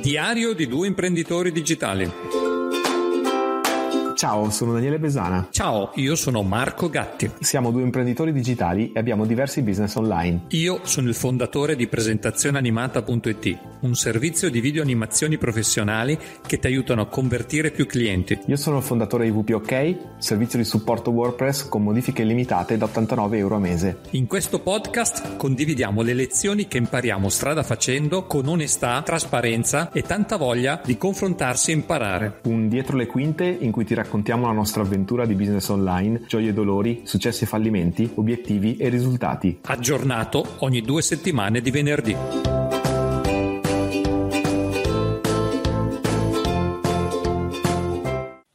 Diario 0.00 0.54
di 0.54 0.66
due 0.66 0.88
imprenditori 0.88 1.52
digitali. 1.52 2.43
Ciao, 4.14 4.48
sono 4.50 4.72
Daniele 4.72 5.00
Besana. 5.00 5.48
Ciao, 5.50 5.90
io 5.96 6.14
sono 6.14 6.42
Marco 6.42 6.88
Gatti. 6.88 7.28
Siamo 7.40 7.72
due 7.72 7.82
imprenditori 7.82 8.32
digitali 8.32 8.92
e 8.92 9.00
abbiamo 9.00 9.26
diversi 9.26 9.60
business 9.60 9.96
online. 9.96 10.44
Io 10.50 10.80
sono 10.84 11.08
il 11.08 11.14
fondatore 11.14 11.74
di 11.74 11.88
presentazioneanimata.it, 11.88 13.58
un 13.80 13.94
servizio 13.96 14.50
di 14.50 14.60
video 14.60 14.82
animazioni 14.82 15.36
professionali 15.36 16.16
che 16.46 16.60
ti 16.60 16.68
aiutano 16.68 17.02
a 17.02 17.06
convertire 17.06 17.72
più 17.72 17.86
clienti. 17.86 18.38
Io 18.46 18.56
sono 18.56 18.78
il 18.78 18.84
fondatore 18.84 19.24
di 19.24 19.30
WPOK, 19.30 19.96
servizio 20.18 20.60
di 20.60 20.64
supporto 20.64 21.10
WordPress 21.10 21.68
con 21.68 21.82
modifiche 21.82 22.22
limitate 22.22 22.76
da 22.76 22.84
89 22.84 23.38
euro 23.38 23.56
a 23.56 23.58
mese. 23.58 23.98
In 24.10 24.28
questo 24.28 24.60
podcast 24.60 25.36
condividiamo 25.36 26.02
le 26.02 26.14
lezioni 26.14 26.68
che 26.68 26.78
impariamo 26.78 27.28
strada 27.28 27.64
facendo 27.64 28.26
con 28.26 28.46
onestà, 28.46 29.02
trasparenza 29.02 29.90
e 29.90 30.02
tanta 30.02 30.36
voglia 30.36 30.80
di 30.84 30.96
confrontarsi 30.96 31.72
e 31.72 31.74
imparare. 31.74 32.40
Un 32.44 32.68
dietro 32.68 32.96
le 32.96 33.06
quinte 33.06 33.44
in 33.44 33.72
cui 33.72 33.84
ti 33.84 33.88
raccontiamo 33.88 34.02
raccontiamo 34.04 34.46
la 34.46 34.52
nostra 34.52 34.82
avventura 34.82 35.24
di 35.24 35.34
business 35.34 35.66
online, 35.68 36.24
gioie 36.26 36.50
e 36.50 36.52
dolori, 36.52 37.02
successi 37.04 37.44
e 37.44 37.46
fallimenti, 37.46 38.12
obiettivi 38.16 38.76
e 38.76 38.90
risultati. 38.90 39.60
Aggiornato 39.62 40.56
ogni 40.58 40.82
due 40.82 41.00
settimane 41.00 41.62
di 41.62 41.70
venerdì. 41.70 42.16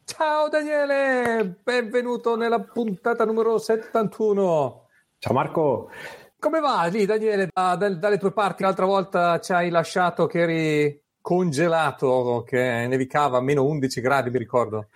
Ciao 0.05 0.49
Daniele, 0.49 1.59
benvenuto 1.63 2.35
nella 2.35 2.59
puntata 2.59 3.25
numero 3.25 3.57
71. 3.57 4.87
Ciao 5.17 5.33
Marco. 5.33 5.89
Come 6.37 6.59
va 6.59 6.85
lì 6.85 7.05
Daniele? 7.05 7.49
Da, 7.51 7.75
da, 7.75 7.89
dalle 7.89 8.17
tue 8.19 8.31
parti 8.31 8.63
l'altra 8.63 8.85
volta 8.85 9.39
ci 9.39 9.51
hai 9.51 9.69
lasciato 9.69 10.27
che 10.27 10.39
eri 10.39 11.01
congelato, 11.19 12.43
che 12.47 12.85
nevicava 12.87 13.39
a 13.39 13.41
meno 13.41 13.65
11 13.65 13.99
gradi, 13.99 14.29
mi 14.29 14.37
ricordo. 14.37 14.87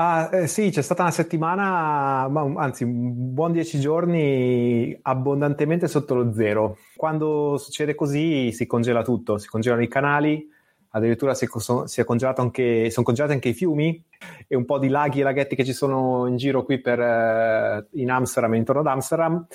Ah, 0.00 0.30
eh, 0.32 0.46
sì, 0.46 0.70
c'è 0.70 0.80
stata 0.80 1.02
una 1.02 1.10
settimana, 1.10 2.28
ma, 2.28 2.42
anzi 2.62 2.84
un 2.84 3.34
buon 3.34 3.50
dieci 3.50 3.80
giorni 3.80 4.96
abbondantemente 5.02 5.88
sotto 5.88 6.14
lo 6.14 6.32
zero. 6.32 6.78
Quando 6.94 7.56
succede 7.56 7.96
così 7.96 8.52
si 8.52 8.64
congela 8.66 9.02
tutto, 9.02 9.38
si 9.38 9.48
congelano 9.48 9.82
i 9.82 9.88
canali, 9.88 10.48
addirittura 10.90 11.34
si, 11.34 11.46
si 11.84 12.00
è 12.00 12.04
congelato 12.04 12.40
anche, 12.40 12.90
sono 12.90 13.04
congelati 13.04 13.34
anche 13.34 13.48
i 13.50 13.54
fiumi 13.54 14.04
e 14.46 14.56
un 14.56 14.64
po' 14.64 14.78
di 14.78 14.88
laghi 14.88 15.20
e 15.20 15.22
laghetti 15.22 15.54
che 15.54 15.64
ci 15.64 15.72
sono 15.72 16.26
in 16.26 16.36
giro 16.36 16.64
qui 16.64 16.80
per, 16.80 17.00
eh, 17.00 17.86
in 17.92 18.10
Amsterdam 18.10 18.54
e 18.54 18.56
intorno 18.58 18.80
ad 18.80 18.86
Amsterdam 18.86 19.46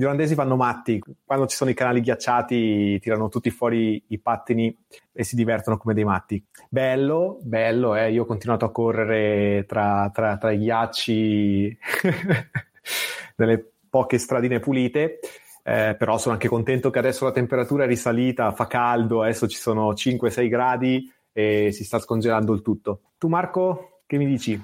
gli 0.00 0.04
olandesi 0.04 0.34
vanno 0.34 0.56
matti, 0.56 0.98
quando 1.26 1.46
ci 1.46 1.56
sono 1.56 1.68
i 1.68 1.74
canali 1.74 2.00
ghiacciati 2.00 2.98
tirano 3.00 3.28
tutti 3.28 3.50
fuori 3.50 4.02
i 4.08 4.18
pattini 4.18 4.74
e 5.12 5.24
si 5.24 5.36
divertono 5.36 5.76
come 5.76 5.92
dei 5.92 6.04
matti. 6.04 6.42
Bello, 6.70 7.38
bello, 7.42 7.94
eh? 7.94 8.10
io 8.10 8.22
ho 8.22 8.24
continuato 8.24 8.64
a 8.64 8.72
correre 8.72 9.66
tra, 9.66 10.10
tra, 10.10 10.38
tra 10.38 10.52
i 10.52 10.58
ghiacci 10.58 11.78
nelle 13.36 13.72
poche 13.90 14.16
stradine 14.16 14.58
pulite. 14.58 15.18
Eh, 15.62 15.94
però 15.98 16.18
sono 16.18 16.34
anche 16.34 16.48
contento 16.48 16.90
che 16.90 16.98
adesso 16.98 17.24
la 17.24 17.32
temperatura 17.32 17.84
è 17.84 17.86
risalita, 17.86 18.52
fa 18.52 18.66
caldo, 18.66 19.22
adesso 19.22 19.46
ci 19.46 19.58
sono 19.58 19.92
5-6 19.92 20.48
gradi 20.48 21.12
e 21.32 21.70
si 21.72 21.84
sta 21.84 21.98
scongelando 21.98 22.52
il 22.52 22.62
tutto. 22.62 23.00
Tu 23.18 23.28
Marco, 23.28 24.02
che 24.06 24.16
mi 24.16 24.26
dici? 24.26 24.60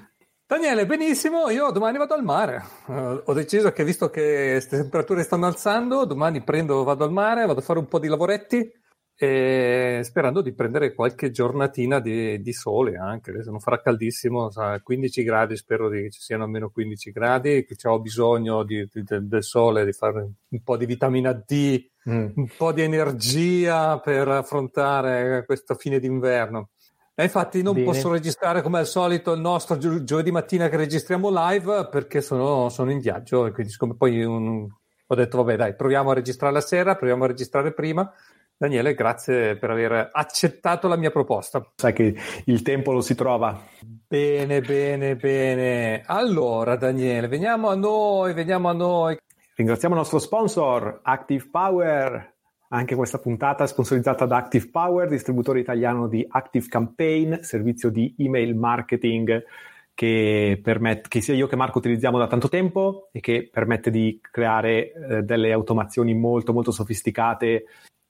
Daniele, 0.46 0.86
benissimo, 0.86 1.50
io 1.50 1.70
domani 1.70 1.98
vado 1.98 2.14
al 2.14 2.22
mare. 2.22 2.62
Uh, 2.86 3.20
ho 3.24 3.32
deciso 3.32 3.72
che 3.72 3.84
visto 3.84 4.10
che 4.10 4.50
queste 4.52 4.76
temperature 4.76 5.22
stanno 5.22 5.46
alzando, 5.46 6.04
domani 6.04 6.42
prendo, 6.42 6.84
vado 6.84 7.04
al 7.04 7.12
mare, 7.12 7.46
vado 7.46 7.58
a 7.58 7.62
fare 7.62 7.80
un 7.80 7.88
po' 7.88 7.98
di 7.98 8.06
lavoretti 8.06 8.72
e 9.18 10.00
sperando 10.04 10.42
di 10.42 10.52
prendere 10.52 10.92
qualche 10.92 11.30
giornatina 11.30 12.00
di, 12.00 12.40
di 12.42 12.52
sole 12.52 12.98
anche, 12.98 13.42
se 13.42 13.50
non 13.50 13.60
farà 13.60 13.80
caldissimo, 13.80 14.50
sa, 14.50 14.78
15 14.78 15.22
gradi, 15.22 15.56
spero 15.56 15.88
che 15.88 16.10
ci 16.10 16.20
siano 16.20 16.44
almeno 16.44 16.68
15 16.68 17.12
gradi, 17.12 17.64
che 17.64 17.76
ho 17.88 17.98
bisogno 17.98 18.62
di, 18.62 18.86
di, 18.92 19.02
del 19.04 19.42
sole, 19.42 19.86
di 19.86 19.92
fare 19.92 20.28
un 20.48 20.62
po' 20.62 20.76
di 20.76 20.84
vitamina 20.84 21.32
D, 21.32 21.88
mm. 22.10 22.26
un 22.34 22.48
po' 22.58 22.72
di 22.72 22.82
energia 22.82 23.98
per 24.00 24.28
affrontare 24.28 25.44
questa 25.46 25.74
fine 25.74 25.98
d'inverno. 25.98 26.68
E 27.14 27.22
infatti 27.24 27.62
non 27.62 27.72
Bene. 27.72 27.86
posso 27.86 28.10
registrare 28.10 28.60
come 28.60 28.80
al 28.80 28.86
solito 28.86 29.32
il 29.32 29.40
nostro 29.40 29.78
gio- 29.78 30.04
giovedì 30.04 30.30
mattina 30.30 30.68
che 30.68 30.76
registriamo 30.76 31.30
live 31.32 31.88
perché 31.90 32.20
sono, 32.20 32.68
sono 32.68 32.90
in 32.90 32.98
viaggio 32.98 33.46
e 33.46 33.52
quindi 33.52 33.72
siccome 33.72 33.94
poi 33.96 34.22
un... 34.22 34.68
ho 35.06 35.14
detto 35.14 35.38
vabbè 35.38 35.56
dai 35.56 35.74
proviamo 35.74 36.10
a 36.10 36.14
registrare 36.14 36.52
la 36.52 36.60
sera, 36.60 36.94
proviamo 36.94 37.24
a 37.24 37.28
registrare 37.28 37.72
prima. 37.72 38.12
Daniele, 38.58 38.94
grazie 38.94 39.56
per 39.56 39.68
aver 39.68 40.08
accettato 40.12 40.88
la 40.88 40.96
mia 40.96 41.10
proposta. 41.10 41.62
Sai 41.74 41.92
che 41.92 42.16
il 42.46 42.62
tempo 42.62 42.90
lo 42.90 43.02
si 43.02 43.14
trova. 43.14 43.60
Bene, 44.08 44.62
bene, 44.62 45.14
bene. 45.14 46.02
Allora 46.06 46.76
Daniele, 46.76 47.28
veniamo 47.28 47.68
a 47.68 47.74
noi, 47.74 48.32
veniamo 48.32 48.70
a 48.70 48.72
noi. 48.72 49.18
Ringraziamo 49.56 49.94
il 49.94 50.00
nostro 50.00 50.18
sponsor, 50.18 51.00
Active 51.02 51.48
Power. 51.50 52.34
Anche 52.68 52.94
questa 52.94 53.18
puntata 53.18 53.64
è 53.64 53.66
sponsorizzata 53.66 54.24
da 54.24 54.38
Active 54.38 54.70
Power, 54.70 55.06
distributore 55.06 55.60
italiano 55.60 56.08
di 56.08 56.26
Active 56.26 56.66
Campaign, 56.66 57.34
servizio 57.40 57.90
di 57.90 58.14
email 58.18 58.54
marketing 58.56 59.44
che, 59.92 60.58
permette, 60.62 61.08
che 61.08 61.20
sia 61.20 61.34
io 61.34 61.46
che 61.46 61.56
Marco 61.56 61.78
utilizziamo 61.78 62.18
da 62.18 62.26
tanto 62.26 62.48
tempo 62.48 63.08
e 63.12 63.20
che 63.20 63.48
permette 63.52 63.90
di 63.90 64.18
creare 64.22 64.92
eh, 64.92 65.22
delle 65.22 65.52
automazioni 65.52 66.14
molto 66.14 66.52
molto 66.52 66.70
sofisticate 66.70 67.64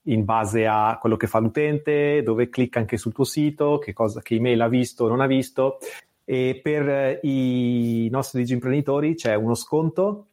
in 0.07 0.25
base 0.25 0.65
a 0.65 0.97
quello 0.99 1.15
che 1.15 1.27
fa 1.27 1.39
l'utente, 1.39 2.21
dove 2.23 2.49
clicca 2.49 2.79
anche 2.79 2.97
sul 2.97 3.13
tuo 3.13 3.23
sito, 3.23 3.77
che, 3.77 3.93
cosa, 3.93 4.21
che 4.21 4.35
email 4.35 4.61
ha 4.61 4.67
visto 4.67 5.05
o 5.05 5.07
non 5.07 5.21
ha 5.21 5.27
visto. 5.27 5.77
E 6.23 6.59
per 6.61 6.89
eh, 6.89 7.19
i 7.23 8.07
nostri 8.11 8.41
digimprenditori 8.41 9.15
c'è 9.15 9.33
uno 9.35 9.55
sconto 9.55 10.27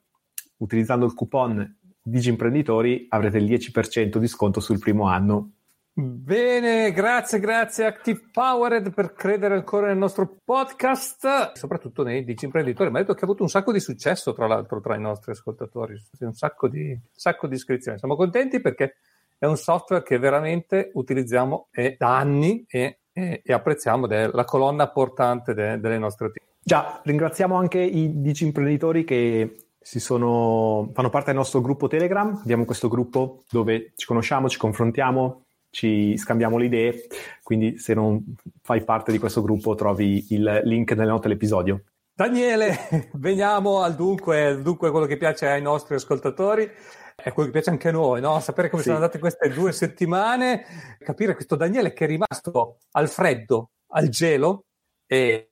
utilizzando 0.57 1.05
il 1.07 1.15
coupon 1.15 1.77
Digimprenditori 2.07 3.07
avrete 3.09 3.39
il 3.39 3.47
10% 3.47 4.19
di 4.19 4.27
sconto 4.27 4.61
sul 4.61 4.79
primo 4.79 5.07
anno. 5.07 5.53
Bene, 5.95 6.93
grazie, 6.93 7.39
grazie 7.39 7.87
Active 7.87 8.29
Powered 8.31 8.93
per 8.93 9.15
credere 9.15 9.55
ancora 9.55 9.87
nel 9.87 9.97
nostro 9.97 10.37
podcast, 10.45 11.53
soprattutto 11.55 12.03
nei 12.03 12.23
digimprenditori. 12.23 12.91
Mi 12.91 12.97
ha 12.97 13.01
detto 13.01 13.15
che 13.15 13.21
ha 13.21 13.25
avuto 13.25 13.43
un 13.43 13.49
sacco 13.49 13.73
di 13.73 13.81
successo, 13.81 14.35
tra 14.35 14.47
l'altro, 14.47 14.83
tra 14.83 14.97
i 14.97 15.01
nostri 15.01 15.33
ascoltatori, 15.33 15.97
un 16.19 16.35
sacco 16.35 16.69
di, 16.69 16.91
un 16.91 17.01
sacco 17.11 17.47
di 17.47 17.55
iscrizioni. 17.55 17.99
Siamo 17.99 18.17
contenti 18.17 18.61
perché 18.61 18.97
è 19.39 19.47
un 19.47 19.57
software 19.57 20.03
che 20.03 20.19
veramente 20.19 20.91
utilizziamo 20.95 21.69
da 21.99 22.17
anni 22.17 22.65
e, 22.69 22.99
e, 23.13 23.43
e 23.45 23.53
apprezziamo, 23.53 24.07
ed 24.07 24.13
è 24.13 24.31
la 24.33 24.45
colonna 24.45 24.89
portante 24.89 25.55
de, 25.55 25.79
delle 25.81 25.99
nostre 25.99 26.27
attività. 26.27 26.53
Già, 26.63 27.01
ringraziamo 27.03 27.55
anche 27.57 27.79
i 27.79 28.23
digimprenditori 28.23 29.05
che 29.05 29.67
sono, 29.81 30.91
fanno 30.95 31.11
parte 31.11 31.27
del 31.27 31.37
nostro 31.37 31.61
gruppo 31.61 31.89
Telegram. 31.89 32.41
Abbiamo 32.43 32.65
questo 32.65 32.89
gruppo 32.89 33.43
dove 33.51 33.93
ci 33.97 34.07
conosciamo, 34.07 34.49
ci 34.49 34.57
confrontiamo, 34.57 35.43
ci 35.71 36.17
scambiamo 36.17 36.57
le 36.57 36.65
idee. 36.65 37.07
Quindi, 37.43 37.79
se 37.79 37.93
non 37.93 38.35
fai 38.63 38.83
parte 38.83 39.13
di 39.13 39.19
questo 39.19 39.43
gruppo, 39.43 39.75
trovi 39.75 40.27
il 40.31 40.63
link 40.65 40.93
nelle 40.93 41.11
note 41.11 41.29
dell'episodio. 41.29 41.83
Daniele, 42.15 43.11
veniamo 43.15 43.83
al 43.83 43.95
dunque, 43.95 44.61
dunque 44.63 44.91
quello 44.91 45.07
che 45.07 45.17
piace 45.17 45.49
ai 45.49 45.61
nostri 45.61 45.97
ascoltatori. 45.97 46.71
È 47.17 47.33
quello 47.33 47.49
che 47.49 47.55
piace 47.55 47.71
anche 47.71 47.89
a 47.89 47.93
noi, 47.93 48.21
no? 48.21 48.41
sapere 48.41 48.69
come 48.69 48.83
sì. 48.83 48.89
sono 48.89 49.01
andate 49.01 49.19
queste 49.19 49.49
due 49.49 49.73
settimane, 49.73 50.65
capire 50.99 51.35
questo 51.35 51.55
Daniele 51.55 51.93
che 51.93 52.05
è 52.05 52.09
rimasto 52.09 52.79
al 52.93 53.09
freddo, 53.09 53.71
al 53.93 54.09
gelo. 54.09 54.65
E 55.07 55.51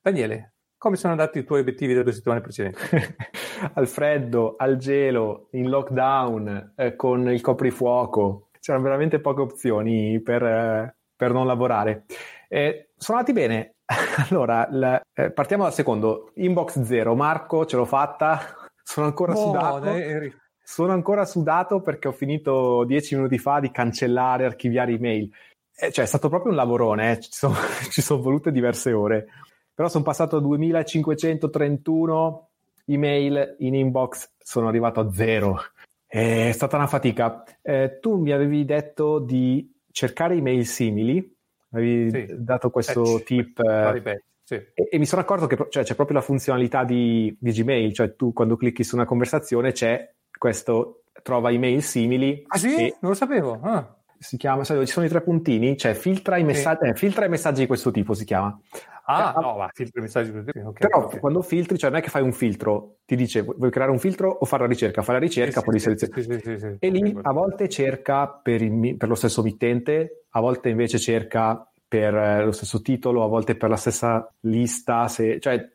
Daniele, 0.00 0.54
come 0.78 0.96
sono 0.96 1.12
andati 1.12 1.38
i 1.38 1.44
tuoi 1.44 1.60
obiettivi 1.60 1.92
delle 1.92 2.04
due 2.04 2.12
settimane 2.12 2.40
precedenti? 2.40 2.80
al 3.74 3.88
freddo, 3.88 4.54
al 4.56 4.76
gelo, 4.76 5.48
in 5.52 5.68
lockdown, 5.68 6.74
eh, 6.76 6.96
con 6.96 7.30
il 7.30 7.40
coprifuoco. 7.40 8.48
C'erano 8.58 8.84
veramente 8.84 9.20
poche 9.20 9.40
opzioni 9.42 10.20
per, 10.20 10.42
eh, 10.42 10.96
per 11.14 11.32
non 11.32 11.46
lavorare. 11.46 12.04
Eh, 12.48 12.90
sono 12.96 13.18
andati 13.18 13.34
bene. 13.34 13.74
allora, 14.28 14.68
l- 14.70 15.00
eh, 15.14 15.32
partiamo 15.32 15.64
dal 15.64 15.72
secondo. 15.72 16.32
Inbox 16.34 16.82
zero. 16.82 17.14
Marco, 17.14 17.66
ce 17.66 17.76
l'ho 17.76 17.84
fatta. 17.84 18.40
Sono 18.82 19.06
ancora 19.06 19.32
oh, 19.32 19.36
sudato. 19.36 19.86
Eri... 19.86 20.34
Sono 20.72 20.92
ancora 20.92 21.26
sudato 21.26 21.82
perché 21.82 22.08
ho 22.08 22.12
finito 22.12 22.84
dieci 22.84 23.14
minuti 23.14 23.36
fa 23.36 23.60
di 23.60 23.70
cancellare, 23.70 24.46
archiviare 24.46 24.92
email. 24.92 25.30
Eh, 25.76 25.92
cioè, 25.92 26.06
è 26.06 26.08
stato 26.08 26.30
proprio 26.30 26.50
un 26.50 26.56
lavorone, 26.56 27.12
eh. 27.12 27.20
ci, 27.20 27.28
sono, 27.30 27.54
ci 27.92 28.00
sono 28.00 28.22
volute 28.22 28.50
diverse 28.50 28.90
ore. 28.90 29.26
Però 29.74 29.90
sono 29.90 30.02
passato 30.02 30.38
a 30.38 30.40
2531 30.40 32.48
email 32.86 33.56
in 33.58 33.74
inbox 33.74 34.30
sono 34.38 34.68
arrivato 34.68 35.00
a 35.00 35.12
zero. 35.12 35.60
È 36.06 36.50
stata 36.52 36.78
una 36.78 36.86
fatica. 36.86 37.44
Eh, 37.60 37.98
tu 38.00 38.16
mi 38.16 38.32
avevi 38.32 38.64
detto 38.64 39.18
di 39.18 39.70
cercare 39.90 40.36
email 40.36 40.64
simili, 40.64 41.36
avevi 41.72 42.28
sì. 42.28 42.34
dato 42.38 42.70
questo 42.70 43.02
Patch. 43.02 43.24
tip. 43.24 43.60
Eh, 43.60 44.22
sì. 44.42 44.54
e, 44.54 44.88
e, 44.90 44.98
mi 44.98 45.04
sono 45.04 45.20
accorto 45.20 45.46
che 45.46 45.66
cioè, 45.68 45.84
c'è 45.84 45.94
proprio 45.94 46.16
la 46.16 46.24
funzionalità 46.24 46.84
di, 46.84 47.36
di, 47.38 47.52
Gmail, 47.52 47.92
cioè 47.92 48.16
tu 48.16 48.32
quando 48.32 48.56
clicchi 48.56 48.84
su 48.84 48.94
una 48.94 49.04
conversazione 49.04 49.72
c'è 49.72 50.10
questo 50.38 51.04
trova 51.22 51.50
email 51.50 51.82
simili. 51.82 52.44
Ah 52.46 52.58
sì? 52.58 52.74
E, 52.74 52.96
non 53.00 53.12
lo 53.12 53.16
sapevo. 53.16 53.60
Ah. 53.62 53.96
si 54.18 54.36
chiama, 54.36 54.64
sai, 54.64 54.86
ci 54.86 54.92
sono 54.92 55.06
i 55.06 55.08
tre 55.08 55.20
puntini, 55.20 55.76
cioè 55.76 55.94
filtra 55.94 56.36
i, 56.36 56.44
messaggi, 56.44 56.84
sì. 56.84 56.90
eh, 56.90 56.94
filtra 56.94 57.24
i 57.24 57.28
messaggi 57.28 57.60
di 57.60 57.66
questo 57.66 57.90
tipo 57.90 58.14
si 58.14 58.24
chiama. 58.24 58.58
Ah, 59.04 59.34
no, 59.40 59.54
va, 59.56 59.70
filtri 59.72 59.98
i 59.98 60.02
messaggi 60.02 60.26
di 60.26 60.32
questo 60.32 60.52
tipo. 60.52 60.68
Okay, 60.68 60.88
però 60.88 61.06
okay. 61.06 61.18
quando 61.18 61.42
filtri, 61.42 61.76
cioè 61.76 61.90
non 61.90 61.98
è 61.98 62.02
che 62.02 62.08
fai 62.08 62.22
un 62.22 62.32
filtro, 62.32 62.98
ti 63.04 63.16
dice 63.16 63.42
vuoi 63.42 63.70
creare 63.70 63.90
un 63.90 63.98
filtro 63.98 64.30
o 64.30 64.44
fare 64.44 64.62
la 64.62 64.68
ricerca, 64.68 65.02
fai 65.02 65.16
la 65.16 65.20
ricerca, 65.20 65.58
sì, 65.58 65.66
poi 65.66 65.78
sì, 65.78 65.96
selezionare. 65.96 66.76
Sì, 66.78 66.86
e 66.86 66.90
lì 66.90 67.18
a 67.20 67.32
volte 67.32 67.68
cerca 67.68 68.28
per, 68.28 68.62
il, 68.62 68.96
per 68.96 69.08
lo 69.08 69.16
stesso 69.16 69.42
mittente, 69.42 70.26
a 70.30 70.40
volte 70.40 70.68
invece 70.68 70.98
cerca 70.98 71.66
per 71.92 72.14
eh, 72.14 72.44
lo 72.44 72.52
stesso 72.52 72.80
titolo, 72.80 73.24
a 73.24 73.26
volte 73.26 73.56
per 73.56 73.68
la 73.68 73.76
stessa 73.76 74.32
lista, 74.40 75.08
se, 75.08 75.40
cioè 75.40 75.68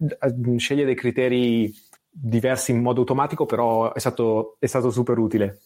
sceglie 0.56 0.86
dei 0.86 0.96
criteri 0.96 1.72
diversi 2.20 2.72
in 2.72 2.82
modo 2.82 3.02
automatico, 3.02 3.46
però 3.46 3.94
è 3.94 4.00
stato, 4.00 4.56
è 4.60 4.66
stato 4.66 4.90
super 4.90 5.18
utile. 5.18 5.60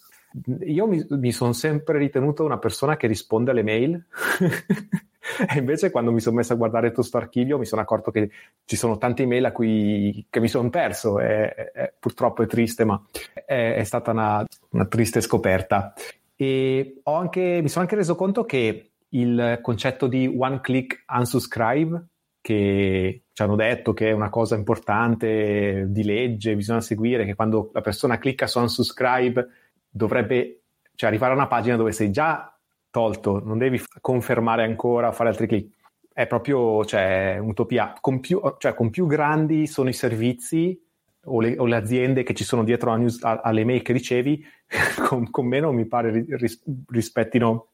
Io 0.65 0.87
mi, 0.87 1.05
mi 1.09 1.31
sono 1.31 1.53
sempre 1.53 1.97
ritenuto 1.97 2.43
una 2.43 2.57
persona 2.57 2.97
che 2.97 3.07
risponde 3.07 3.51
alle 3.51 3.63
mail. 3.63 4.05
e 5.47 5.57
invece 5.57 5.91
quando 5.91 6.11
mi 6.11 6.19
sono 6.19 6.37
messo 6.37 6.53
a 6.53 6.57
guardare 6.57 6.87
tutto 6.87 7.01
questo 7.01 7.17
archivio 7.17 7.59
mi 7.59 7.65
sono 7.65 7.81
accorto 7.81 8.09
che 8.09 8.31
ci 8.65 8.75
sono 8.75 8.97
tante 8.97 9.23
email 9.23 9.45
a 9.45 9.51
cui 9.51 10.25
che 10.29 10.39
mi 10.39 10.47
sono 10.47 10.69
perso 10.69 11.19
è, 11.19 11.53
è, 11.53 11.93
purtroppo 11.97 12.41
è 12.41 12.47
triste 12.47 12.85
ma 12.85 13.01
è, 13.33 13.75
è 13.75 13.83
stata 13.83 14.11
una, 14.11 14.43
una, 14.69 14.85
triste 14.87 15.21
scoperta 15.21 15.93
e 16.35 17.01
anche, 17.03 17.59
mi 17.61 17.69
sono 17.69 17.83
anche 17.83 17.95
reso 17.95 18.15
conto 18.15 18.45
che 18.45 18.91
il 19.09 19.59
concetto 19.61 20.07
di 20.07 20.25
one 20.25 20.59
click 20.59 21.03
unsubscribe 21.07 22.03
che 22.41 23.25
ci 23.41 23.47
hanno 23.47 23.55
detto 23.55 23.93
che 23.93 24.09
è 24.09 24.11
una 24.11 24.29
cosa 24.29 24.55
importante 24.55 25.85
di 25.87 26.03
legge, 26.03 26.55
bisogna 26.55 26.81
seguire, 26.81 27.25
che 27.25 27.33
quando 27.33 27.71
la 27.73 27.81
persona 27.81 28.19
clicca 28.19 28.45
su 28.45 28.59
unsubscribe 28.59 29.47
dovrebbe 29.89 30.61
cioè, 30.93 31.09
arrivare 31.09 31.33
a 31.33 31.35
una 31.35 31.47
pagina 31.47 31.75
dove 31.75 31.91
sei 31.91 32.11
già 32.11 32.55
tolto, 32.91 33.41
non 33.43 33.57
devi 33.57 33.81
confermare 33.99 34.63
ancora, 34.63 35.11
fare 35.11 35.29
altri 35.29 35.47
click. 35.47 35.75
È 36.13 36.27
proprio 36.27 36.85
cioè, 36.85 37.37
un'utopia. 37.39 37.95
Con 37.99 38.19
più, 38.19 38.39
cioè, 38.59 38.75
con 38.75 38.91
più 38.91 39.07
grandi 39.07 39.65
sono 39.65 39.89
i 39.89 39.93
servizi 39.93 40.79
o 41.25 41.39
le, 41.39 41.57
o 41.57 41.65
le, 41.65 41.75
aziende 41.75 42.23
che 42.23 42.35
ci 42.35 42.43
sono 42.43 42.63
dietro 42.63 42.95
news, 42.95 43.19
alle 43.23 43.65
mail 43.65 43.81
che 43.81 43.93
ricevi, 43.93 44.45
con, 45.07 45.31
con 45.31 45.47
meno 45.47 45.71
mi 45.71 45.85
pare 45.87 46.25
ris, 46.27 46.61
rispettino 46.89 47.69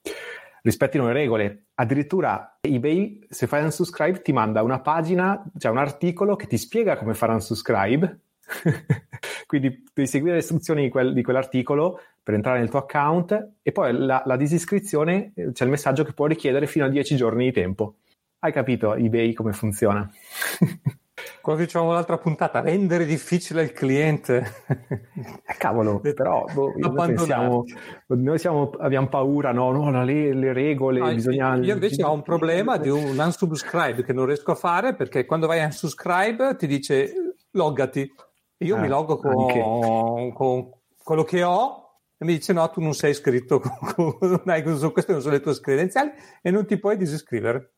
rispettino 0.61 1.07
le 1.07 1.13
regole. 1.13 1.65
Addirittura 1.75 2.57
eBay, 2.61 3.25
se 3.29 3.47
fai 3.47 3.63
unsubscribe, 3.63 4.21
ti 4.21 4.33
manda 4.33 4.63
una 4.63 4.79
pagina, 4.79 5.43
cioè 5.57 5.71
un 5.71 5.77
articolo 5.77 6.35
che 6.35 6.47
ti 6.47 6.57
spiega 6.57 6.97
come 6.97 7.13
fare 7.13 7.33
unsubscribe. 7.33 8.19
Quindi 9.45 9.83
devi 9.93 10.07
seguire 10.07 10.35
le 10.35 10.41
istruzioni 10.41 10.83
di, 10.83 10.89
quel, 10.89 11.13
di, 11.13 11.21
quell'articolo 11.21 11.99
per 12.23 12.33
entrare 12.33 12.59
nel 12.59 12.69
tuo 12.69 12.79
account 12.79 13.51
e 13.61 13.71
poi 13.71 13.93
la, 13.93 14.21
la 14.25 14.35
disiscrizione 14.35 15.31
eh, 15.35 15.51
c'è 15.51 15.63
il 15.63 15.69
messaggio 15.69 16.03
che 16.03 16.13
può 16.13 16.25
richiedere 16.25 16.67
fino 16.67 16.85
a 16.85 16.89
10 16.89 17.15
giorni 17.15 17.45
di 17.45 17.51
tempo. 17.51 17.95
Hai 18.39 18.51
capito 18.51 18.93
eBay 18.93 19.33
come 19.33 19.53
funziona? 19.53 20.09
Che 21.55 21.63
dicevamo 21.63 21.93
l'altra 21.93 22.17
puntata, 22.17 22.59
rendere 22.59 23.05
difficile 23.05 23.61
il 23.63 23.71
cliente. 23.71 24.63
Eh, 24.67 25.55
cavolo, 25.57 26.01
però 26.13 26.43
boh, 26.53 26.73
noi, 26.75 26.93
pensiamo, 26.93 27.63
noi 28.07 28.37
siamo, 28.37 28.71
abbiamo 28.79 29.07
paura, 29.07 29.53
no, 29.53 29.71
no, 29.71 30.03
le, 30.03 30.33
le 30.33 30.51
regole, 30.51 30.99
no, 30.99 31.13
bisogna... 31.13 31.55
Io 31.55 31.73
invece 31.73 32.03
ho 32.03 32.11
un 32.11 32.21
problema 32.21 32.75
di 32.75 32.89
un 32.89 33.15
unsubscribe 33.17 34.03
che 34.03 34.11
non 34.11 34.25
riesco 34.25 34.51
a 34.51 34.55
fare 34.55 34.93
perché 34.93 35.25
quando 35.25 35.47
vai 35.47 35.61
a 35.61 35.65
unsubscribe 35.65 36.57
ti 36.57 36.67
dice 36.67 37.13
loggati. 37.51 38.13
Io 38.57 38.75
ah, 38.75 38.79
mi 38.79 38.89
loggo 38.89 39.17
con, 39.17 40.33
con, 40.33 40.69
quello 41.01 41.23
che 41.23 41.43
ho 41.43 42.01
e 42.17 42.25
mi 42.25 42.33
dice 42.33 42.51
no, 42.51 42.69
tu 42.69 42.81
non 42.81 42.93
sei 42.93 43.11
iscritto, 43.11 43.61
con, 43.95 44.17
con, 44.17 44.91
queste 44.91 45.13
non 45.13 45.21
sono 45.21 45.33
le 45.33 45.39
tue 45.39 45.57
credenziali 45.61 46.11
e 46.41 46.51
non 46.51 46.65
ti 46.65 46.77
puoi 46.77 46.97
disiscrivere. 46.97 47.75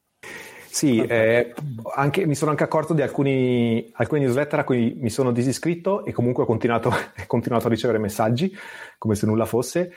Sì, 0.71 1.01
eh, 1.01 1.53
anche, 1.95 2.25
mi 2.25 2.35
sono 2.35 2.51
anche 2.51 2.63
accorto 2.63 2.93
di 2.93 3.01
alcuni, 3.01 3.89
alcuni, 3.93 4.21
newsletter 4.21 4.59
a 4.59 4.63
cui 4.63 4.95
mi 4.99 5.09
sono 5.09 5.31
disiscritto 5.31 6.05
e 6.05 6.11
comunque 6.11 6.43
ho 6.43 6.45
continuato, 6.45 6.89
ho 6.93 7.25
continuato 7.27 7.67
a 7.67 7.69
ricevere 7.69 7.97
messaggi 7.97 8.55
come 8.97 9.15
se 9.15 9.25
nulla 9.25 9.45
fosse. 9.45 9.91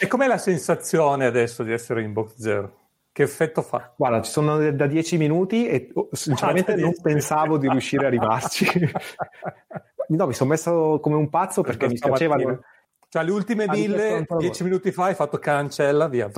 E 0.00 0.06
com'è 0.08 0.26
la 0.26 0.36
sensazione 0.36 1.24
adesso 1.24 1.62
di 1.62 1.72
essere 1.72 2.02
in 2.02 2.12
box 2.12 2.34
zero? 2.36 2.78
Che 3.12 3.22
effetto 3.22 3.62
fa? 3.62 3.94
Guarda, 3.96 4.20
ci 4.22 4.30
sono 4.32 4.72
da 4.72 4.86
dieci 4.86 5.16
minuti 5.16 5.68
e 5.68 5.90
oh, 5.94 6.08
sinceramente 6.10 6.72
ah, 6.72 6.76
non 6.76 6.92
pensavo 7.00 7.56
di 7.56 7.68
riuscire 7.68 8.04
a 8.04 8.08
arrivarci. 8.08 8.66
no, 10.08 10.26
mi 10.26 10.34
sono 10.34 10.50
messo 10.50 10.98
come 11.00 11.14
un 11.14 11.30
pazzo 11.30 11.62
perché 11.62 11.86
mi 11.86 11.96
piacevano 11.96 12.60
cioè, 13.14 13.22
le 13.22 13.30
ultime 13.30 13.68
mille, 13.68 14.26
dieci 14.38 14.64
minuti 14.64 14.90
fa 14.90 15.04
hai 15.04 15.14
fatto 15.14 15.38
cancella, 15.38 16.08
via. 16.08 16.26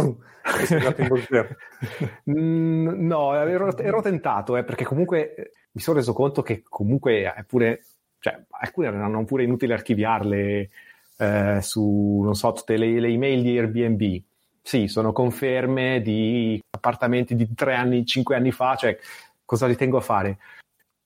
mm, 2.30 3.06
no, 3.06 3.34
ero, 3.34 3.74
ero 3.78 4.02
tentato, 4.02 4.58
eh, 4.58 4.62
perché 4.62 4.84
comunque 4.84 5.34
eh, 5.34 5.50
mi 5.70 5.80
sono 5.80 5.96
reso 5.96 6.12
conto 6.12 6.42
che 6.42 6.62
comunque 6.68 7.32
è 7.32 7.44
pure, 7.44 7.82
cioè, 8.18 8.38
alcune 8.60 8.88
erano 8.88 9.24
pure 9.24 9.44
inutili 9.44 9.72
archiviarle 9.72 10.68
eh, 11.16 11.58
su, 11.62 12.20
non 12.22 12.34
so, 12.34 12.52
tutte 12.52 12.76
le, 12.76 13.00
le 13.00 13.08
email 13.08 13.40
di 13.40 13.58
Airbnb. 13.58 14.22
Sì, 14.60 14.86
sono 14.86 15.12
conferme 15.12 16.02
di 16.02 16.62
appartamenti 16.68 17.34
di 17.34 17.54
tre 17.54 17.74
anni, 17.74 18.04
cinque 18.04 18.36
anni 18.36 18.52
fa, 18.52 18.76
cioè 18.76 18.98
cosa 19.46 19.66
ritengo 19.66 19.96
a 19.96 20.02
fare? 20.02 20.36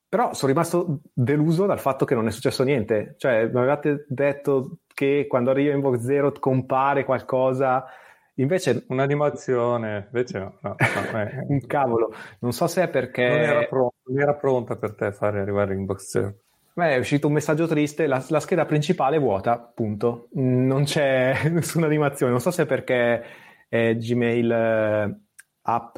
Però 0.09 0.35
sono 0.35 0.51
rimasto 0.51 0.99
deluso 1.13 1.67
dal 1.67 1.79
fatto 1.79 2.05
che 2.05 2.17
non 2.17 2.27
è 2.27 2.33
successo 2.33 2.65
niente. 2.65 3.15
Cioè, 3.19 3.45
mi 3.45 3.59
avevate 3.59 4.05
detto 4.09 4.79
che 5.01 5.25
quando 5.27 5.51
arriva 5.51 5.73
in 5.73 5.81
box 5.81 6.01
zero 6.01 6.31
compare 6.33 7.07
qualcosa. 7.07 7.87
Invece 8.35 8.85
un'animazione, 8.89 10.05
invece 10.07 10.39
no, 10.39 10.59
no, 10.61 10.77
no 10.79 11.21
eh. 11.21 11.45
un 11.49 11.67
cavolo. 11.67 12.13
Non 12.41 12.53
so 12.53 12.67
se 12.67 12.83
è 12.83 12.89
perché 12.89 13.27
non 13.27 13.39
era, 13.39 13.65
pronta, 13.65 13.97
non 14.05 14.21
era 14.21 14.35
pronta 14.35 14.77
per 14.77 14.95
te 14.95 15.13
fare 15.13 15.41
arrivare 15.41 15.73
in 15.75 15.87
box 15.87 16.03
zero. 16.07 16.35
Beh, 16.75 16.95
è 16.95 16.99
uscito 16.99 17.29
un 17.29 17.33
messaggio 17.33 17.67
triste, 17.67 18.07
la, 18.07 18.23
la, 18.29 18.41
scheda 18.41 18.67
principale 18.67 19.17
è 19.17 19.21
vuota, 19.21 19.59
punto. 19.59 20.29
Non 20.33 20.85
c'è 20.85 21.35
nessuna 21.49 21.87
animazione. 21.87 22.33
Non 22.33 22.41
so 22.41 22.51
se 22.51 22.65
è 22.65 22.67
perché 22.67 23.25
è 23.69 23.97
Gmail 23.97 24.53
eh, 24.53 25.21
app, 25.63 25.95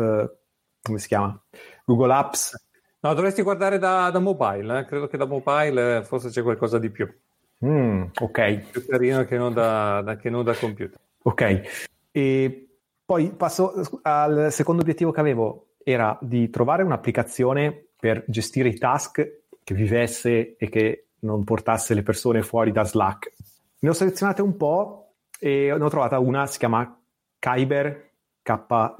come 0.81 0.99
si 0.99 1.09
chiama? 1.09 1.41
Google 1.85 2.13
Apps 2.13 2.71
No, 3.05 3.15
dovresti 3.15 3.43
guardare 3.43 3.79
da, 3.79 4.11
da 4.11 4.21
mobile, 4.21 4.79
eh? 4.79 4.85
credo 4.85 5.09
che 5.09 5.17
da 5.17 5.27
mobile 5.27 5.97
eh, 5.97 6.05
forse 6.05 6.29
c'è 6.29 6.41
qualcosa 6.41 6.79
di 6.79 6.89
più. 6.89 7.13
Mm, 7.65 8.05
ok. 8.21 8.71
Più 8.71 8.87
carino 8.87 9.25
che 9.25 9.37
non 9.37 9.53
da, 9.53 10.03
da, 10.03 10.17
che 10.17 10.31
non 10.31 10.45
da 10.45 10.55
computer. 10.55 10.99
Ok. 11.23 11.63
E 12.11 12.67
poi 13.05 13.31
passo 13.31 14.01
al 14.03 14.49
secondo 14.51 14.83
obiettivo 14.83 15.11
che 15.11 15.21
avevo, 15.21 15.67
era 15.83 16.17
di 16.21 16.51
trovare 16.51 16.83
un'applicazione 16.83 17.87
per 17.97 18.25
gestire 18.27 18.69
i 18.69 18.79
task 18.79 19.41
che 19.63 19.75
vivesse 19.75 20.57
e 20.57 20.69
che 20.69 21.07
non 21.21 21.45
portasse 21.45 21.95
le 21.95 22.03
persone 22.03 22.43
fuori 22.43 22.73
da 22.73 22.85
Slack. 22.85 23.33
Ne 23.81 23.89
ho 23.89 23.93
selezionate 23.93 24.43
un 24.43 24.57
po' 24.57 25.15
e 25.39 25.73
ne 25.77 25.85
ho 25.85 25.89
trovata 25.89 26.19
una, 26.19 26.47
si 26.47 26.59
chiama 26.59 27.01
Kyber, 27.39 28.11
K-Y-B-E-R, 28.43 28.99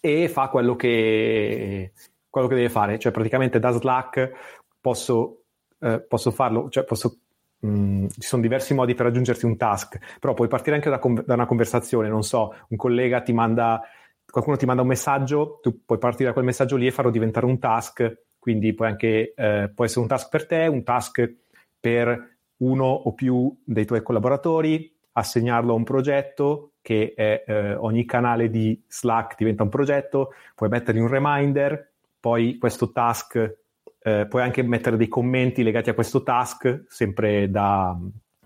e 0.00 0.28
fa 0.28 0.48
quello 0.48 0.76
che, 0.76 1.92
quello 2.28 2.46
che 2.46 2.54
deve 2.54 2.68
fare, 2.68 2.98
cioè 2.98 3.12
praticamente 3.12 3.58
da 3.58 3.70
Slack 3.70 4.32
posso, 4.80 5.37
eh, 5.80 6.00
posso 6.00 6.30
farlo, 6.30 6.68
cioè 6.68 6.84
posso 6.84 7.18
mm, 7.64 8.06
ci 8.08 8.26
sono 8.26 8.42
diversi 8.42 8.74
modi 8.74 8.94
per 8.94 9.06
raggiungersi 9.06 9.46
un 9.46 9.56
task, 9.56 9.98
però 10.20 10.34
puoi 10.34 10.48
partire 10.48 10.76
anche 10.76 10.90
da, 10.90 11.00
da, 11.24 11.34
una 11.34 11.46
conversazione, 11.46 12.08
non 12.08 12.22
so, 12.22 12.54
un 12.68 12.76
collega 12.76 13.20
ti 13.22 13.32
manda, 13.32 13.82
qualcuno 14.30 14.56
ti 14.56 14.66
manda 14.66 14.82
un 14.82 14.88
messaggio, 14.88 15.58
tu 15.62 15.84
puoi 15.84 15.98
partire 15.98 16.26
da 16.26 16.32
quel 16.32 16.44
messaggio 16.44 16.76
lì 16.76 16.86
e 16.86 16.90
farlo 16.92 17.10
diventare 17.10 17.46
un 17.46 17.58
task, 17.58 18.24
quindi 18.38 18.74
puoi 18.74 18.88
anche, 18.88 19.34
eh, 19.34 19.70
può 19.74 19.84
essere 19.84 20.00
un 20.00 20.08
task 20.08 20.28
per 20.28 20.46
te, 20.46 20.66
un 20.66 20.82
task 20.82 21.34
per 21.80 22.36
uno 22.58 22.86
o 22.86 23.12
più 23.12 23.56
dei 23.64 23.84
tuoi 23.84 24.02
collaboratori, 24.02 24.92
assegnarlo 25.12 25.72
a 25.72 25.76
un 25.76 25.84
progetto 25.84 26.72
che 26.80 27.12
è, 27.14 27.44
eh, 27.46 27.74
ogni 27.74 28.04
canale 28.06 28.48
di 28.48 28.82
Slack 28.88 29.36
diventa 29.36 29.62
un 29.62 29.68
progetto, 29.68 30.32
puoi 30.54 30.70
mettergli 30.70 31.00
un 31.00 31.08
reminder, 31.08 31.92
poi 32.18 32.56
questo 32.56 32.92
task, 32.92 33.58
eh, 34.00 34.26
puoi 34.28 34.42
anche 34.42 34.62
mettere 34.62 34.96
dei 34.96 35.08
commenti 35.08 35.62
legati 35.62 35.90
a 35.90 35.94
questo 35.94 36.22
task, 36.22 36.84
sempre 36.88 37.50
da 37.50 37.96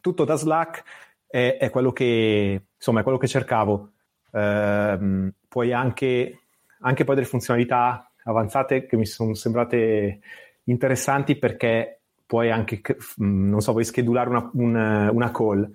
tutto 0.00 0.25
da 0.25 0.35
Slack, 0.35 0.82
è, 1.26 1.56
è 1.59 1.71
quello 1.71 1.92
che 1.92 2.66
insomma 2.76 3.00
è 3.00 3.02
quello 3.02 3.18
che 3.18 3.28
cercavo. 3.28 3.92
Eh, 4.30 5.32
puoi 5.49 5.73
anche, 5.73 6.40
anche 6.80 7.04
poi 7.04 7.14
delle 7.14 7.26
funzionalità 7.26 8.11
avanzate 8.25 8.87
che 8.87 8.97
mi 8.97 9.06
sono 9.06 9.35
sembrate 9.35 10.21
interessanti 10.64 11.37
perché 11.37 12.00
puoi 12.25 12.50
anche, 12.50 12.80
non 13.16 13.61
so, 13.61 13.73
vuoi 13.73 13.85
schedulare 13.85 14.30
una, 14.30 14.50
una, 14.54 15.11
una 15.11 15.30
call 15.30 15.71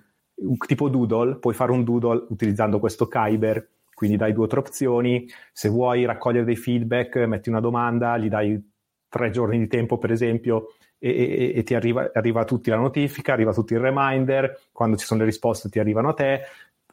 tipo 0.66 0.88
doodle, 0.88 1.36
puoi 1.36 1.54
fare 1.54 1.72
un 1.72 1.84
doodle 1.84 2.26
utilizzando 2.28 2.78
questo 2.78 3.08
Kyber, 3.08 3.68
quindi 3.92 4.16
dai 4.16 4.32
due 4.32 4.44
o 4.44 4.48
tre 4.48 4.60
opzioni, 4.60 5.26
se 5.52 5.68
vuoi 5.68 6.04
raccogliere 6.04 6.44
dei 6.44 6.56
feedback, 6.56 7.16
metti 7.26 7.48
una 7.48 7.60
domanda, 7.60 8.16
gli 8.16 8.28
dai 8.28 8.60
tre 9.08 9.30
giorni 9.30 9.58
di 9.58 9.66
tempo 9.66 9.98
per 9.98 10.12
esempio 10.12 10.74
e, 10.98 11.10
e, 11.10 11.52
e 11.56 11.62
ti 11.62 11.74
arriva, 11.74 12.10
arriva, 12.12 12.40
a 12.40 12.44
tutti 12.44 12.70
la 12.70 12.76
notifica, 12.76 13.32
arriva 13.32 13.50
a 13.50 13.54
tutti 13.54 13.72
il 13.72 13.80
reminder, 13.80 14.60
quando 14.72 14.96
ci 14.96 15.06
sono 15.06 15.20
le 15.20 15.26
risposte 15.26 15.68
ti 15.68 15.78
arrivano 15.78 16.10
a 16.10 16.14
te, 16.14 16.40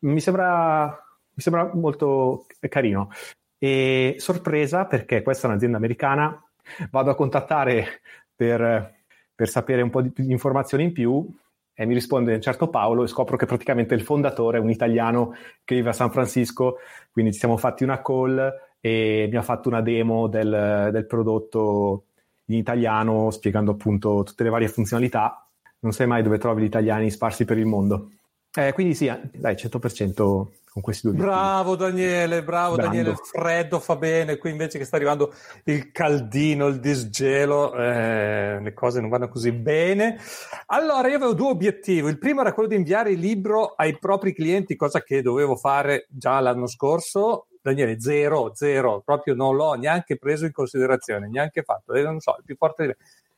mi 0.02 0.20
sembra, 0.20 0.86
mi 0.88 1.42
sembra 1.42 1.72
molto 1.74 2.46
carino. 2.70 3.10
E 3.58 4.16
sorpresa 4.18 4.86
perché 4.86 5.22
questa 5.22 5.48
è 5.48 5.50
un'azienda 5.50 5.78
americana, 5.78 6.42
vado 6.92 7.10
a 7.10 7.16
contattare 7.16 8.02
per, 8.36 8.94
per 9.34 9.48
sapere 9.50 9.82
un 9.82 9.90
po' 9.90 10.02
di, 10.02 10.12
di 10.14 10.32
informazioni 10.32 10.84
in 10.84 10.92
più 10.92 11.28
e 11.78 11.86
mi 11.86 11.94
risponde 11.94 12.34
un 12.34 12.42
certo 12.42 12.70
Paolo 12.70 13.04
e 13.04 13.08
scopro 13.08 13.36
che 13.36 13.46
praticamente 13.46 13.96
il 13.96 14.02
fondatore 14.02 14.58
è 14.58 14.62
un 14.62 14.70
italiano 14.70 15.36
che 15.64 15.76
vive 15.76 15.90
a 15.90 15.94
San 15.94 16.10
Francisco, 16.10 16.78
quindi 17.12 17.34
ci 17.34 17.40
siamo 17.40 17.58
fatti 17.58 17.84
una 17.84 18.02
call 18.02 18.54
e 18.86 19.27
mi 19.32 19.36
ha 19.36 19.42
fatto 19.42 19.68
una 19.68 19.82
demo 19.82 20.27
del, 20.27 20.89
del 20.92 21.08
prodotto 21.08 22.04
in 22.46 22.58
italiano 22.58 23.32
spiegando 23.32 23.72
appunto 23.72 24.22
tutte 24.22 24.44
le 24.44 24.51
varie 24.51 24.68
funzionalità. 24.68 25.44
Non 25.80 25.92
sai 25.92 26.06
mai 26.06 26.22
dove 26.22 26.38
trovi 26.38 26.62
gli 26.62 26.65
italiani 26.65 27.10
sparsi 27.10 27.46
per 27.46 27.58
il 27.58 27.65
mondo. 27.65 28.12
Eh, 28.54 28.74
quindi 28.74 28.94
sì, 28.94 29.12
dai, 29.34 29.56
100% 29.56 30.13
con 30.13 30.84
questi 30.84 31.08
due 31.08 31.18
Bravo 31.18 31.75
Daniele, 31.75 32.44
bravo 32.44 32.75
Brando. 32.75 32.92
Daniele, 32.92 33.10
il 33.10 33.20
freddo 33.24 33.80
fa 33.80 33.96
bene, 33.96 34.38
qui 34.38 34.51
invece 34.51 34.77
che 34.77 34.86
sta 34.86 34.98
arrivando 34.98 35.34
il 35.63 35.92
caldino, 35.92 36.68
il 36.68 36.80
disgelo, 36.80 37.74
eh, 37.75 38.60
le 38.62 38.74
cose 38.75 39.01
non 39.01 39.10
vanno 39.10 39.30
così 39.30 39.51
bene. 39.51 40.20
Allora, 40.68 41.08
io 41.08 41.15
avevo 41.15 41.34
due 41.34 41.50
obiettivi, 41.50 42.08
il 42.08 42.20
primo 42.20 42.42
era 42.42 42.54
quello 42.54 42.70
di 42.70 42.75
inviare 42.75 43.10
il 43.10 43.20
libro 43.20 43.74
ai 43.75 43.98
propri 43.98 44.32
clienti, 44.32 44.75
cosa 44.75 45.01
che 45.01 45.24
dovevo 45.24 45.56
fare 45.56 46.06
già 46.12 46.39
l'anno 46.39 46.68
scorso, 46.68 47.48
Daniele, 47.66 48.00
zero, 48.00 48.52
zero, 48.54 49.02
proprio 49.04 49.34
non 49.34 49.56
l'ho 49.56 49.74
neanche 49.74 50.18
preso 50.18 50.46
in 50.46 50.52
considerazione, 50.52 51.28
neanche 51.28 51.64
fatto, 51.64 51.94
eh, 51.94 52.04
non 52.04 52.20
so, 52.20 52.36
il 52.38 52.44
più 52.46 52.56
forte 52.56 52.86
di. 52.86 52.96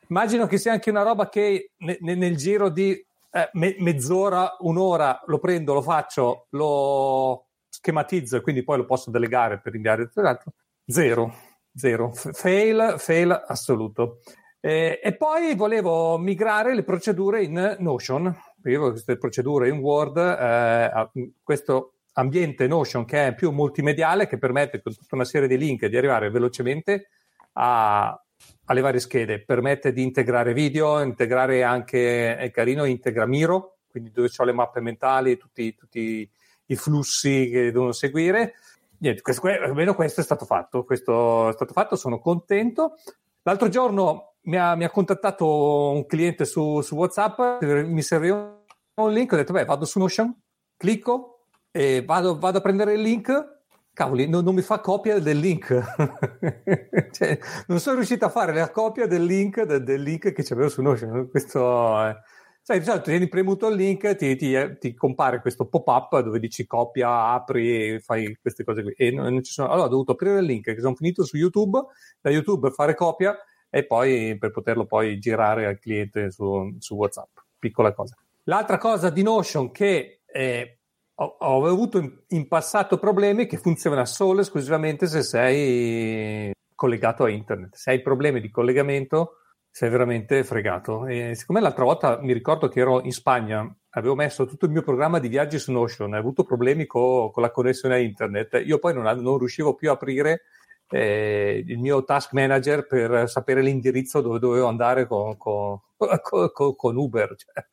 Immagino 0.10 0.48
che 0.48 0.58
sia 0.58 0.74
anche 0.74 0.90
una 0.90 1.04
roba 1.04 1.30
che 1.30 1.72
ne, 1.78 1.98
ne, 2.02 2.16
nel 2.16 2.36
giro 2.36 2.68
di 2.68 2.92
eh, 2.92 3.50
me- 3.54 3.76
mezz'ora, 3.80 4.58
un'ora 4.60 5.22
lo 5.28 5.40
prendo, 5.40 5.74
lo 5.74 5.82
faccio, 5.82 6.48
lo 6.50 7.46
schematizzo 7.70 8.36
e 8.36 8.42
quindi 8.42 8.64
poi 8.64 8.78
lo 8.78 8.86
posso 8.86 9.12
delegare 9.12 9.62
per 9.62 9.76
inviare 9.76 10.08
tutto 10.08 10.22
l'altro. 10.22 10.52
Zero, 10.86 11.34
zero. 11.74 12.12
Fail, 12.14 12.96
fail 12.98 13.44
assoluto. 13.48 14.20
Eh, 14.60 15.00
e 15.02 15.16
poi 15.16 15.56
volevo 15.56 16.18
migrare 16.18 16.76
le 16.76 16.84
procedure 16.84 17.44
in 17.44 17.78
Notion, 17.80 18.26
io 18.26 18.34
avevo 18.64 18.90
queste 18.90 19.18
procedure 19.18 19.70
in 19.70 19.78
Word, 19.78 20.18
eh, 20.18 21.32
questo 21.44 21.94
ambiente 22.18 22.68
Notion 22.68 23.06
che 23.06 23.28
è 23.28 23.36
più 23.36 23.52
multimediale, 23.52 24.28
che 24.28 24.38
permette 24.38 24.82
con 24.82 24.94
tutta 24.94 25.16
una 25.16 25.26
serie 25.26 25.48
di 25.48 25.58
link 25.58 25.86
di 25.86 25.98
arrivare 25.98 26.30
velocemente 26.30 27.10
a 27.54 28.20
alle 28.66 28.82
varie 28.82 29.00
schede, 29.00 29.44
permette 29.44 29.92
di 29.94 30.04
integrare 30.04 30.54
video, 30.54 31.02
integrare 31.02 31.64
anche, 31.64 32.36
è 32.38 32.52
carino, 32.52 32.84
integra 32.84 33.26
Miro, 33.26 33.78
quindi 33.90 34.12
dove 34.12 34.30
ho 34.36 34.44
le 34.44 34.52
mappe 34.52 34.82
mentali, 34.82 35.38
tutti, 35.38 35.74
tutti 35.74 36.30
i 36.66 36.76
flussi 36.76 37.50
che 37.50 37.72
devono 37.72 37.94
seguire. 37.94 38.56
Niente, 39.00 39.22
questo, 39.22 39.48
almeno 39.48 39.96
questo 39.96 40.22
è 40.22 40.24
stato 40.24 40.46
fatto, 40.46 40.84
questo 40.84 41.50
è 41.50 41.54
stato 41.54 41.72
fatto, 41.72 41.96
sono 41.96 42.20
contento. 42.20 42.98
L'altro 43.44 43.70
giorno 43.70 44.34
mi 44.42 44.58
ha, 44.58 44.76
mi 44.76 44.84
ha 44.84 44.90
contattato 44.90 45.92
un 45.92 46.06
cliente 46.06 46.44
su, 46.44 46.82
su, 46.82 46.96
WhatsApp, 46.96 47.62
mi 47.62 48.02
serviva 48.02 48.64
un 48.96 49.14
link, 49.14 49.32
ho 49.32 49.36
detto, 49.38 49.54
beh, 49.54 49.66
vado 49.66 49.86
su 49.86 49.98
Notion, 50.00 50.36
clicco 50.76 51.37
e 51.78 52.04
vado, 52.04 52.40
vado 52.40 52.58
a 52.58 52.62
prendere 52.62 52.94
il 52.94 53.02
link 53.02 53.56
cavoli, 53.94 54.28
non, 54.28 54.44
non, 54.44 54.54
mi 54.54 54.62
fa 54.62 54.80
copia 54.80 55.20
del 55.20 55.40
link. 55.40 55.68
cioè, 57.12 57.40
non 57.66 57.80
sono 57.80 57.96
riuscito 57.96 58.26
a 58.26 58.30
fare 58.30 58.54
la 58.54 58.70
copia 58.70 59.08
del 59.08 59.24
link, 59.24 59.64
del, 59.64 59.84
del 59.84 60.02
link 60.04 60.34
che 60.34 60.44
c'avevo 60.44 60.70
su 60.70 60.84
Notion. 60.84 61.28
Questo 61.30 62.04
è... 62.04 62.16
Sai, 62.62 62.80
di 62.80 63.02
tieni 63.02 63.28
premuto 63.28 63.68
il 63.70 63.76
link, 63.76 64.16
ti, 64.16 64.36
ti, 64.36 64.56
ti, 64.78 64.94
compare 64.94 65.40
questo 65.40 65.68
pop-up 65.68 66.20
dove 66.20 66.38
dici 66.38 66.68
copia, 66.68 67.32
apri, 67.32 68.00
fai 68.00 68.38
queste 68.40 68.64
cose 68.64 68.84
qui. 68.84 68.94
E 68.96 69.10
non, 69.10 69.34
non 69.34 69.44
sono... 69.44 69.70
Allora 69.70 69.88
ho 69.88 69.90
dovuto 69.90 70.12
aprire 70.12 70.40
il 70.40 70.46
link 70.46 70.66
che 70.66 70.80
sono 70.80 70.94
finito 70.94 71.24
su 71.26 71.38
YouTube, 71.38 71.80
da 72.22 72.30
YouTube 72.30 72.70
fare 72.72 72.94
copia 72.94 73.36
e 73.70 73.86
poi 73.86 74.38
per 74.38 74.52
poterlo 74.52 74.86
poi 74.86 75.18
girare 75.18 75.66
al 75.66 75.80
cliente 75.80 76.30
su, 76.30 76.76
su 76.78 76.96
WhatsApp. 76.96 77.38
Piccola 77.58 77.94
cosa. 77.94 78.16
L'altra 78.44 78.78
cosa 78.78 79.10
di 79.10 79.24
Notion 79.24 79.72
che 79.72 80.22
eh, 80.26 80.77
ho, 81.20 81.38
ho 81.40 81.66
avuto 81.66 81.98
in, 81.98 82.12
in, 82.30 82.48
passato 82.48 82.98
problemi 82.98 83.48
che 83.48 83.58
funzionano 83.58 84.06
solo 84.06 84.40
e 84.40 84.42
esclusivamente 84.42 85.08
se 85.08 85.24
sei 85.24 86.52
collegato 86.76 87.24
a 87.24 87.30
internet. 87.30 87.76
Se 87.76 87.92
hai 87.92 88.02
problemi 88.02 88.40
di 88.40 88.52
collegamento, 88.52 89.38
sei 89.70 89.90
veramente 89.90 90.44
fregato. 90.44 91.08
E 91.08 91.34
siccome 91.36 91.62
l'altra 91.62 91.86
volta 91.86 92.20
mi 92.22 92.34
ricordo 92.34 92.68
che 92.68 92.80
ero 92.80 93.02
in 93.02 93.12
Spagna, 93.12 93.68
avevo 93.92 94.16
messo 94.16 94.46
tutto 94.46 94.66
il 94.66 94.72
mio 94.72 94.84
programma 94.84 95.20
di 95.20 95.28
viaggi 95.28 95.58
su 95.58 95.72
Notion, 95.72 96.14
ho 96.14 96.18
avuto 96.18 96.44
problemi 96.44 96.86
co, 96.86 97.32
con 97.32 97.42
la 97.42 97.52
connessione 97.52 97.96
a 97.96 98.00
internet, 98.00 98.62
io 98.64 98.78
poi 98.78 98.94
non, 98.94 99.04
non 99.20 99.38
riuscivo 99.40 99.74
più 99.74 99.90
a 99.90 99.94
aprire 99.94 100.42
eh, 100.90 101.64
il 101.66 101.80
mio 101.80 102.04
task 102.04 102.34
manager 102.34 102.86
per 102.86 103.28
sapere 103.28 103.62
l'indirizzo 103.62 104.22
dove 104.22 104.40
dovevo 104.40 104.68
andare 104.68 105.08
con, 105.08 105.36
con, 105.38 105.80
con, 106.54 106.76
con 106.76 106.96
Uber. 106.96 107.36
Cioè. 107.36 107.66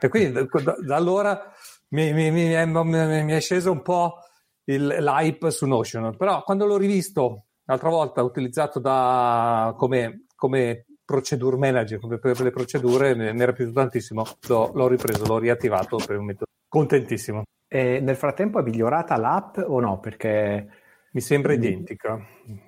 E 0.00 0.08
quindi 0.08 0.32
da, 0.32 0.76
da 0.80 0.96
allora 0.96 1.52
mi, 1.92 2.12
mi, 2.12 2.30
mi, 2.30 2.48
è, 2.48 2.64
mi, 2.66 3.32
è, 3.32 3.40
sceso 3.40 3.70
un 3.70 3.82
po' 3.82 4.18
il, 4.64 4.86
l'hype 4.86 5.50
su 5.50 5.66
Notion, 5.66 6.16
però 6.16 6.42
quando 6.42 6.66
l'ho 6.66 6.76
rivisto 6.76 7.46
l'altra 7.64 7.88
volta 7.88 8.22
utilizzato 8.22 8.78
da, 8.78 9.74
come, 9.76 10.26
come 10.34 10.86
procedure 11.04 11.56
manager, 11.56 12.00
come 12.00 12.18
per 12.18 12.40
le 12.40 12.50
procedure, 12.50 13.14
mi 13.14 13.40
era 13.40 13.52
piaciuto 13.52 13.80
tantissimo, 13.80 14.24
l'ho, 14.48 14.70
l'ho 14.74 14.88
ripreso, 14.88 15.26
l'ho 15.26 15.38
riattivato 15.38 15.98
per 16.04 16.18
un 16.18 16.24
metodo. 16.24 16.46
Contentissimo. 16.68 17.42
E 17.68 18.00
nel 18.00 18.16
frattempo 18.16 18.58
è 18.58 18.62
migliorata 18.62 19.16
l'app 19.16 19.58
o 19.58 19.80
no? 19.80 20.00
Perché 20.00 20.68
mi 21.12 21.20
sembra 21.20 21.52
identica. 21.52 22.18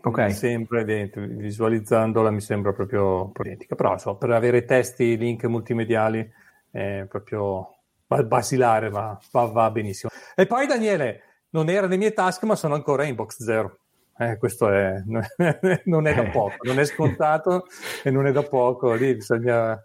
Ok. 0.02 0.18
Mi 0.18 0.32
sembra 0.32 0.80
identica. 0.80 1.26
Visualizzandola 1.26 2.30
mi 2.30 2.40
sembra 2.40 2.72
proprio 2.72 3.32
identica. 3.40 3.74
Però 3.74 3.96
so, 3.96 4.16
per 4.16 4.30
avere 4.30 4.64
testi, 4.64 5.16
link 5.16 5.44
multimediali 5.44 6.30
è 6.70 7.06
proprio 7.08 7.73
basilare, 8.22 8.90
ma 8.90 9.18
va, 9.32 9.44
va, 9.46 9.70
benissimo. 9.70 10.10
E 10.34 10.46
poi 10.46 10.66
Daniele, 10.66 11.22
non 11.50 11.68
era 11.68 11.86
nei 11.86 11.98
miei 11.98 12.12
task, 12.12 12.42
ma 12.44 12.56
sono 12.56 12.74
ancora 12.74 13.04
in 13.04 13.14
box 13.14 13.42
zero. 13.42 13.78
Eh, 14.16 14.38
questo 14.38 14.68
è, 14.70 15.02
non 15.86 16.06
è 16.06 16.14
da 16.14 16.30
poco, 16.30 16.56
non 16.62 16.78
è 16.78 16.84
scontato 16.84 17.66
e 18.04 18.10
non 18.10 18.26
è 18.26 18.32
da 18.32 18.44
poco, 18.44 18.92
lì 18.94 19.16
bisogna, 19.16 19.76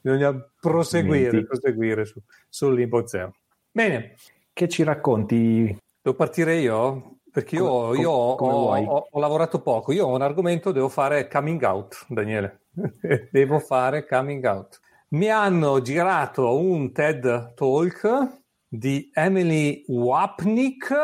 bisogna 0.00 0.34
proseguire, 0.60 1.44
proseguire 1.44 2.04
su, 2.04 2.20
sull'inbox 2.48 3.04
zero. 3.06 3.34
Bene. 3.70 4.14
Che 4.52 4.68
ci 4.68 4.82
racconti? 4.82 5.76
Devo 6.02 6.16
partire 6.16 6.56
io? 6.56 7.18
Perché 7.30 7.54
io, 7.56 7.64
com, 7.64 7.96
io 7.96 8.10
ho, 8.10 8.34
ho, 8.34 9.08
ho, 9.10 9.20
lavorato 9.20 9.60
poco, 9.60 9.92
io 9.92 10.06
ho 10.06 10.14
un 10.14 10.22
argomento, 10.22 10.72
devo 10.72 10.88
fare 10.88 11.28
coming 11.28 11.62
out, 11.62 12.04
Daniele. 12.08 12.62
devo 13.30 13.60
fare 13.60 14.04
coming 14.04 14.44
out 14.44 14.80
mi 15.10 15.30
hanno 15.30 15.80
girato 15.80 16.58
un 16.58 16.92
TED 16.92 17.54
Talk 17.54 18.40
di 18.66 19.10
Emily 19.14 19.84
Wapnick, 19.86 20.94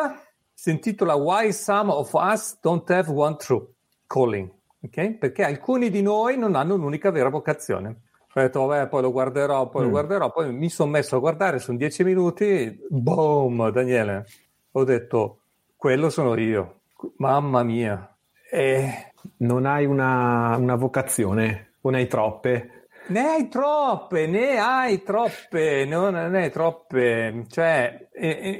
si 0.53 0.71
intitola 0.71 1.15
Why 1.15 1.53
Some 1.53 1.91
of 1.91 2.13
Us 2.13 2.59
Don't 2.61 2.89
Have 2.91 3.11
One 3.11 3.37
True 3.37 3.67
Calling, 4.07 4.51
okay? 4.83 5.15
perché 5.15 5.45
alcuni 5.45 5.89
di 5.89 6.03
noi 6.03 6.37
non 6.37 6.55
hanno 6.55 6.75
un'unica 6.75 7.11
vera 7.11 7.31
vocazione. 7.31 8.01
Ho 8.37 8.41
detto, 8.41 8.67
vabbè, 8.67 8.89
poi 8.89 9.03
lo 9.03 9.13
guarderò, 9.13 9.69
poi 9.69 9.83
mm. 9.83 9.85
lo 9.85 9.91
guarderò, 9.91 10.33
poi 10.33 10.53
mi 10.53 10.69
sono 10.69 10.91
messo 10.91 11.17
a 11.17 11.21
guardare, 11.21 11.59
sono 11.59 11.79
dieci 11.79 12.05
minuti, 12.05 12.79
boom, 12.89 13.71
Daniele, 13.71 14.27
ho 14.73 14.85
detto, 14.85 15.39
quello 15.77 16.11
sono 16.11 16.37
io, 16.39 16.81
mamma 17.17 17.63
mia. 17.63 18.17
E... 18.51 19.13
Non 19.39 19.65
hai 19.65 19.87
una, 19.87 20.55
una 20.59 20.75
vocazione, 20.75 21.77
o 21.81 21.89
ne 21.89 21.97
hai 21.97 22.07
troppe? 22.07 22.84
Ne 23.07 23.21
hai 23.21 23.49
troppe, 23.49 24.27
ne 24.27 24.59
hai 24.59 25.03
troppe, 25.03 25.85
non 25.85 26.15
ne 26.15 26.45
hai 26.45 26.51
troppe. 26.51 27.45
Cioè, 27.49 28.09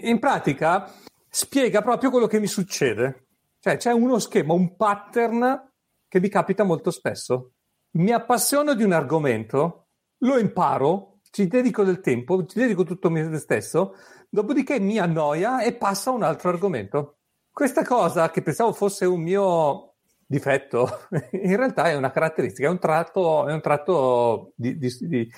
in 0.03 0.19
pratica 0.19 0.93
spiega 1.29 1.81
proprio 1.81 2.11
quello 2.11 2.27
che 2.27 2.41
mi 2.41 2.47
succede. 2.47 3.29
Cioè, 3.59 3.79
c'è 3.79 3.93
uno 3.93 4.19
schema, 4.19 4.53
un 4.53 4.77
pattern 4.77 5.73
che 6.07 6.21
mi 6.21 6.29
capita 6.29 6.63
molto 6.63 6.91
spesso. 6.91 7.53
Mi 7.93 8.13
appassiono 8.13 8.75
di 8.75 8.83
un 8.83 8.93
argomento, 8.93 9.87
lo 10.19 10.39
imparo, 10.39 11.21
ci 11.31 11.47
dedico 11.47 11.83
del 11.83 12.01
tempo, 12.01 12.45
ci 12.45 12.59
dedico 12.59 12.85
tutto 12.85 13.09
me 13.09 13.39
stesso, 13.39 13.95
dopodiché 14.29 14.79
mi 14.79 14.99
annoia 14.99 15.63
e 15.63 15.75
passa 15.75 16.11
a 16.11 16.15
un 16.15 16.23
altro 16.23 16.51
argomento. 16.51 17.21
Questa 17.51 17.83
cosa 17.83 18.31
che 18.31 18.43
pensavo 18.43 18.73
fosse 18.73 19.07
un 19.07 19.23
mio 19.23 19.94
difetto, 20.27 21.07
in 21.33 21.57
realtà 21.57 21.91
è 21.91 21.95
una 21.95 22.11
caratteristica, 22.11 22.69
è 22.69 22.71
un 22.71 22.79
tratto, 22.79 23.47
è 23.47 23.53
un 23.53 23.61
tratto 23.61 24.53
di, 24.57 24.77
di, 24.79 24.91
di, 25.01 25.31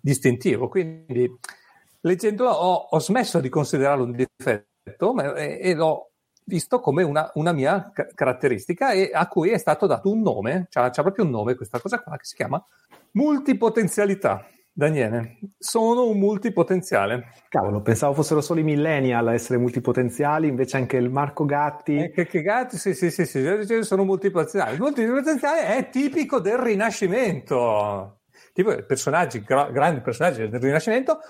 distintivo. 0.00 0.68
Quindi, 0.68 1.30
leggendolo, 2.00 2.50
ho, 2.50 2.74
ho, 2.90 2.98
smesso 2.98 3.40
di 3.40 3.48
considerarlo 3.48 4.04
un 4.04 4.12
difetto 4.12 5.14
ma, 5.14 5.34
e, 5.34 5.58
e, 5.60 5.74
l'ho 5.74 6.10
visto 6.44 6.80
come 6.80 7.02
una, 7.02 7.30
una, 7.34 7.52
mia 7.52 7.92
caratteristica 8.14 8.92
e 8.92 9.10
a 9.12 9.28
cui 9.28 9.50
è 9.50 9.58
stato 9.58 9.86
dato 9.86 10.10
un 10.10 10.20
nome, 10.20 10.66
c'è 10.68 10.90
proprio 10.90 11.24
un 11.24 11.30
nome 11.30 11.54
questa 11.54 11.80
cosa 11.80 12.00
qua 12.00 12.16
che 12.16 12.24
si 12.24 12.34
chiama 12.34 12.64
multipotenzialità. 13.12 14.46
Daniele, 14.74 15.38
sono 15.58 16.06
un 16.06 16.18
multipotenziale. 16.18 17.32
Cavolo, 17.48 17.82
pensavo 17.82 18.14
fossero 18.14 18.40
solo 18.40 18.60
i 18.60 18.62
millennial 18.62 19.28
a 19.28 19.34
essere 19.34 19.58
multipotenziali, 19.58 20.48
invece 20.48 20.78
anche 20.78 20.96
il 20.96 21.10
Marco 21.10 21.44
Gatti. 21.44 21.96
Eh, 21.96 22.10
che, 22.10 22.26
che, 22.26 22.40
Gatti, 22.40 22.78
sì, 22.78 22.94
sì, 22.94 23.10
sì, 23.10 23.26
sì, 23.26 23.82
sono 23.82 24.04
multipotenziali. 24.04 24.74
Il 24.74 24.80
multipotenziale 24.80 25.66
è 25.76 25.90
tipico 25.90 26.40
del 26.40 26.56
Rinascimento. 26.56 28.20
Tipo 28.54 28.74
personaggi, 28.84 29.42
gra- 29.42 29.70
grandi 29.70 30.00
personaggi 30.00 30.48
del 30.48 30.60
Rinascimento 30.60 31.20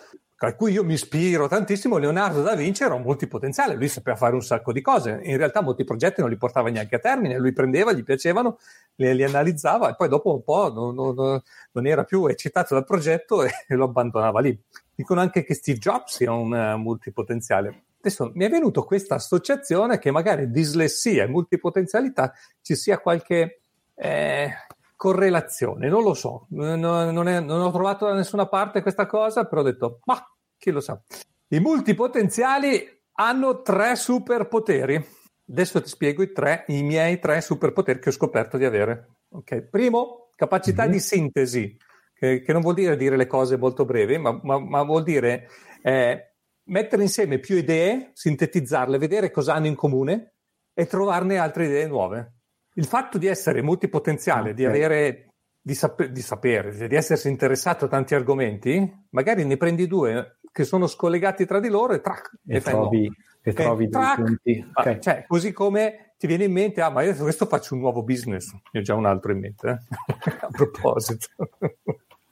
a 0.46 0.54
cui 0.54 0.72
io 0.72 0.84
mi 0.84 0.94
ispiro 0.94 1.46
tantissimo, 1.46 1.98
Leonardo 1.98 2.42
da 2.42 2.54
Vinci 2.54 2.82
era 2.82 2.94
un 2.94 3.02
multipotenziale, 3.02 3.74
lui 3.74 3.88
sapeva 3.88 4.16
fare 4.16 4.34
un 4.34 4.42
sacco 4.42 4.72
di 4.72 4.80
cose, 4.80 5.20
in 5.22 5.36
realtà 5.36 5.62
molti 5.62 5.84
progetti 5.84 6.20
non 6.20 6.30
li 6.30 6.36
portava 6.36 6.68
neanche 6.68 6.96
a 6.96 6.98
termine, 6.98 7.38
lui 7.38 7.52
prendeva, 7.52 7.92
gli 7.92 8.02
piacevano, 8.02 8.58
li, 8.96 9.14
li 9.14 9.24
analizzava 9.24 9.90
e 9.90 9.94
poi 9.94 10.08
dopo 10.08 10.34
un 10.34 10.42
po' 10.42 10.72
non, 10.72 10.94
non, 10.94 11.40
non, 11.72 11.86
era 11.86 12.04
più 12.04 12.26
eccitato 12.26 12.74
dal 12.74 12.84
progetto 12.84 13.44
e 13.44 13.50
lo 13.74 13.84
abbandonava 13.84 14.40
lì. 14.40 14.58
Dicono 14.94 15.20
anche 15.20 15.44
che 15.44 15.54
Steve 15.54 15.78
Jobs 15.78 16.16
sia 16.16 16.32
un 16.32 16.52
uh, 16.52 16.76
multipotenziale. 16.76 17.84
Adesso 17.98 18.32
mi 18.34 18.44
è 18.44 18.48
venuta 18.48 18.80
questa 18.82 19.14
associazione 19.14 19.98
che 19.98 20.10
magari 20.10 20.50
dislessia 20.50 21.24
e 21.24 21.28
multipotenzialità 21.28 22.32
ci 22.60 22.74
sia 22.74 22.98
qualche... 22.98 23.60
Eh, 23.94 24.50
correlazione, 25.02 25.88
non 25.88 26.04
lo 26.04 26.14
so, 26.14 26.46
non, 26.50 26.78
non, 26.78 27.26
è, 27.26 27.40
non, 27.40 27.60
ho 27.60 27.72
trovato 27.72 28.06
da 28.06 28.14
nessuna 28.14 28.46
parte 28.46 28.82
questa 28.82 29.04
cosa, 29.06 29.46
però 29.46 29.62
ho 29.62 29.64
detto, 29.64 29.98
ma 30.04 30.24
chi 30.56 30.70
lo 30.70 30.78
sa. 30.78 31.02
I 31.48 31.58
multipotenziali 31.58 32.86
hanno 33.14 33.62
tre 33.62 33.96
superpoteri. 33.96 35.04
Adesso 35.48 35.82
ti 35.82 35.88
spiego 35.88 36.22
i, 36.22 36.30
tre, 36.30 36.66
i 36.68 36.84
miei 36.84 37.18
tre 37.18 37.40
superpoteri 37.40 37.98
che 37.98 38.10
ho 38.10 38.12
scoperto 38.12 38.56
di 38.56 38.64
avere. 38.64 39.16
Okay. 39.28 39.68
Primo, 39.68 40.30
capacità 40.36 40.84
mm-hmm. 40.84 40.92
di 40.92 41.00
sintesi, 41.00 41.76
che, 42.14 42.40
che, 42.42 42.52
non 42.52 42.62
vuol 42.62 42.74
dire 42.74 42.96
dire 42.96 43.16
le 43.16 43.26
cose 43.26 43.56
molto 43.56 43.84
brevi, 43.84 44.18
ma, 44.18 44.38
ma, 44.40 44.60
ma 44.60 44.84
vuol 44.84 45.02
dire 45.02 45.48
eh, 45.82 46.34
mettere 46.66 47.02
insieme 47.02 47.40
più 47.40 47.56
idee, 47.56 48.12
sintetizzarle, 48.12 48.98
vedere 48.98 49.32
cosa 49.32 49.54
hanno 49.54 49.66
in 49.66 49.74
comune 49.74 50.34
e 50.72 50.86
trovarne 50.86 51.38
altre 51.38 51.64
idee 51.64 51.88
nuove 51.88 52.34
il 52.74 52.86
fatto 52.86 53.18
di 53.18 53.26
essere 53.26 53.62
multipotenziale, 53.62 54.50
okay. 54.50 54.54
di 54.54 54.64
avere 54.64 55.26
di, 55.60 55.74
sap- 55.74 56.06
di, 56.06 56.20
sapere, 56.20 56.88
di 56.88 56.94
essersi 56.94 57.28
interessato 57.28 57.84
a 57.84 57.88
tanti 57.88 58.14
argomenti, 58.14 59.06
magari 59.10 59.44
ne 59.44 59.56
prendi 59.56 59.86
due 59.86 60.38
che 60.50 60.64
sono 60.64 60.86
scollegati 60.86 61.46
tra 61.46 61.60
di 61.60 61.68
loro 61.68 61.94
e 61.94 62.00
track 62.00 62.38
e, 62.46 62.56
e 62.56 62.60
trovi, 62.60 63.10
e 63.42 63.52
trovi 63.52 63.88
track, 63.88 64.22
punti. 64.22 64.66
Ah, 64.72 64.80
okay. 64.80 65.00
Cioè, 65.00 65.24
così 65.26 65.52
come 65.52 66.14
ti 66.18 66.26
viene 66.26 66.44
in 66.44 66.52
mente, 66.52 66.82
ah, 66.82 66.90
ma 66.90 67.02
io 67.02 67.14
questo 67.14 67.46
faccio 67.46 67.74
un 67.74 67.80
nuovo 67.80 68.02
business, 68.02 68.52
ne 68.72 68.80
ho 68.80 68.82
già 68.82 68.94
un 68.94 69.06
altro 69.06 69.32
in 69.32 69.38
mente, 69.38 69.68
eh? 69.68 70.32
a 70.40 70.48
proposito. 70.50 71.26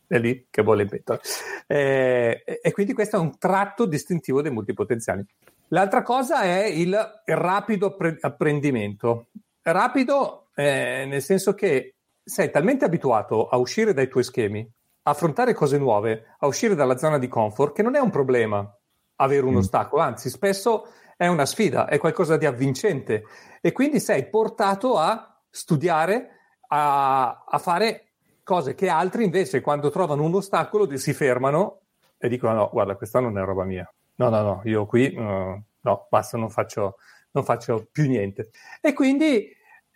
è 0.06 0.18
lì 0.18 0.46
che 0.50 0.62
vuole 0.62 0.86
mettere. 0.90 1.20
Eh, 1.66 2.42
e 2.62 2.72
quindi 2.72 2.92
questo 2.92 3.16
è 3.16 3.20
un 3.20 3.38
tratto 3.38 3.86
distintivo 3.86 4.42
dei 4.42 4.50
multipotenziali. 4.50 5.24
L'altra 5.68 6.02
cosa 6.02 6.42
è 6.42 6.64
il 6.64 6.96
rapido 7.24 7.96
apprendimento 8.20 9.28
rapido 9.62 10.50
eh, 10.54 11.04
nel 11.06 11.22
senso 11.22 11.54
che 11.54 11.96
sei 12.22 12.50
talmente 12.50 12.84
abituato 12.84 13.48
a 13.48 13.56
uscire 13.56 13.92
dai 13.92 14.08
tuoi 14.08 14.24
schemi, 14.24 14.60
a 15.02 15.10
affrontare 15.10 15.54
cose 15.54 15.78
nuove, 15.78 16.36
a 16.38 16.46
uscire 16.46 16.74
dalla 16.74 16.96
zona 16.96 17.18
di 17.18 17.28
comfort, 17.28 17.74
che 17.74 17.82
non 17.82 17.96
è 17.96 17.98
un 17.98 18.10
problema 18.10 18.68
avere 19.16 19.44
un 19.46 19.54
mm. 19.54 19.58
ostacolo, 19.58 20.02
anzi 20.02 20.28
spesso 20.30 20.86
è 21.16 21.26
una 21.26 21.46
sfida, 21.46 21.86
è 21.86 21.98
qualcosa 21.98 22.36
di 22.36 22.46
avvincente 22.46 23.24
e 23.60 23.72
quindi 23.72 24.00
sei 24.00 24.28
portato 24.28 24.96
a 24.96 25.42
studiare, 25.50 26.30
a, 26.68 27.44
a 27.46 27.58
fare 27.58 28.12
cose 28.42 28.74
che 28.74 28.88
altri 28.88 29.24
invece 29.24 29.60
quando 29.60 29.90
trovano 29.90 30.22
un 30.22 30.34
ostacolo 30.34 30.96
si 30.96 31.12
fermano 31.12 31.80
e 32.16 32.28
dicono 32.28 32.54
no, 32.54 32.70
guarda, 32.72 32.96
questa 32.96 33.20
non 33.20 33.38
è 33.38 33.42
roba 33.42 33.64
mia. 33.64 33.90
No, 34.16 34.28
no, 34.28 34.42
no, 34.42 34.60
io 34.64 34.86
qui 34.86 35.14
uh, 35.16 35.62
no, 35.80 36.06
basta, 36.08 36.36
non 36.36 36.50
faccio, 36.50 36.96
non 37.32 37.44
faccio 37.44 37.88
più 37.90 38.06
niente. 38.08 38.50
E 38.80 38.92
quindi 38.92 39.48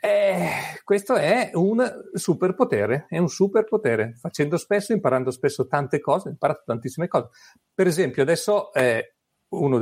eh, 0.04 0.48
questo 0.84 1.14
è 1.14 1.50
un 1.54 2.10
superpotere, 2.12 3.06
è 3.08 3.18
un 3.18 3.28
superpotere. 3.28 4.14
Facendo 4.20 4.58
spesso, 4.58 4.92
imparando 4.92 5.30
spesso 5.30 5.66
tante 5.66 6.00
cose, 6.00 6.28
ho 6.28 6.32
imparato 6.32 6.62
tantissime 6.66 7.08
cose. 7.08 7.28
Per 7.72 7.86
esempio, 7.86 8.22
adesso 8.22 8.72
eh, 8.74 9.14
una 9.48 9.78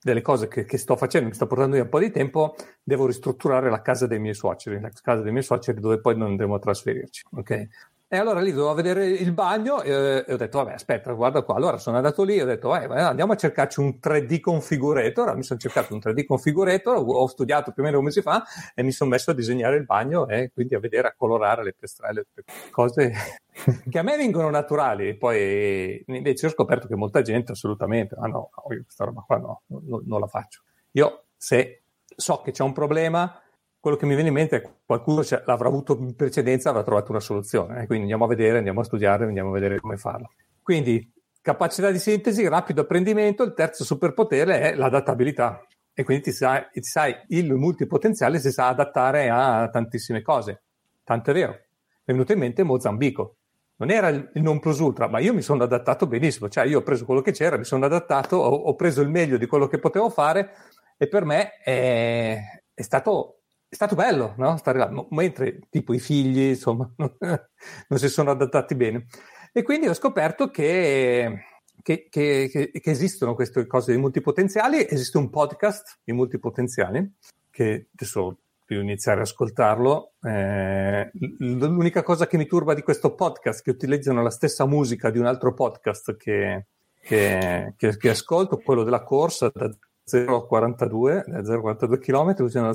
delle 0.00 0.22
cose 0.22 0.46
che, 0.46 0.64
che, 0.64 0.78
sto 0.78 0.94
facendo, 0.96 1.28
mi 1.28 1.34
sta 1.34 1.46
portando 1.46 1.74
via 1.74 1.82
un 1.82 1.88
po' 1.90 1.98
di 1.98 2.12
tempo, 2.12 2.54
devo 2.82 3.06
ristrutturare 3.06 3.68
la 3.68 3.82
casa 3.82 4.06
dei 4.06 4.20
miei 4.20 4.34
suoceri, 4.34 4.80
la 4.80 4.90
casa 5.02 5.22
dei 5.22 5.32
miei 5.32 5.42
suoceri 5.42 5.80
dove 5.80 6.00
poi 6.00 6.16
non 6.16 6.28
andremo 6.30 6.54
a 6.54 6.58
trasferirci. 6.60 7.24
Okay? 7.32 7.68
E 8.10 8.16
allora 8.16 8.40
lì 8.40 8.52
dovevo 8.52 8.72
vedere 8.72 9.06
il 9.06 9.32
bagno 9.32 9.82
e, 9.82 10.24
e, 10.26 10.32
ho 10.32 10.36
detto, 10.38 10.56
vabbè, 10.56 10.72
aspetta, 10.72 11.12
guarda 11.12 11.42
qua. 11.42 11.56
Allora 11.56 11.76
sono 11.76 11.98
andato 11.98 12.22
lì 12.22 12.36
e 12.36 12.42
ho 12.42 12.46
detto, 12.46 12.74
eh, 12.74 12.86
andiamo 12.86 13.32
a 13.32 13.36
cercarci 13.36 13.80
un 13.80 13.98
3D 14.02 14.40
configurator. 14.40 15.36
Mi 15.36 15.42
sono 15.42 15.58
cercato 15.60 15.92
un 15.92 16.00
3D 16.02 16.24
configurator, 16.24 17.04
ho 17.06 17.26
studiato 17.26 17.70
più 17.72 17.82
o 17.82 17.84
meno 17.84 17.98
come 17.98 18.10
si 18.10 18.22
fa 18.22 18.42
e 18.74 18.82
mi 18.82 18.92
sono 18.92 19.10
messo 19.10 19.32
a 19.32 19.34
disegnare 19.34 19.76
il 19.76 19.84
bagno 19.84 20.26
e 20.26 20.50
quindi 20.54 20.74
a 20.74 20.78
vedere, 20.78 21.08
a 21.08 21.14
colorare 21.14 21.62
le 21.62 21.74
piastrelle, 21.74 22.28
cose 22.70 23.12
che 23.90 23.98
a 23.98 24.02
me 24.02 24.16
vengono 24.16 24.48
naturali. 24.48 25.14
Poi 25.14 26.02
invece 26.06 26.46
ho 26.46 26.50
scoperto 26.50 26.86
che 26.86 26.96
molta 26.96 27.20
gente 27.20 27.52
assolutamente, 27.52 28.16
ah 28.18 28.26
no, 28.26 28.48
io 28.70 28.84
questa 28.84 29.04
roba 29.04 29.22
qua 29.26 29.36
no, 29.36 29.62
no 29.66 30.02
non 30.06 30.20
la 30.20 30.28
faccio. 30.28 30.62
Io 30.92 31.24
se 31.36 31.82
so 32.06 32.40
che 32.40 32.52
c'è 32.52 32.62
un 32.62 32.72
problema 32.72 33.38
quello 33.80 33.96
che 33.96 34.06
mi 34.06 34.14
viene 34.14 34.28
in 34.28 34.34
mente 34.34 34.56
è 34.56 34.60
che 34.60 34.70
qualcuno 34.84 35.22
l'avrà 35.44 35.68
avuto 35.68 35.96
in 35.98 36.14
precedenza, 36.16 36.70
avrà 36.70 36.82
trovato 36.82 37.10
una 37.10 37.20
soluzione. 37.20 37.82
Eh? 37.82 37.86
Quindi 37.86 38.02
andiamo 38.02 38.24
a 38.24 38.28
vedere, 38.28 38.58
andiamo 38.58 38.80
a 38.80 38.84
studiare, 38.84 39.24
andiamo 39.24 39.50
a 39.50 39.52
vedere 39.52 39.80
come 39.80 39.96
farlo. 39.96 40.30
Quindi 40.62 41.12
capacità 41.40 41.90
di 41.90 41.98
sintesi, 41.98 42.46
rapido 42.48 42.82
apprendimento, 42.82 43.42
il 43.42 43.54
terzo 43.54 43.84
superpotere 43.84 44.60
è 44.60 44.74
l'adattabilità. 44.74 45.64
E 45.94 46.04
quindi 46.04 46.24
ti 46.24 46.32
sai, 46.32 46.64
ti 46.72 46.82
sai, 46.82 47.14
il 47.28 47.52
multipotenziale 47.54 48.38
si 48.38 48.50
sa 48.50 48.68
adattare 48.68 49.30
a 49.30 49.68
tantissime 49.68 50.22
cose. 50.22 50.62
Tanto 51.02 51.30
è 51.30 51.34
vero. 51.34 51.52
Mi 51.52 51.58
è 52.04 52.12
venuto 52.12 52.32
in 52.32 52.38
mente 52.38 52.62
Mozambico. 52.62 53.36
Non 53.76 53.90
era 53.90 54.08
il 54.08 54.30
non 54.34 54.58
plus 54.58 54.78
ultra, 54.80 55.08
ma 55.08 55.20
io 55.20 55.32
mi 55.32 55.42
sono 55.42 55.62
adattato 55.62 56.06
benissimo. 56.06 56.48
Cioè, 56.48 56.66
io 56.66 56.80
ho 56.80 56.82
preso 56.82 57.04
quello 57.04 57.20
che 57.20 57.32
c'era, 57.32 57.56
mi 57.56 57.64
sono 57.64 57.84
adattato, 57.84 58.36
ho, 58.36 58.48
ho 58.48 58.74
preso 58.74 59.02
il 59.02 59.08
meglio 59.08 59.38
di 59.38 59.46
quello 59.46 59.68
che 59.68 59.78
potevo 59.78 60.10
fare 60.10 60.50
e 60.96 61.06
per 61.08 61.24
me 61.24 61.58
è, 61.62 62.38
è 62.74 62.82
stato 62.82 63.37
è 63.68 63.74
stato 63.74 63.94
bello, 63.94 64.34
no? 64.38 64.56
Stare 64.56 64.78
là, 64.78 64.90
mentre 65.10 65.60
tipo 65.68 65.92
i 65.92 65.98
figli, 65.98 66.48
insomma, 66.48 66.90
non 66.96 67.98
si 67.98 68.08
sono 68.08 68.30
adattati 68.30 68.74
bene. 68.74 69.06
E 69.52 69.62
quindi 69.62 69.88
ho 69.88 69.94
scoperto 69.94 70.50
che, 70.50 71.44
che, 71.82 72.08
che, 72.10 72.48
che 72.48 72.90
esistono 72.90 73.34
queste 73.34 73.66
cose 73.66 73.92
di 73.92 73.98
multipotenziali, 73.98 74.86
esiste 74.88 75.18
un 75.18 75.28
podcast 75.28 75.98
di 76.02 76.12
multipotenziali, 76.12 77.12
che 77.50 77.88
adesso 77.94 78.38
devo 78.66 78.82
iniziare 78.82 79.20
ad 79.20 79.26
ascoltarlo. 79.26 80.12
Eh, 80.22 81.10
l'unica 81.38 82.02
cosa 82.02 82.26
che 82.26 82.38
mi 82.38 82.46
turba 82.46 82.72
di 82.72 82.82
questo 82.82 83.14
podcast 83.14 83.60
è 83.60 83.62
che 83.64 83.70
utilizzano 83.70 84.22
la 84.22 84.30
stessa 84.30 84.64
musica 84.64 85.10
di 85.10 85.18
un 85.18 85.26
altro 85.26 85.52
podcast 85.52 86.16
che, 86.16 86.66
che, 87.00 87.74
che 87.76 88.08
ascolto, 88.08 88.58
quello 88.58 88.82
della 88.82 89.02
corsa, 89.02 89.50
da 89.52 89.70
0,42, 90.08 91.28
0,42 91.28 91.98
km, 91.98 92.34
usano 92.44 92.66
la, 92.66 92.74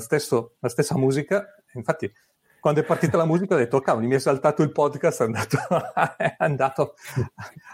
la 0.58 0.68
stessa 0.68 0.96
musica. 0.96 1.46
Infatti, 1.72 2.12
quando 2.60 2.80
è 2.80 2.84
partita 2.84 3.18
la 3.18 3.26
musica 3.26 3.54
ho 3.54 3.58
detto, 3.58 3.80
cavolo, 3.80 4.06
mi 4.06 4.14
è 4.14 4.18
saltato 4.18 4.62
il 4.62 4.72
podcast, 4.72 5.20
è 5.20 5.24
andato, 5.24 5.58
è 6.16 6.34
andato 6.38 6.94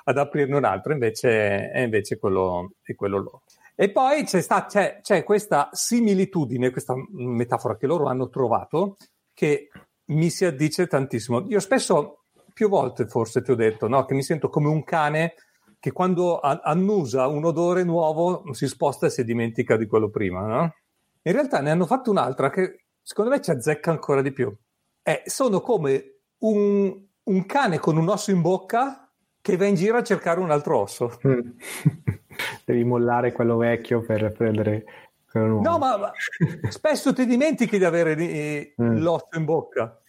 ad 0.04 0.18
aprirne 0.18 0.56
un 0.56 0.64
altro, 0.64 0.92
invece 0.92 1.70
è 1.70 1.80
invece 1.80 2.18
quello, 2.18 2.72
è 2.82 2.94
quello 2.94 3.18
loro. 3.18 3.42
E 3.76 3.90
poi 3.92 4.24
c'è, 4.24 4.40
sta, 4.40 4.66
c'è, 4.66 4.98
c'è 5.00 5.22
questa 5.22 5.68
similitudine, 5.70 6.70
questa 6.70 6.94
metafora 7.12 7.76
che 7.76 7.86
loro 7.86 8.06
hanno 8.06 8.28
trovato, 8.28 8.96
che 9.32 9.68
mi 10.06 10.28
si 10.28 10.44
addice 10.44 10.86
tantissimo. 10.86 11.46
Io 11.48 11.60
spesso, 11.60 12.24
più 12.52 12.68
volte 12.68 13.06
forse 13.06 13.42
ti 13.42 13.52
ho 13.52 13.54
detto, 13.54 13.88
no, 13.88 14.04
che 14.04 14.14
mi 14.14 14.22
sento 14.22 14.48
come 14.48 14.68
un 14.68 14.82
cane 14.84 15.34
che 15.80 15.92
quando 15.92 16.40
annusa 16.40 17.26
un 17.26 17.44
odore 17.44 17.84
nuovo 17.84 18.52
si 18.52 18.68
sposta 18.68 19.06
e 19.06 19.10
si 19.10 19.24
dimentica 19.24 19.76
di 19.76 19.86
quello 19.86 20.10
prima, 20.10 20.42
no? 20.42 20.74
In 21.22 21.32
realtà 21.32 21.60
ne 21.60 21.70
hanno 21.70 21.86
fatto 21.86 22.10
un'altra 22.10 22.50
che 22.50 22.84
secondo 23.02 23.30
me 23.30 23.40
ci 23.40 23.50
azzecca 23.50 23.90
ancora 23.90 24.20
di 24.20 24.30
più. 24.30 24.54
Eh, 25.02 25.22
sono 25.24 25.60
come 25.60 26.20
un, 26.40 26.94
un, 27.22 27.46
cane 27.46 27.78
con 27.78 27.96
un 27.96 28.08
osso 28.08 28.30
in 28.30 28.42
bocca 28.42 29.10
che 29.40 29.56
va 29.56 29.64
in 29.64 29.74
giro 29.74 29.96
a 29.96 30.02
cercare 30.02 30.40
un 30.40 30.50
altro 30.50 30.78
osso. 30.78 31.18
Devi 32.64 32.84
mollare 32.84 33.32
quello 33.32 33.56
vecchio 33.56 34.02
per 34.02 34.32
prendere 34.32 34.84
quello 35.30 35.46
nuovo. 35.46 35.68
No, 35.68 35.78
ma, 35.78 35.96
ma 35.96 36.12
spesso 36.68 37.14
ti 37.14 37.24
dimentichi 37.24 37.78
di 37.78 37.84
avere 37.84 38.16
eh, 38.16 38.74
mm. 38.80 38.98
l'osso 38.98 39.28
in 39.36 39.44
bocca. 39.46 39.99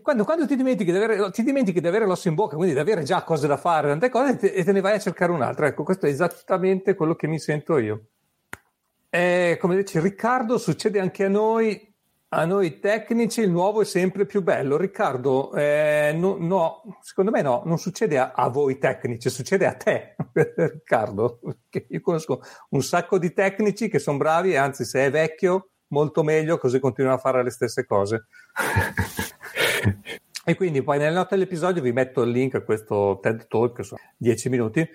Quando, 0.00 0.22
quando 0.22 0.46
ti, 0.46 0.54
dimentichi 0.54 0.90
avere, 0.92 1.32
ti, 1.32 1.42
dimentichi 1.42 1.80
di 1.80 1.88
avere, 1.88 2.06
l'osso 2.06 2.28
in 2.28 2.36
bocca, 2.36 2.54
quindi 2.54 2.72
di 2.72 2.78
avere 2.78 3.02
già 3.02 3.24
cose 3.24 3.48
da 3.48 3.56
fare, 3.56 3.88
tante 3.88 4.10
cose, 4.10 4.36
te, 4.36 4.46
e 4.52 4.62
te 4.62 4.70
ne 4.70 4.80
vai 4.80 4.94
a 4.94 5.00
cercare 5.00 5.32
un'altra. 5.32 5.66
Ecco, 5.66 5.82
questo 5.82 6.06
è 6.06 6.08
esattamente 6.08 6.94
quello 6.94 7.16
che 7.16 7.26
mi 7.26 7.40
sento 7.40 7.78
io. 7.78 8.06
E, 9.10 9.58
come 9.60 9.74
dice 9.74 9.98
Riccardo, 10.00 10.56
succede 10.56 11.00
anche 11.00 11.24
a 11.24 11.28
noi, 11.28 11.92
A 12.34 12.46
noi 12.46 12.78
tecnici 12.78 13.40
il 13.42 13.50
nuovo 13.50 13.82
è 13.82 13.84
sempre 13.84 14.24
più 14.24 14.40
bello. 14.40 14.76
Riccardo, 14.78 15.52
eh, 15.54 16.14
no, 16.16 16.36
no, 16.38 16.98
secondo 17.02 17.30
me 17.32 17.42
no, 17.42 17.62
non 17.66 17.76
succede 17.76 18.18
a, 18.18 18.32
a, 18.34 18.48
voi 18.48 18.78
tecnici, 18.78 19.28
succede 19.28 19.66
a 19.66 19.74
te, 19.74 20.14
Riccardo. 20.32 21.40
io 21.88 22.00
conosco 22.00 22.40
un 22.70 22.82
sacco 22.82 23.18
di 23.18 23.32
tecnici 23.34 23.88
che 23.88 23.98
sono 23.98 24.16
bravi 24.16 24.52
e 24.52 24.56
anzi 24.56 24.84
se 24.84 25.04
è 25.04 25.10
vecchio 25.10 25.72
molto 25.88 26.22
meglio, 26.22 26.56
così 26.56 26.78
continuano 26.80 27.16
a 27.16 27.20
fare 27.20 27.42
le 27.42 27.50
stesse 27.50 27.84
cose. 27.84 28.26
e 30.44 30.54
quindi 30.54 30.82
poi 30.82 30.98
nelle 30.98 31.14
note 31.14 31.34
dell'episodio 31.34 31.82
vi 31.82 31.92
metto 31.92 32.22
il 32.22 32.30
link 32.30 32.54
a 32.54 32.62
questo 32.62 33.18
TED 33.20 33.46
Talk, 33.46 33.84
sono 33.84 34.00
10 34.16 34.48
minuti, 34.48 34.88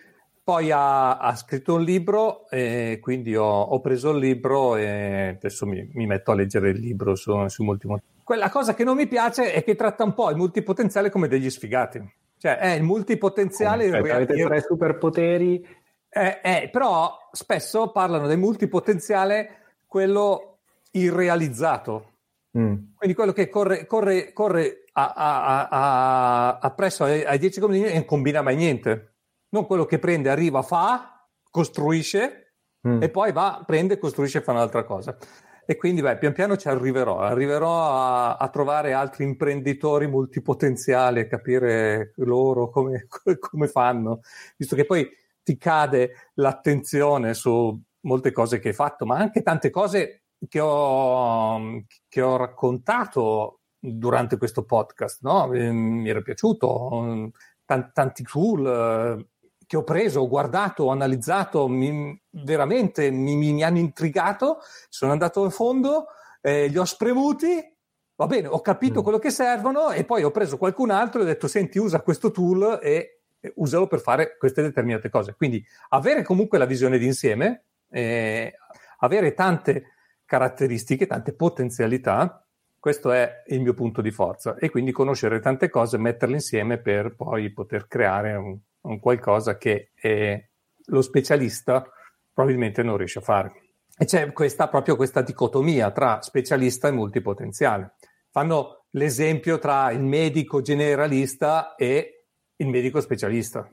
poi 0.43 0.71
ha, 0.71 1.17
ha, 1.17 1.36
scritto 1.36 1.76
un 1.76 1.84
libro 1.84 2.50
e 2.50 3.00
quindi 3.02 3.36
ho, 3.36 3.45
ho, 3.45 3.82
preso 3.82 4.12
il 4.12 4.19
libro 4.19 4.78
e 4.78 5.36
adesso 5.36 5.65
mi, 5.65 5.89
mi 5.93 6.06
metto 6.06 6.32
a 6.32 6.36
leggere 6.36 6.69
il 6.69 6.80
libro 6.80 7.15
su, 7.15 7.32
su 7.47 7.63
multimotenziale. 7.63 8.23
Quella 8.23 8.50
cosa 8.50 8.73
che 8.73 8.86
non 8.86 8.95
mi 8.95 9.08
piace 9.08 9.52
è 9.52 9.63
che 9.63 9.76
tratta 9.76 10.06
un 10.06 10.13
po' 10.13 10.30
il 10.30 10.38
multipotenziale 10.38 11.10
come 11.10 11.28
degli 11.28 11.50
sfigati. 11.50 12.02
Cioè, 12.38 12.58
è 12.58 12.71
il 12.71 12.84
multipotenziale... 12.84 13.86
Aspetta, 13.86 14.15
avete 14.15 14.41
tre 14.41 14.62
superpoteri... 14.62 15.67
Eh, 16.10 16.39
eh, 16.41 16.69
però 16.71 17.13
spesso 17.32 17.91
parlano 17.91 18.28
del 18.28 18.38
multipotenziale 18.38 19.80
quello 19.86 20.60
irrealizzato. 20.91 22.16
Mm. 22.58 22.76
Quindi 22.96 23.15
quello 23.15 23.34
che 23.34 23.50
corre, 23.50 23.86
corre, 23.86 24.34
corre 24.34 24.84
a, 24.93 25.13
a, 25.13 25.67
a, 25.67 26.58
appresso 26.60 27.04
ai, 27.04 27.24
ai 27.24 27.38
10 27.38 27.60
comuni 27.60 27.84
e 27.84 27.93
non 27.93 28.06
combina 28.06 28.41
mai 28.41 28.56
niente 28.56 29.17
non 29.50 29.65
quello 29.65 29.86
che 29.86 30.00
prende, 30.00 30.30
arriva, 30.30 30.62
fa, 30.62 31.26
costruisce 31.50 32.54
mm. 32.88 33.02
e 33.02 33.10
poi 33.10 33.32
va, 33.32 33.63
prende, 33.65 33.98
costruisce 33.98 34.39
e 34.39 34.41
fa 34.41 34.52
un'altra 34.52 34.84
cosa. 34.84 35.17
E 35.65 35.76
quindi 35.76 36.02
beh, 36.02 36.17
pian 36.17 36.34
piano 36.34 36.56
ci 36.56 36.70
arriverò, 36.70 37.20
arriverò 37.20 37.91
a, 37.91 38.38
a 38.38 38.50
trovare 38.50 38.93
altri 38.93 39.26
imprenditori 39.26 40.08
multipotenziali 40.08 41.20
e 41.20 41.28
capire 41.28 42.13
loro 42.17 42.70
come, 42.70 43.08
come 43.39 43.67
fanno, 43.67 44.22
visto 44.56 44.76
che 44.76 44.86
poi 44.86 45.10
ti 45.43 45.58
cade 45.58 46.32
l'attenzione 46.36 47.34
su 47.34 47.82
molte 48.02 48.32
cose 48.32 48.60
che 48.60 48.70
hai 48.70 48.74
fatto, 48.74 49.06
ma 49.06 49.17
anche 49.17 49.41
tante 49.41 49.70
cose 49.70 50.26
che 50.47 50.60
ho, 50.60 51.84
che 52.08 52.21
ho 52.21 52.36
raccontato 52.36 53.62
durante 53.80 54.38
questo 54.38 54.63
podcast, 54.63 55.21
no? 55.21 55.47
mi 55.47 56.10
era 56.10 56.21
piaciuto, 56.21 57.32
tanti 57.65 58.23
tool, 58.23 59.26
che 59.67 59.78
ho 59.78 59.84
preso, 59.84 60.21
ho 60.21 60.28
guardato, 60.28 60.86
ho 60.86 60.91
analizzato, 60.91 61.67
mi, 61.67 62.19
veramente 62.30 63.12
mi, 63.12 63.36
mi, 63.36 63.63
hanno 63.63 63.80
intrigato, 63.80 64.60
sono 64.88 65.12
andato 65.12 65.43
a 65.43 65.50
fondo, 65.50 66.08
eh, 66.41 66.67
li 66.67 66.78
ho 66.78 66.86
spremuti, 66.86 67.76
va 68.15 68.28
bene, 68.28 68.47
ho 68.47 68.62
capito 68.62 69.02
mm. 69.02 69.04
quello 69.04 69.19
che 69.19 69.30
servono 69.30 69.91
e 69.91 70.06
poi 70.06 70.23
ho 70.23 70.32
preso 70.32 70.58
qualcun 70.58 70.89
altro 70.89 71.19
e 71.19 71.23
ho 71.23 71.28
detto 71.28 71.50
senti 71.50 71.80
usa 71.80 72.02
questo 72.02 72.32
tool 72.32 72.80
e, 72.82 73.23
e 73.39 73.54
usalo 73.58 73.88
per 73.88 74.00
fare 74.00 74.38
queste 74.38 74.62
determinate 74.62 75.10
cose. 75.10 75.36
Quindi 75.36 75.63
avere 75.89 76.23
comunque 76.23 76.58
la 76.58 76.65
visione 76.65 76.97
d'insieme, 76.97 77.65
eh, 77.89 78.54
avere 79.00 79.34
tante 79.34 79.96
caratteristiche, 80.27 81.07
tante 81.07 81.33
potenzialità, 81.33 82.45
questo 82.79 83.11
è 83.11 83.43
il 83.47 83.61
mio 83.61 83.73
punto 83.73 84.01
di 84.01 84.11
forza 84.11 84.55
e 84.55 84.69
quindi 84.69 84.91
conoscere 84.91 85.39
tante 85.39 85.69
cose, 85.69 85.97
metterle 85.97 86.35
insieme 86.35 86.77
per 86.77 87.15
poi 87.15 87.51
poter 87.51 87.87
creare 87.87 88.35
un, 88.35 88.55
un 88.81 88.99
qualcosa 88.99 89.57
che 89.57 89.91
eh, 89.95 90.49
lo 90.85 91.01
specialista 91.01 91.89
probabilmente 92.31 92.83
non 92.83 92.97
riesce 92.97 93.19
a 93.19 93.23
fare. 93.23 93.51
E 93.97 94.05
c'è 94.05 94.31
questa, 94.31 94.67
proprio 94.67 94.95
questa 94.95 95.21
dicotomia 95.21 95.89
tra 95.89 96.21
specialista 96.21 96.87
e 96.87 96.91
multipotenziale. 96.91 97.95
Fanno 98.29 98.85
l'esempio 98.91 99.57
tra 99.57 99.89
il 99.91 100.03
medico 100.03 100.61
generalista 100.61 101.75
e 101.75 102.25
il 102.57 102.67
medico 102.67 103.01
specialista. 103.01 103.67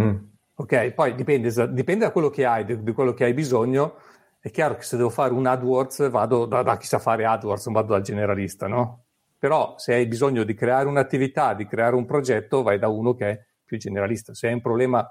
Mm. 0.00 0.16
Ok, 0.54 0.92
poi 0.92 1.14
dipende, 1.14 1.50
dipende, 1.72 2.06
da 2.06 2.10
quello 2.10 2.30
che 2.30 2.46
hai, 2.46 2.64
di, 2.64 2.82
di, 2.82 2.92
quello 2.92 3.12
che 3.12 3.24
hai 3.24 3.34
bisogno. 3.34 3.96
È 4.46 4.50
chiaro 4.52 4.76
che 4.76 4.84
se 4.84 4.96
devo 4.96 5.10
fare 5.10 5.32
un 5.32 5.44
AdWords 5.44 6.08
vado 6.08 6.46
da, 6.46 6.62
da 6.62 6.76
chi 6.76 6.86
sa 6.86 7.00
fare 7.00 7.24
AdWords, 7.24 7.64
non 7.64 7.74
vado 7.74 7.94
dal 7.94 8.02
generalista, 8.02 8.68
no? 8.68 9.06
Però 9.36 9.74
se 9.76 9.92
hai 9.92 10.06
bisogno 10.06 10.44
di 10.44 10.54
creare 10.54 10.86
un'attività, 10.86 11.52
di 11.52 11.66
creare 11.66 11.96
un 11.96 12.04
progetto, 12.04 12.62
vai 12.62 12.78
da 12.78 12.86
uno 12.86 13.12
che 13.12 13.28
è 13.28 13.44
più 13.64 13.76
generalista. 13.76 14.34
Se 14.34 14.46
hai 14.46 14.52
un 14.52 14.60
problema 14.60 15.04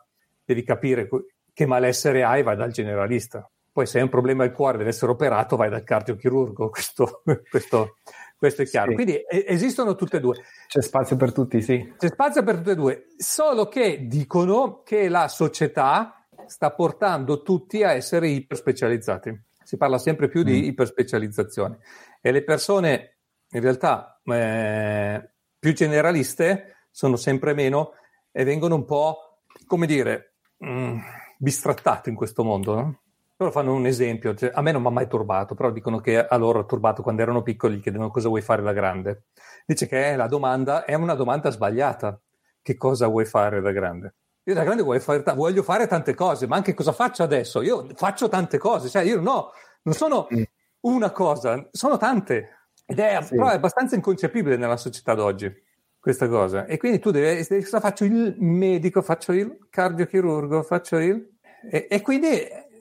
devi 0.45 0.63
capire 0.63 1.09
che 1.51 1.65
malessere 1.65 2.23
hai, 2.23 2.43
vai 2.43 2.55
dal 2.55 2.71
generalista. 2.71 3.45
Poi 3.73 3.85
se 3.85 3.97
hai 3.97 4.05
un 4.05 4.09
problema 4.09 4.45
al 4.45 4.53
cuore, 4.53 4.77
deve 4.77 4.91
essere 4.91 5.11
operato, 5.11 5.57
vai 5.57 5.69
dal 5.69 5.83
cardiochirurgo. 5.83 6.69
Questo, 6.71 7.21
questo, 7.49 7.97
questo 8.37 8.61
è 8.61 8.65
chiaro. 8.65 8.91
Sì. 8.91 8.95
Quindi 8.95 9.21
esistono 9.27 9.95
tutte 9.95 10.15
e 10.15 10.19
due. 10.21 10.37
C'è 10.65 10.81
spazio 10.81 11.17
per 11.17 11.33
tutti, 11.33 11.61
sì. 11.61 11.93
C'è 11.97 12.07
spazio 12.07 12.41
per 12.41 12.55
tutte 12.55 12.71
e 12.71 12.75
due, 12.75 13.07
solo 13.17 13.67
che 13.67 14.07
dicono 14.07 14.81
che 14.85 15.09
la 15.09 15.27
società 15.27 16.24
sta 16.47 16.71
portando 16.71 17.41
tutti 17.41 17.83
a 17.83 17.93
essere 17.93 18.27
iperspecializzati. 18.29 19.43
Si 19.63 19.77
parla 19.77 19.97
sempre 19.97 20.27
più 20.27 20.43
di 20.43 20.61
mm. 20.61 20.63
iperspecializzazione 20.65 21.79
e 22.21 22.31
le 22.31 22.43
persone 22.43 23.17
in 23.49 23.61
realtà 23.61 24.19
eh, 24.23 25.29
più 25.57 25.73
generaliste 25.73 26.87
sono 26.91 27.15
sempre 27.15 27.53
meno 27.53 27.93
e 28.31 28.43
vengono 28.43 28.75
un 28.75 28.85
po', 28.85 29.39
come 29.65 29.85
dire, 29.85 30.35
mh, 30.57 30.69
mm, 30.69 30.99
bistrattate 31.37 32.09
in 32.09 32.15
questo 32.15 32.43
mondo. 32.43 32.75
No? 32.75 32.99
Loro 33.37 33.51
fanno 33.51 33.73
un 33.73 33.85
esempio, 33.85 34.33
cioè, 34.33 34.51
a 34.53 34.61
me 34.61 34.71
non 34.71 34.81
mi 34.81 34.87
ha 34.87 34.91
mai 34.91 35.07
turbato, 35.07 35.55
però 35.55 35.71
dicono 35.71 35.99
che 35.99 36.25
a 36.25 36.35
loro 36.37 36.59
ha 36.59 36.65
turbato 36.65 37.01
quando 37.01 37.21
erano 37.21 37.41
piccoli, 37.41 37.77
gli 37.77 37.81
chiedevano 37.81 38.11
cosa 38.11 38.29
vuoi 38.29 38.41
fare 38.41 38.61
da 38.61 38.71
grande. 38.71 39.25
Dice 39.65 39.87
che 39.87 40.15
la 40.15 40.27
domanda 40.27 40.85
è 40.85 40.93
una 40.93 41.15
domanda 41.15 41.49
sbagliata. 41.49 42.19
Che 42.61 42.75
cosa 42.77 43.07
vuoi 43.07 43.25
fare 43.25 43.61
da 43.61 43.71
grande? 43.71 44.15
Io 44.47 44.53
da 44.53 44.63
grande 44.63 44.99
fare, 44.99 45.23
voglio 45.33 45.63
fare 45.63 45.87
tante 45.87 46.13
cose, 46.13 46.45
ma 46.45 46.55
anche 46.55 46.75
cosa 46.75 46.91
faccio 46.91 47.23
adesso? 47.23 47.61
Io 47.63 47.87
faccio 47.95 48.29
tante 48.29 48.59
cose, 48.59 48.89
cioè 48.89 49.01
io 49.01 49.19
no, 49.19 49.51
non 49.83 49.93
sono 49.95 50.27
mm. 50.33 50.43
una 50.81 51.11
cosa, 51.11 51.67
sono 51.71 51.97
tante. 51.97 52.67
Ed 52.85 52.99
è, 52.99 53.19
sì. 53.23 53.35
però 53.35 53.49
è 53.49 53.55
abbastanza 53.55 53.95
inconcepibile 53.95 54.55
nella 54.55 54.77
società 54.77 55.15
d'oggi 55.15 55.51
questa 55.99 56.27
cosa. 56.27 56.65
E 56.65 56.77
quindi 56.77 56.99
tu 56.99 57.09
devi, 57.09 57.43
cosa 57.63 57.79
faccio 57.79 58.05
il 58.05 58.35
medico, 58.37 59.01
faccio 59.01 59.31
il 59.31 59.67
cardiochirurgo, 59.67 60.61
faccio 60.61 60.99
il... 60.99 61.27
E, 61.67 61.87
e 61.89 62.01
quindi 62.01 62.27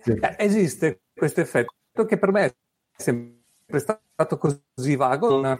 sì. 0.02 0.12
Eh, 0.12 0.36
esiste 0.38 1.04
questo 1.14 1.40
effetto 1.40 2.04
che 2.06 2.18
per 2.18 2.30
me 2.30 2.44
è 2.44 2.54
sempre 2.94 3.78
stato 3.78 4.36
così 4.36 4.96
vago, 4.96 5.38
un, 5.38 5.58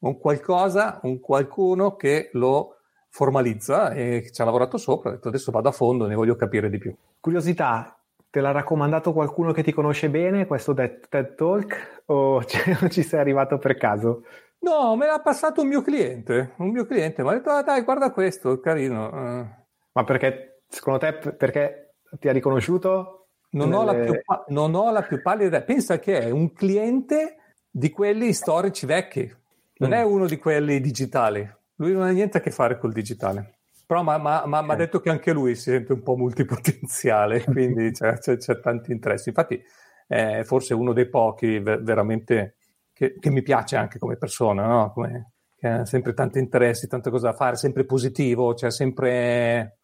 un 0.00 0.18
qualcosa, 0.18 1.00
un 1.04 1.18
qualcuno 1.18 1.96
che 1.96 2.28
lo 2.34 2.75
formalizza 3.16 3.92
e 3.92 4.28
ci 4.30 4.42
ha 4.42 4.44
lavorato 4.44 4.76
sopra, 4.76 5.08
ha 5.08 5.12
detto 5.14 5.28
adesso 5.28 5.50
vado 5.50 5.70
a 5.70 5.72
fondo, 5.72 6.06
ne 6.06 6.14
voglio 6.14 6.36
capire 6.36 6.68
di 6.68 6.76
più. 6.76 6.94
Curiosità, 7.18 7.98
te 8.28 8.40
l'ha 8.42 8.50
raccomandato 8.50 9.14
qualcuno 9.14 9.52
che 9.52 9.62
ti 9.62 9.72
conosce 9.72 10.10
bene 10.10 10.44
questo 10.44 10.74
TED 10.74 11.34
Talk 11.34 12.02
o 12.06 12.44
ci 12.44 13.02
sei 13.02 13.18
arrivato 13.18 13.56
per 13.56 13.78
caso? 13.78 14.22
No, 14.58 14.94
me 14.96 15.06
l'ha 15.06 15.20
passato 15.20 15.62
un 15.62 15.68
mio 15.68 15.80
cliente. 15.80 16.52
Un 16.58 16.68
mio 16.68 16.84
cliente 16.84 17.22
mi 17.22 17.30
ha 17.30 17.32
detto: 17.32 17.48
ah, 17.48 17.62
dai, 17.62 17.84
guarda 17.84 18.12
questo, 18.12 18.60
carino. 18.60 19.06
Uh. 19.06 19.46
Ma 19.92 20.04
perché, 20.04 20.64
secondo 20.68 20.98
te, 20.98 21.14
perché 21.14 21.94
ti 22.18 22.28
ha 22.28 22.32
riconosciuto? 22.32 23.28
Non, 23.52 23.70
nelle... 23.70 23.80
ho, 23.80 23.84
la 23.84 23.94
più, 23.94 24.12
non 24.48 24.74
ho 24.74 24.90
la 24.90 25.02
più 25.02 25.22
pallida 25.22 25.46
idea. 25.46 25.62
Pensa 25.62 25.98
che 25.98 26.18
è 26.18 26.28
un 26.28 26.52
cliente 26.52 27.36
di 27.70 27.88
quelli 27.88 28.34
storici 28.34 28.84
vecchi, 28.84 29.34
non 29.76 29.90
mm. 29.90 29.94
è 29.94 30.02
uno 30.02 30.26
di 30.26 30.36
quelli 30.36 30.80
digitali. 30.82 31.56
Lui 31.76 31.92
non 31.92 32.02
ha 32.02 32.10
niente 32.10 32.38
a 32.38 32.40
che 32.40 32.50
fare 32.50 32.78
col 32.78 32.92
digitale. 32.92 33.58
Però 33.86 34.02
mi 34.02 34.10
ha 34.10 34.74
detto 34.74 35.00
che 35.00 35.10
anche 35.10 35.32
lui 35.32 35.54
si 35.54 35.70
sente 35.70 35.92
un 35.92 36.02
po' 36.02 36.16
multipotenziale, 36.16 37.44
quindi 37.46 37.92
c'è, 37.92 38.18
c'è, 38.18 38.36
c'è 38.36 38.60
tanti 38.60 38.90
interessi. 38.90 39.28
Infatti, 39.28 39.62
è 40.06 40.42
forse 40.44 40.74
uno 40.74 40.92
dei 40.92 41.08
pochi 41.08 41.58
veramente 41.58 42.56
che, 42.92 43.18
che 43.18 43.30
mi 43.30 43.42
piace 43.42 43.76
anche 43.76 43.98
come 43.98 44.16
persona, 44.16 44.66
no? 44.66 44.92
come, 44.92 45.32
che 45.56 45.68
ha 45.68 45.84
sempre 45.84 46.14
tanti 46.14 46.38
interessi, 46.38 46.88
tante 46.88 47.10
cose 47.10 47.26
da 47.26 47.32
fare, 47.32 47.56
sempre 47.56 47.84
positivo, 47.84 48.54
cioè 48.54 48.70
sempre 48.70 49.78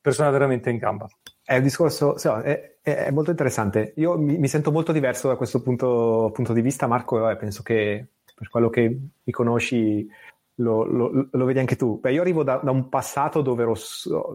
persona 0.00 0.30
veramente 0.30 0.70
in 0.70 0.76
gamba. 0.76 1.08
È 1.42 1.56
un 1.56 1.62
discorso, 1.62 2.16
è, 2.42 2.76
è, 2.82 3.10
molto 3.10 3.30
interessante. 3.30 3.92
Io 3.96 4.18
mi, 4.18 4.38
mi, 4.38 4.48
sento 4.48 4.70
molto 4.70 4.92
diverso 4.92 5.28
da 5.28 5.36
questo 5.36 5.62
punto, 5.62 6.30
punto 6.32 6.52
di 6.52 6.60
vista, 6.60 6.86
Marco, 6.86 7.28
e 7.28 7.36
penso 7.36 7.62
che 7.62 8.06
per 8.34 8.48
quello 8.48 8.68
che 8.68 8.88
mi 9.22 9.32
conosci 9.32 10.06
lo, 10.60 10.84
lo, 10.84 11.28
lo 11.30 11.44
vedi 11.44 11.58
anche 11.58 11.76
tu. 11.76 11.98
Beh, 12.00 12.12
io 12.12 12.20
arrivo 12.20 12.42
da, 12.42 12.60
da, 12.62 12.70
un 12.70 12.88
passato 12.88 13.42
dove 13.42 13.62
ero, 13.62 13.74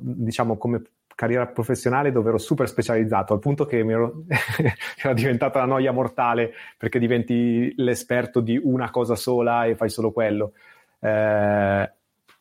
diciamo, 0.01 0.57
come 0.57 0.81
carriera 1.15 1.47
professionale 1.47 2.11
dove 2.11 2.29
ero 2.29 2.37
super 2.37 2.67
specializzato, 2.67 3.33
al 3.33 3.39
punto 3.39 3.65
che 3.65 3.83
mi 3.83 3.93
ero, 3.93 4.23
era 5.01 5.13
diventata 5.13 5.59
la 5.59 5.65
noia 5.65 5.91
mortale 5.91 6.51
perché 6.77 6.99
diventi 6.99 7.73
l'esperto 7.77 8.41
di 8.41 8.59
una 8.61 8.89
cosa 8.91 9.15
sola 9.15 9.65
e 9.65 9.75
fai 9.75 9.89
solo 9.89 10.11
quello, 10.11 10.53
eh, 10.99 11.91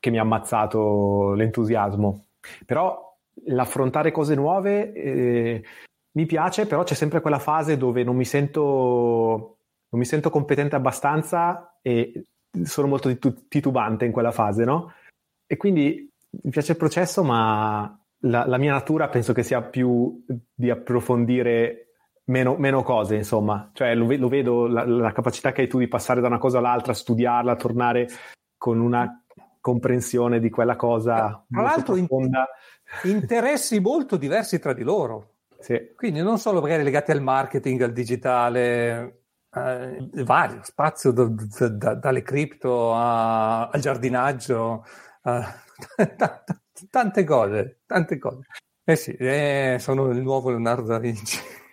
che 0.00 0.10
mi 0.10 0.18
ha 0.18 0.22
ammazzato 0.22 1.34
l'entusiasmo. 1.34 2.24
Però 2.66 3.16
l'affrontare 3.46 4.10
cose 4.10 4.34
nuove 4.34 4.92
eh, 4.92 5.64
mi 6.12 6.26
piace, 6.26 6.66
però 6.66 6.82
c'è 6.82 6.94
sempre 6.94 7.20
quella 7.20 7.38
fase 7.38 7.76
dove 7.76 8.02
non 8.02 8.16
mi 8.16 8.24
sento 8.24 9.58
non 9.94 10.02
mi 10.02 10.08
sento 10.08 10.28
competente 10.28 10.74
abbastanza 10.74 11.78
e 11.80 12.24
sono 12.62 12.86
molto 12.86 13.16
titubante 13.48 14.04
in 14.04 14.12
quella 14.12 14.30
fase, 14.30 14.64
no? 14.64 14.92
E 15.46 15.56
quindi 15.56 16.10
mi 16.42 16.50
piace 16.50 16.72
il 16.72 16.78
processo, 16.78 17.22
ma 17.22 17.98
la, 18.20 18.46
la 18.46 18.58
mia 18.58 18.72
natura 18.72 19.08
penso 19.08 19.32
che 19.32 19.42
sia 19.42 19.62
più 19.62 20.24
di 20.54 20.70
approfondire 20.70 21.84
meno, 22.24 22.56
meno 22.56 22.82
cose, 22.82 23.16
insomma. 23.16 23.70
Cioè, 23.72 23.94
lo, 23.94 24.06
lo 24.16 24.28
vedo, 24.28 24.66
la, 24.66 24.84
la, 24.86 25.12
capacità 25.12 25.52
che 25.52 25.62
hai 25.62 25.68
tu 25.68 25.78
di 25.78 25.88
passare 25.88 26.20
da 26.20 26.28
una 26.28 26.38
cosa 26.38 26.58
all'altra, 26.58 26.92
studiarla, 26.92 27.56
tornare 27.56 28.08
con 28.56 28.80
una 28.80 29.22
comprensione 29.60 30.40
di 30.40 30.50
quella 30.50 30.76
cosa. 30.76 31.44
Tra 31.50 31.62
l'altro, 31.62 31.96
in, 31.96 32.06
interessi 33.04 33.80
molto 33.80 34.16
diversi 34.16 34.58
tra 34.58 34.72
di 34.72 34.82
loro. 34.82 35.30
Sì. 35.58 35.92
Quindi 35.96 36.20
non 36.20 36.38
solo 36.38 36.60
magari 36.60 36.82
legati 36.82 37.10
al 37.10 37.22
marketing, 37.22 37.80
al 37.82 37.92
digitale, 37.92 39.23
eh, 39.54 40.24
vario 40.24 40.60
spazio 40.62 41.12
da, 41.12 41.24
da, 41.24 41.68
da, 41.68 41.94
dalle 41.94 42.22
cripto 42.22 42.92
al 42.92 43.80
giardinaggio, 43.80 44.84
a, 45.22 45.54
tante 46.90 47.24
cose, 47.24 47.80
tante 47.86 48.18
cose. 48.18 48.46
Eh 48.84 48.96
sì, 48.96 49.12
eh, 49.12 49.76
sono 49.80 50.10
il 50.10 50.20
nuovo 50.20 50.50
Leonardo 50.50 50.86
da 50.86 50.98
Vinci. 50.98 51.38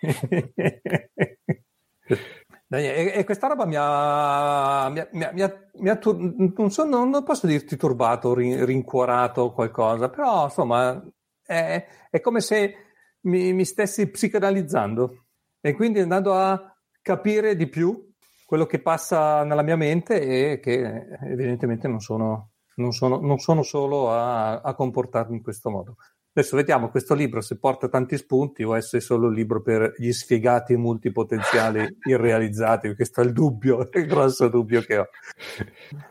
e, 2.68 3.12
e, 3.14 3.24
questa 3.24 3.48
roba 3.48 3.66
mi 3.66 3.74
ha, 3.76 4.88
mi 4.88 5.00
ha, 5.00 5.08
mi 5.12 5.42
ha, 5.42 5.68
mi 5.74 5.88
ha 5.90 6.00
non, 6.02 6.70
so, 6.70 6.84
non, 6.84 7.10
non, 7.10 7.22
posso 7.24 7.46
dirti 7.46 7.76
turbato, 7.76 8.32
rin, 8.32 8.64
rincuorato 8.64 9.52
qualcosa, 9.52 10.08
però 10.08 10.44
insomma 10.44 11.04
è, 11.44 11.86
è 12.10 12.20
come 12.20 12.40
se 12.40 12.74
mi, 13.22 13.52
mi 13.52 13.64
stessi 13.64 14.08
psicanalizzando 14.08 15.26
e 15.60 15.74
quindi 15.74 16.00
andando 16.00 16.34
a 16.34 16.71
capire 17.02 17.56
di 17.56 17.68
più 17.68 18.10
quello 18.46 18.66
che 18.66 18.80
passa 18.80 19.44
nella 19.44 19.62
mia 19.62 19.76
mente 19.76 20.20
e 20.52 20.60
che 20.60 21.06
evidentemente 21.22 21.88
non 21.88 22.00
sono, 22.00 22.50
non 22.76 22.92
sono, 22.92 23.18
non 23.18 23.38
sono 23.38 23.62
solo 23.62 24.10
a, 24.10 24.60
a, 24.60 24.74
comportarmi 24.74 25.36
in 25.36 25.42
questo 25.42 25.70
modo. 25.70 25.96
Adesso 26.34 26.56
vediamo 26.56 26.88
questo 26.88 27.14
libro 27.14 27.40
se 27.40 27.58
porta 27.58 27.88
tanti 27.88 28.16
spunti 28.16 28.62
o 28.62 28.78
se 28.80 28.98
è 28.98 29.00
solo 29.00 29.26
un 29.26 29.34
libro 29.34 29.60
per 29.60 29.94
gli 29.96 30.10
sfigati 30.12 30.76
multipotenziali 30.76 31.98
irrealizzati, 32.08 32.94
questo 32.94 33.20
è 33.20 33.24
il 33.24 33.32
dubbio, 33.32 33.88
il 33.92 34.06
grosso 34.06 34.48
dubbio 34.48 34.82
che 34.82 34.98
ho. 34.98 35.08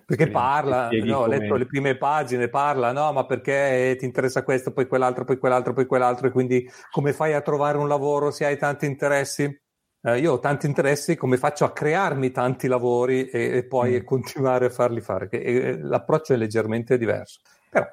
Perché 0.06 0.30
parla, 0.30 0.90
no, 0.92 1.18
ho 1.18 1.28
letto 1.28 1.56
le 1.56 1.66
prime 1.66 1.96
pagine, 1.96 2.50
parla, 2.50 2.92
no, 2.92 3.14
ma 3.14 3.26
perché 3.26 3.96
ti 3.98 4.06
interessa 4.06 4.44
questo, 4.44 4.74
poi 4.74 4.88
quell'altro, 4.88 5.26
poi 5.26 5.38
quell'altro, 5.38 5.74
poi 5.74 5.86
quell'altro, 5.86 6.28
e 6.28 6.32
quindi 6.32 6.68
come 6.90 7.14
fai 7.14 7.34
a 7.34 7.42
trovare 7.42 7.78
un 7.78 7.88
lavoro 7.88 8.32
se 8.32 8.46
hai 8.46 8.58
tanti 8.58 8.86
interessi? 8.86 9.60
Eh, 10.04 10.18
io 10.18 10.34
ho 10.34 10.40
tanti 10.40 10.66
interessi, 10.66 11.16
come 11.16 11.38
faccio 11.38 11.64
a 11.64 11.72
crearmi 11.72 12.32
tanti 12.32 12.68
lavori 12.68 13.30
e, 13.30 13.58
e 13.58 13.66
poi 13.66 14.00
mm. 14.00 14.04
continuare 14.04 14.66
a 14.66 14.70
farli 14.70 15.00
fare? 15.00 15.30
Che, 15.30 15.38
e, 15.38 15.78
l'approccio 15.78 16.34
è 16.34 16.38
leggermente 16.38 16.98
diverso. 16.98 17.42
Però 17.70 17.86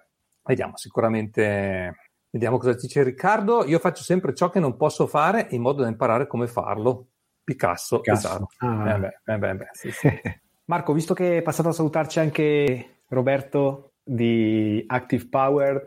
vediamo, 0.42 0.76
sicuramente 0.76 1.96
vediamo 2.30 2.56
cosa 2.56 2.72
dice 2.72 3.02
Riccardo. 3.02 3.64
Io 3.66 3.78
faccio 3.78 4.02
sempre 4.02 4.34
ciò 4.34 4.48
che 4.48 4.58
non 4.58 4.76
posso 4.76 5.06
fare 5.06 5.48
in 5.50 5.60
modo 5.60 5.82
da 5.82 5.88
imparare 5.88 6.26
come 6.26 6.46
farlo. 6.46 7.08
Picasso, 7.44 8.00
Picasso. 8.00 8.26
esatto. 8.26 8.48
Ah. 8.58 8.94
Eh 8.94 8.98
beh, 8.98 9.20
eh 9.24 9.38
beh, 9.38 9.54
beh, 9.56 9.68
sì, 9.72 9.90
sì. 9.90 10.08
Marco, 10.64 10.92
visto 10.92 11.14
che 11.14 11.38
è 11.38 11.42
passato 11.42 11.68
a 11.68 11.72
salutarci 11.72 12.20
anche 12.20 13.00
Roberto 13.08 13.92
di 14.02 14.82
Active 14.86 15.28
Power, 15.28 15.84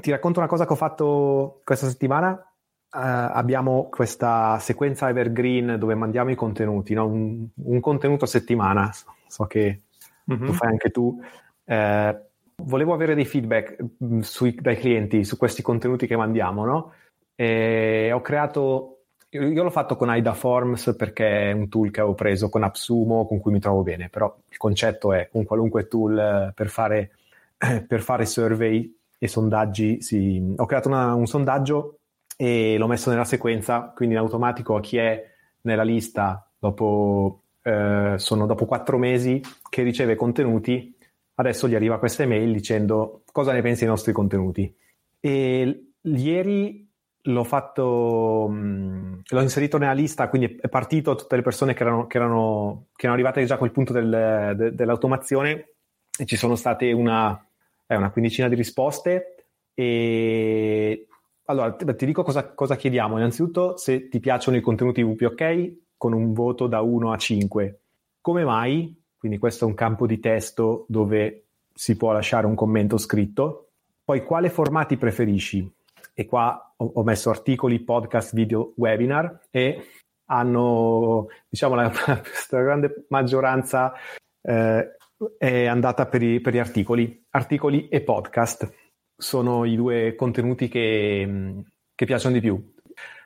ti 0.00 0.10
racconto 0.10 0.38
una 0.38 0.48
cosa 0.48 0.66
che 0.66 0.72
ho 0.72 0.76
fatto 0.76 1.60
questa 1.64 1.88
settimana 1.88 2.47
Uh, 2.90 3.00
abbiamo 3.00 3.88
questa 3.90 4.58
sequenza 4.60 5.10
evergreen 5.10 5.76
dove 5.78 5.94
mandiamo 5.94 6.30
i 6.30 6.34
contenuti, 6.34 6.94
no? 6.94 7.06
un, 7.06 7.46
un, 7.54 7.80
contenuto 7.80 8.24
a 8.24 8.28
settimana, 8.28 8.90
so 9.26 9.44
che 9.44 9.82
mm-hmm. 10.30 10.44
lo 10.44 10.52
fai 10.54 10.68
anche 10.70 10.90
tu. 10.90 11.20
Uh, 11.64 12.16
volevo 12.62 12.94
avere 12.94 13.14
dei 13.14 13.26
feedback 13.26 13.76
mm, 14.02 14.20
sui, 14.20 14.54
dai 14.54 14.76
clienti 14.76 15.24
su 15.24 15.36
questi 15.36 15.62
contenuti 15.62 16.06
che 16.06 16.16
mandiamo, 16.16 16.64
no? 16.64 16.92
E 17.34 18.10
ho 18.12 18.20
creato, 18.20 19.02
io, 19.30 19.48
io, 19.48 19.62
l'ho 19.62 19.70
fatto 19.70 19.94
con 19.96 20.08
AIDA 20.08 20.32
Forms 20.32 20.94
perché 20.96 21.50
è 21.50 21.52
un 21.52 21.68
tool 21.68 21.90
che 21.90 22.00
avevo 22.00 22.14
preso 22.14 22.48
con 22.48 22.62
AppSumo 22.62 23.26
con 23.26 23.38
cui 23.38 23.52
mi 23.52 23.60
trovo 23.60 23.82
bene, 23.82 24.08
però 24.08 24.34
il 24.48 24.56
concetto 24.56 25.12
è 25.12 25.28
un 25.32 25.44
qualunque 25.44 25.86
tool 25.88 26.18
eh, 26.18 26.52
per 26.54 26.68
fare, 26.68 27.10
per 27.86 28.00
fare 28.00 28.26
survey 28.26 28.96
e 29.18 29.28
sondaggi. 29.28 30.00
Sì. 30.00 30.54
Ho 30.56 30.66
creato 30.66 30.88
una, 30.88 31.14
un 31.14 31.26
sondaggio 31.26 31.97
e 32.40 32.76
l'ho 32.78 32.86
messo 32.86 33.10
nella 33.10 33.24
sequenza, 33.24 33.92
quindi 33.96 34.14
in 34.14 34.20
automatico 34.20 34.76
a 34.76 34.80
chi 34.80 34.96
è 34.96 35.28
nella 35.62 35.82
lista 35.82 36.48
dopo, 36.56 37.42
eh, 37.64 38.14
sono 38.16 38.46
dopo 38.46 38.64
quattro 38.64 38.96
mesi 38.96 39.42
che 39.68 39.82
riceve 39.82 40.14
contenuti, 40.14 40.96
adesso 41.34 41.66
gli 41.66 41.74
arriva 41.74 41.98
questa 41.98 42.22
email 42.22 42.52
dicendo 42.52 43.22
cosa 43.32 43.50
ne 43.50 43.60
pensi 43.60 43.80
dei 43.80 43.88
nostri 43.88 44.12
contenuti. 44.12 44.72
E 45.18 45.90
ieri 46.00 46.88
l'ho 47.22 47.42
fatto, 47.44 48.46
l'ho 48.48 49.42
inserito 49.42 49.78
nella 49.78 49.92
lista, 49.92 50.28
quindi 50.28 50.58
è 50.60 50.68
partito 50.68 51.10
a 51.10 51.16
tutte 51.16 51.34
le 51.34 51.42
persone 51.42 51.74
che 51.74 51.82
erano, 51.82 52.06
che 52.06 52.18
erano, 52.18 52.86
che 52.94 53.06
erano 53.06 53.20
arrivate 53.20 53.44
già 53.46 53.54
a 53.54 53.58
quel 53.58 53.72
punto 53.72 53.92
del, 53.92 54.54
de, 54.56 54.74
dell'automazione 54.76 55.72
e 56.16 56.24
ci 56.24 56.36
sono 56.36 56.54
state 56.54 56.92
una, 56.92 57.44
eh, 57.84 57.96
una 57.96 58.12
quindicina 58.12 58.46
di 58.46 58.54
risposte 58.54 59.34
e 59.74 61.08
allora, 61.50 61.72
ti 61.72 62.04
dico 62.04 62.22
cosa, 62.22 62.52
cosa, 62.52 62.76
chiediamo. 62.76 63.16
Innanzitutto, 63.16 63.76
se 63.78 64.08
ti 64.08 64.20
piacciono 64.20 64.58
i 64.58 64.60
contenuti 64.60 65.00
WPOK 65.00 65.76
con 65.96 66.12
un 66.12 66.34
voto 66.34 66.66
da 66.66 66.82
1 66.82 67.10
a 67.10 67.16
5. 67.16 67.80
Come 68.20 68.44
mai? 68.44 69.02
Quindi 69.16 69.38
questo 69.38 69.64
è 69.64 69.68
un 69.68 69.74
campo 69.74 70.06
di 70.06 70.20
testo 70.20 70.84
dove 70.88 71.46
si 71.72 71.96
può 71.96 72.12
lasciare 72.12 72.46
un 72.46 72.54
commento 72.54 72.98
scritto. 72.98 73.70
Poi, 74.04 74.24
quale 74.24 74.50
formati 74.50 74.98
preferisci? 74.98 75.70
E 76.12 76.26
qua 76.26 76.74
ho, 76.76 76.90
ho 76.94 77.02
messo 77.02 77.30
articoli, 77.30 77.80
podcast, 77.80 78.34
video, 78.34 78.74
webinar 78.76 79.46
e 79.50 79.86
hanno, 80.26 81.28
diciamo, 81.48 81.74
la, 81.74 81.90
la 82.50 82.60
grande 82.60 83.06
maggioranza 83.08 83.94
eh, 84.42 84.96
è 85.38 85.64
andata 85.64 86.06
per, 86.06 86.22
i, 86.22 86.40
per 86.40 86.52
gli 86.52 86.58
articoli, 86.58 87.26
articoli 87.30 87.88
e 87.88 88.02
podcast 88.02 88.87
sono 89.18 89.64
i 89.64 89.74
due 89.74 90.14
contenuti 90.14 90.68
che, 90.68 91.64
che 91.94 92.04
piacciono 92.06 92.34
di 92.34 92.40
più. 92.40 92.74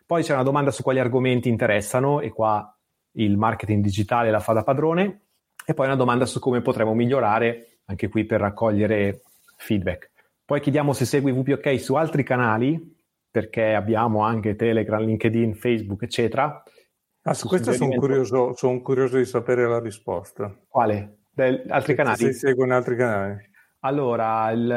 Poi 0.06 0.22
c'è 0.22 0.32
una 0.32 0.42
domanda 0.42 0.70
su 0.70 0.82
quali 0.82 0.98
argomenti 0.98 1.48
interessano 1.48 2.20
e 2.20 2.30
qua 2.30 2.74
il 3.12 3.36
marketing 3.36 3.82
digitale 3.82 4.30
la 4.30 4.40
fa 4.40 4.54
da 4.54 4.64
padrone 4.64 5.26
e 5.64 5.74
poi 5.74 5.86
una 5.86 5.96
domanda 5.96 6.24
su 6.24 6.40
come 6.40 6.62
potremmo 6.62 6.94
migliorare 6.94 7.80
anche 7.84 8.08
qui 8.08 8.24
per 8.24 8.40
raccogliere 8.40 9.22
feedback. 9.56 10.10
Poi 10.44 10.60
chiediamo 10.60 10.92
se 10.92 11.04
segui 11.04 11.32
VPOK 11.32 11.78
su 11.78 11.94
altri 11.94 12.22
canali 12.24 12.96
perché 13.30 13.74
abbiamo 13.74 14.22
anche 14.22 14.56
Telegram, 14.56 15.02
LinkedIn, 15.02 15.54
Facebook, 15.54 16.02
eccetera. 16.02 16.62
Ah, 17.22 17.34
su 17.34 17.48
questo 17.48 17.72
sono 17.72 17.94
curioso, 17.94 18.54
sono 18.54 18.80
curioso 18.82 19.16
di 19.16 19.24
sapere 19.24 19.66
la 19.66 19.78
risposta. 19.78 20.54
Quale? 20.68 21.20
Del, 21.30 21.64
altri 21.68 21.94
canali? 21.94 22.16
Se 22.16 22.32
seguono 22.32 22.74
altri 22.74 22.96
canali. 22.96 23.50
Allora, 23.84 24.50
il 24.52 24.68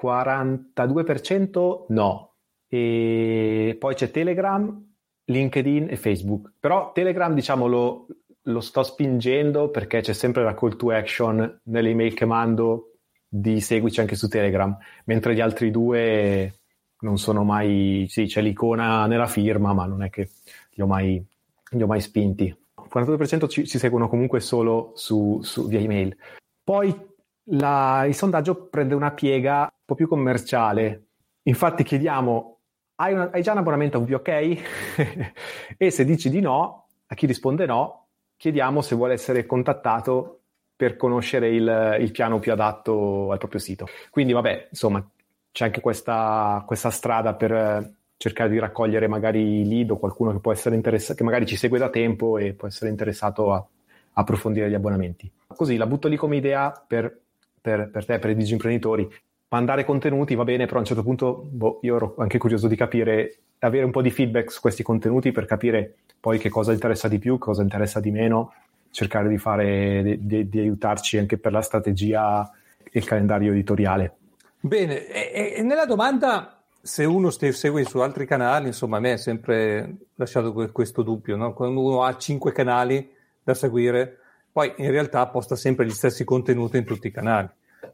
42% 0.00 1.84
no, 1.88 2.34
e 2.68 3.76
poi 3.78 3.94
c'è 3.94 4.10
Telegram, 4.10 4.94
LinkedIn 5.24 5.88
e 5.90 5.96
Facebook. 5.96 6.52
Però 6.58 6.92
Telegram, 6.92 7.34
diciamo, 7.34 7.66
lo, 7.66 8.06
lo 8.42 8.60
sto 8.60 8.82
spingendo 8.82 9.68
perché 9.70 10.00
c'è 10.00 10.12
sempre 10.12 10.42
la 10.42 10.54
call 10.54 10.76
to 10.76 10.90
action 10.90 11.60
nelle 11.64 11.90
email 11.90 12.14
che 12.14 12.24
mando 12.24 12.98
di 13.28 13.60
seguici 13.60 14.00
anche 14.00 14.14
su 14.14 14.28
Telegram, 14.28 14.76
mentre 15.04 15.34
gli 15.34 15.40
altri 15.40 15.70
due 15.70 16.60
non 17.00 17.18
sono 17.18 17.44
mai... 17.44 18.06
Sì, 18.08 18.26
c'è 18.26 18.40
l'icona 18.42 19.06
nella 19.06 19.26
firma, 19.26 19.72
ma 19.72 19.86
non 19.86 20.02
è 20.02 20.10
che 20.10 20.30
li 20.70 20.82
ho 20.82 20.86
mai, 20.86 21.24
li 21.70 21.82
ho 21.82 21.86
mai 21.86 22.00
spinti. 22.00 22.44
Il 22.44 22.90
42% 22.92 23.48
ci, 23.48 23.66
ci 23.66 23.78
seguono 23.78 24.08
comunque 24.08 24.40
solo 24.40 24.92
su, 24.94 25.40
su, 25.42 25.66
via 25.66 25.80
email. 25.80 26.16
Poi 26.62 27.10
la, 27.44 28.04
il 28.06 28.14
sondaggio 28.14 28.66
prende 28.66 28.94
una 28.94 29.12
piega 29.12 29.62
un 29.62 29.84
po' 29.84 29.94
più 29.94 30.08
commerciale. 30.08 31.06
Infatti 31.42 31.82
chiediamo, 31.82 32.58
hai, 32.96 33.12
una, 33.12 33.30
hai 33.32 33.42
già 33.42 33.52
un 33.52 33.58
abbonamento 33.58 33.98
a 33.98 34.00
VPOK? 34.00 34.28
e 35.76 35.90
se 35.90 36.04
dici 36.04 36.30
di 36.30 36.40
no, 36.40 36.86
a 37.06 37.14
chi 37.14 37.26
risponde 37.26 37.66
no, 37.66 38.06
chiediamo 38.36 38.80
se 38.80 38.94
vuole 38.94 39.14
essere 39.14 39.46
contattato 39.46 40.40
per 40.76 40.96
conoscere 40.96 41.48
il, 41.48 41.96
il 42.00 42.10
piano 42.10 42.38
più 42.38 42.52
adatto 42.52 43.30
al 43.30 43.38
proprio 43.38 43.60
sito. 43.60 43.86
Quindi 44.10 44.32
vabbè, 44.32 44.68
insomma, 44.70 45.04
c'è 45.52 45.66
anche 45.66 45.80
questa, 45.80 46.62
questa 46.66 46.90
strada 46.90 47.34
per 47.34 47.94
cercare 48.16 48.50
di 48.50 48.58
raccogliere 48.58 49.08
magari 49.08 49.66
lead 49.66 49.90
o 49.90 49.98
qualcuno 49.98 50.32
che 50.32 50.38
può 50.38 50.52
essere 50.52 50.74
interessato, 50.76 51.14
che 51.14 51.24
magari 51.24 51.46
ci 51.46 51.56
segue 51.56 51.78
da 51.78 51.90
tempo 51.90 52.38
e 52.38 52.54
può 52.54 52.68
essere 52.68 52.90
interessato 52.90 53.52
a 53.52 53.66
approfondire 54.14 54.70
gli 54.70 54.74
abbonamenti. 54.74 55.30
Così 55.46 55.76
la 55.76 55.86
butto 55.86 56.08
lì 56.08 56.16
come 56.16 56.36
idea 56.36 56.72
per 56.86 57.20
per, 57.62 57.88
per 57.90 58.04
te, 58.04 58.18
per 58.18 58.30
i 58.30 58.34
digimprenditori. 58.34 59.08
mandare 59.48 59.84
contenuti 59.84 60.34
va 60.34 60.44
bene, 60.44 60.66
però 60.66 60.76
a 60.76 60.80
un 60.80 60.86
certo 60.86 61.02
punto 61.02 61.46
boh, 61.48 61.78
io 61.82 61.96
ero 61.96 62.14
anche 62.18 62.38
curioso 62.38 62.68
di 62.68 62.76
capire, 62.76 63.36
avere 63.60 63.84
un 63.84 63.92
po' 63.92 64.02
di 64.02 64.10
feedback 64.10 64.50
su 64.50 64.60
questi 64.60 64.82
contenuti 64.82 65.30
per 65.30 65.46
capire 65.46 65.94
poi 66.20 66.38
che 66.38 66.50
cosa 66.50 66.72
interessa 66.72 67.08
di 67.08 67.18
più, 67.18 67.38
cosa 67.38 67.62
interessa 67.62 68.00
di 68.00 68.10
meno, 68.10 68.52
cercare 68.90 69.28
di 69.28 69.38
fare, 69.38 70.18
di, 70.20 70.48
di 70.48 70.58
aiutarci 70.58 71.18
anche 71.18 71.38
per 71.38 71.52
la 71.52 71.62
strategia 71.62 72.50
e 72.82 72.98
il 72.98 73.04
calendario 73.04 73.52
editoriale. 73.52 74.16
Bene, 74.60 75.06
e, 75.06 75.54
e 75.56 75.62
nella 75.62 75.86
domanda 75.86 76.62
se 76.80 77.04
uno 77.04 77.30
segue 77.30 77.84
su 77.84 77.98
altri 77.98 78.26
canali, 78.26 78.66
insomma, 78.66 78.96
a 78.96 79.00
me 79.00 79.12
è 79.12 79.16
sempre 79.16 79.96
lasciato 80.16 80.52
questo 80.72 81.02
dubbio, 81.02 81.36
no? 81.36 81.52
Quando 81.52 81.80
uno 81.80 82.02
ha 82.02 82.16
cinque 82.16 82.52
canali 82.52 83.08
da 83.42 83.54
seguire, 83.54 84.18
poi 84.52 84.74
in 84.76 84.90
realtà 84.90 85.26
posta 85.28 85.56
sempre 85.56 85.86
gli 85.86 85.90
stessi 85.90 86.24
contenuti 86.24 86.76
in 86.76 86.84
tutti 86.84 87.06
i 87.06 87.10
canali. 87.10 87.48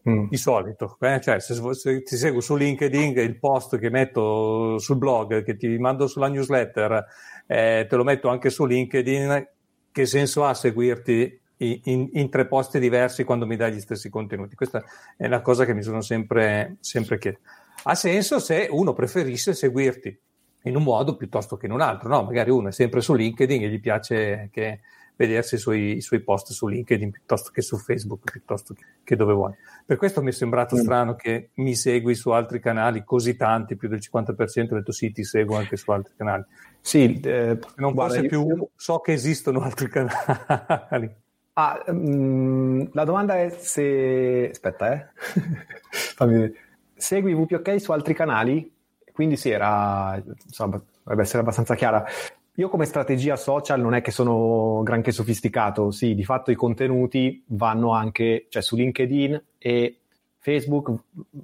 Mm. 0.08 0.26
Di 0.28 0.36
solito, 0.36 0.96
eh? 1.00 1.20
cioè, 1.20 1.40
se, 1.40 1.54
se, 1.74 2.02
ti 2.02 2.16
seguo 2.16 2.40
su 2.40 2.56
LinkedIn, 2.56 3.16
il 3.18 3.38
post 3.38 3.78
che 3.78 3.88
metto 3.88 4.78
sul 4.78 4.98
blog, 4.98 5.42
che 5.42 5.56
ti 5.56 5.66
mando 5.78 6.06
sulla 6.06 6.28
newsletter, 6.28 7.06
eh, 7.46 7.86
te 7.88 7.96
lo 7.96 8.04
metto 8.04 8.28
anche 8.28 8.50
su 8.50 8.66
LinkedIn, 8.66 9.48
che 9.90 10.06
senso 10.06 10.44
ha 10.44 10.52
seguirti 10.52 11.40
in, 11.58 11.80
in, 11.84 12.08
in, 12.12 12.28
tre 12.28 12.46
posti 12.46 12.78
diversi 12.78 13.24
quando 13.24 13.46
mi 13.46 13.56
dai 13.56 13.72
gli 13.72 13.80
stessi 13.80 14.10
contenuti? 14.10 14.54
Questa 14.54 14.84
è 15.16 15.26
una 15.26 15.40
cosa 15.40 15.64
che 15.64 15.74
mi 15.74 15.82
sono 15.82 16.02
sempre, 16.02 16.76
sempre 16.80 17.18
chiesto. 17.18 17.40
Ha 17.84 17.94
senso 17.94 18.38
se 18.38 18.68
uno 18.70 18.92
preferisce 18.92 19.54
seguirti 19.54 20.18
in 20.64 20.76
un 20.76 20.82
modo 20.82 21.16
piuttosto 21.16 21.56
che 21.56 21.66
in 21.66 21.72
un 21.72 21.80
altro, 21.80 22.08
no? 22.08 22.22
Magari 22.24 22.50
uno 22.50 22.68
è 22.68 22.72
sempre 22.72 23.00
su 23.00 23.14
LinkedIn 23.14 23.62
e 23.62 23.68
gli 23.68 23.80
piace 23.80 24.48
che 24.52 24.80
vedersi 25.18 25.56
i 25.56 25.58
suoi, 25.58 25.96
i 25.96 26.00
suoi, 26.00 26.20
post 26.20 26.52
su 26.52 26.68
LinkedIn 26.68 27.10
piuttosto 27.10 27.50
che 27.50 27.60
su 27.60 27.76
Facebook, 27.76 28.30
piuttosto 28.30 28.74
che 29.02 29.16
dove 29.16 29.32
vuoi. 29.32 29.52
Per 29.84 29.96
questo 29.96 30.22
mi 30.22 30.28
è 30.28 30.32
sembrato 30.32 30.76
mm. 30.76 30.78
strano 30.78 31.16
che 31.16 31.50
mi 31.54 31.74
segui 31.74 32.14
su 32.14 32.30
altri 32.30 32.60
canali 32.60 33.02
così 33.04 33.34
tanti, 33.34 33.76
più 33.76 33.88
del 33.88 33.98
50% 33.98 34.68
del 34.68 34.84
tuo 34.84 34.92
siti 34.92 35.24
seguo 35.24 35.56
anche 35.56 35.76
su 35.76 35.90
altri 35.90 36.14
canali. 36.16 36.44
Sì, 36.80 37.18
eh, 37.20 37.58
non 37.76 37.94
guarda, 37.94 38.20
più 38.20 38.46
io... 38.46 38.70
so 38.76 39.00
che 39.00 39.12
esistono 39.12 39.60
altri 39.60 39.88
canali. 39.90 41.12
Ah, 41.54 41.82
um, 41.88 42.88
la 42.92 43.04
domanda 43.04 43.40
è 43.40 43.50
se... 43.50 44.50
Aspetta, 44.52 44.92
eh. 44.92 45.06
Fammi... 46.14 46.54
Segui 46.94 47.34
VPOK 47.34 47.80
su 47.80 47.90
altri 47.90 48.14
canali? 48.14 48.72
Quindi 49.12 49.36
sì, 49.36 49.50
era... 49.50 50.22
Insomma, 50.44 50.80
dovrebbe 51.02 51.22
essere 51.22 51.40
abbastanza 51.40 51.74
chiara. 51.74 52.06
Io 52.58 52.68
come 52.68 52.86
strategia 52.86 53.36
social 53.36 53.80
non 53.80 53.94
è 53.94 54.00
che 54.00 54.10
sono 54.10 54.82
granché 54.82 55.12
sofisticato, 55.12 55.92
sì, 55.92 56.16
di 56.16 56.24
fatto 56.24 56.50
i 56.50 56.56
contenuti 56.56 57.44
vanno 57.46 57.92
anche, 57.92 58.46
cioè 58.48 58.62
su 58.62 58.74
LinkedIn 58.74 59.40
e 59.58 59.98
Facebook 60.38 60.92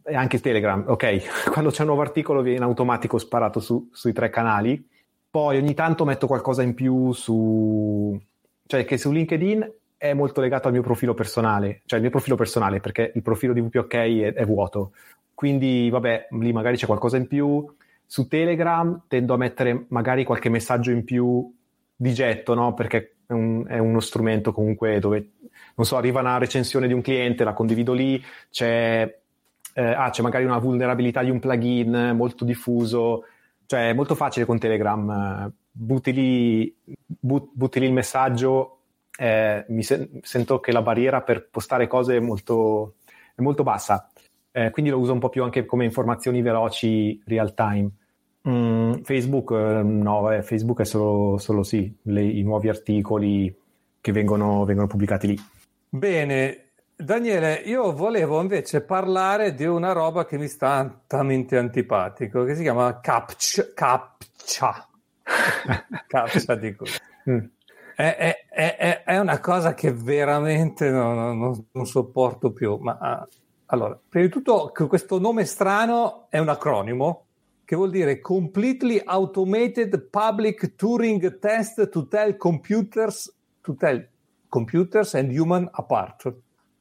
e 0.03 0.17
anche 0.17 0.41
Telegram, 0.41 0.83
ok? 0.85 1.47
Quando 1.53 1.71
c'è 1.71 1.83
un 1.83 1.87
nuovo 1.87 2.03
articolo 2.03 2.43
viene 2.43 2.57
in 2.59 2.65
automatico 2.65 3.19
sparato 3.19 3.61
su, 3.61 3.91
sui 3.93 4.13
tre 4.13 4.29
canali, 4.29 4.89
poi 5.31 5.57
ogni 5.57 5.75
tanto 5.75 6.05
metto 6.05 6.27
qualcosa 6.27 6.63
in 6.63 6.75
più 6.75 7.13
su... 7.13 8.21
cioè 8.67 8.85
che 8.85 8.99
su 8.99 9.13
LinkedIn 9.13 9.73
è 9.97 10.15
molto 10.15 10.41
legato 10.41 10.67
al 10.67 10.73
mio 10.73 10.83
profilo 10.83 11.15
personale, 11.15 11.83
cioè 11.87 11.99
il 11.99 12.03
mio 12.03 12.11
profilo 12.11 12.35
personale 12.35 12.81
perché 12.81 13.13
il 13.15 13.23
profilo 13.23 13.53
di 13.53 13.61
VPOK 13.61 13.95
è, 13.95 14.33
è 14.35 14.45
vuoto, 14.45 14.91
quindi 15.33 15.89
vabbè, 15.91 16.27
lì 16.31 16.53
magari 16.53 16.77
c'è 16.77 16.87
qualcosa 16.87 17.17
in 17.17 17.29
più, 17.29 17.65
su 18.07 18.29
Telegram 18.29 19.03
tendo 19.09 19.35
a 19.35 19.37
mettere 19.37 19.87
magari 19.89 20.25
qualche 20.25 20.49
messaggio 20.49 20.91
in 20.91 21.05
più 21.05 21.53
di 21.97 22.13
getto, 22.13 22.55
no? 22.55 22.75
Perché 22.75 23.17
è, 23.27 23.33
un, 23.33 23.65
è, 23.67 23.79
uno 23.79 24.01
strumento 24.01 24.53
comunque 24.53 24.99
dove, 24.99 25.31
non 25.77 25.87
so, 25.87 25.97
arriva 25.97 26.21
una 26.21 26.39
recensione 26.39 26.87
di 26.87 26.93
un 26.93 27.03
cliente, 27.03 27.45
la 27.45 27.53
condivido 27.53 27.93
lì, 27.93 28.23
c'è, 28.51 29.21
eh, 29.75 29.83
ah, 29.83 30.11
c'è 30.11 30.23
magari 30.23 30.45
una 30.45 30.59
vulnerabilità 30.59 31.23
di 31.23 31.31
un 31.31 31.41
plugin 31.41 32.13
molto 32.15 32.45
diffuso, 32.45 33.25
cioè 33.67 33.91
è 33.91 33.95
molto 33.95 34.15
facile 34.15 34.45
con 34.45 34.59
Telegram, 34.59 35.51
butti 35.71 36.13
lì, 36.13 36.77
but, 37.07 37.51
butti 37.53 37.81
lì 37.81 37.87
il 37.87 37.93
messaggio, 37.93 38.79
eh, 39.17 39.65
mi 39.69 39.83
sen- 39.83 40.21
sento 40.23 40.61
che 40.61 40.73
la 40.73 40.83
barriera 40.83 41.23
per 41.23 41.49
postare 41.49 41.87
cose 41.87 42.17
è 42.17 42.21
molto, 42.21 42.97
è 43.35 43.41
molto 43.41 43.63
bassa 43.63 44.09
eh, 44.57 44.71
quindi 44.71 44.93
lo 44.93 45.01
uso 45.01 45.13
un 45.13 45.19
po' 45.19 45.31
più 45.31 45.43
anche 45.43 45.65
come 45.65 45.85
informazioni 45.85 46.41
veloci 46.41 47.21
real 47.27 47.55
time. 47.55 47.91
Mm, 48.49 49.01
Facebook, 49.03 49.51
eh, 49.51 49.83
no, 49.83 50.31
eh, 50.31 50.43
Facebook 50.43 50.81
è 50.81 50.85
solo, 50.85 51.39
solo 51.39 51.65
sì, 51.65 51.93
le, 52.03 52.23
i 52.23 52.43
nuovi 52.43 52.69
articoli 52.69 53.53
che 54.01 54.13
vengono, 54.13 54.65
vengono 54.65 54.87
pubblicati 54.87 55.27
lì. 55.27 55.41
Bene, 55.89 56.69
Daniele, 56.95 57.55
io 57.65 57.93
volevo 57.93 58.41
invece 58.41 58.83
parlare 58.83 59.55
di 59.55 59.65
una 59.65 59.91
roba 59.91 60.25
che 60.25 60.39
mi 60.39 60.47
sta 60.47 60.75
altamente 60.75 61.59
antipatico, 61.59 62.45
che 62.45 62.55
si 62.55 62.63
chiama 62.63 63.01
captcha. 63.01 63.73
Captcha. 63.75 64.89
captcha 66.07 66.55
dico. 66.55 66.85
Mm. 67.29 67.45
È, 67.97 68.17
è, 68.17 68.77
è, 68.77 69.03
è, 69.05 69.19
una 69.19 69.41
cosa 69.41 69.75
che 69.75 69.93
veramente 69.93 70.91
non, 70.91 71.39
non, 71.39 71.67
non 71.73 71.87
sopporto 71.87 72.53
più, 72.53 72.77
ma 72.77 73.27
allora, 73.67 73.99
prima 74.09 74.27
di 74.27 74.31
tutto, 74.31 74.73
questo 74.89 75.19
nome 75.19 75.45
strano 75.45 76.27
è 76.29 76.39
un 76.39 76.49
acronimo 76.49 77.27
che 77.65 77.77
vuol 77.77 77.91
dire 77.91 78.21
Completely 78.21 79.01
Automated 79.05 80.09
Public 80.11 80.75
Turing 80.75 81.39
Test 81.39 81.89
to 81.89 82.07
Tell 82.07 82.37
Computers, 82.37 83.35
to 83.63 83.75
tell 83.75 84.07
computers 84.49 85.15
and 85.15 85.31
Human 85.37 85.69
Apart. 85.73 86.33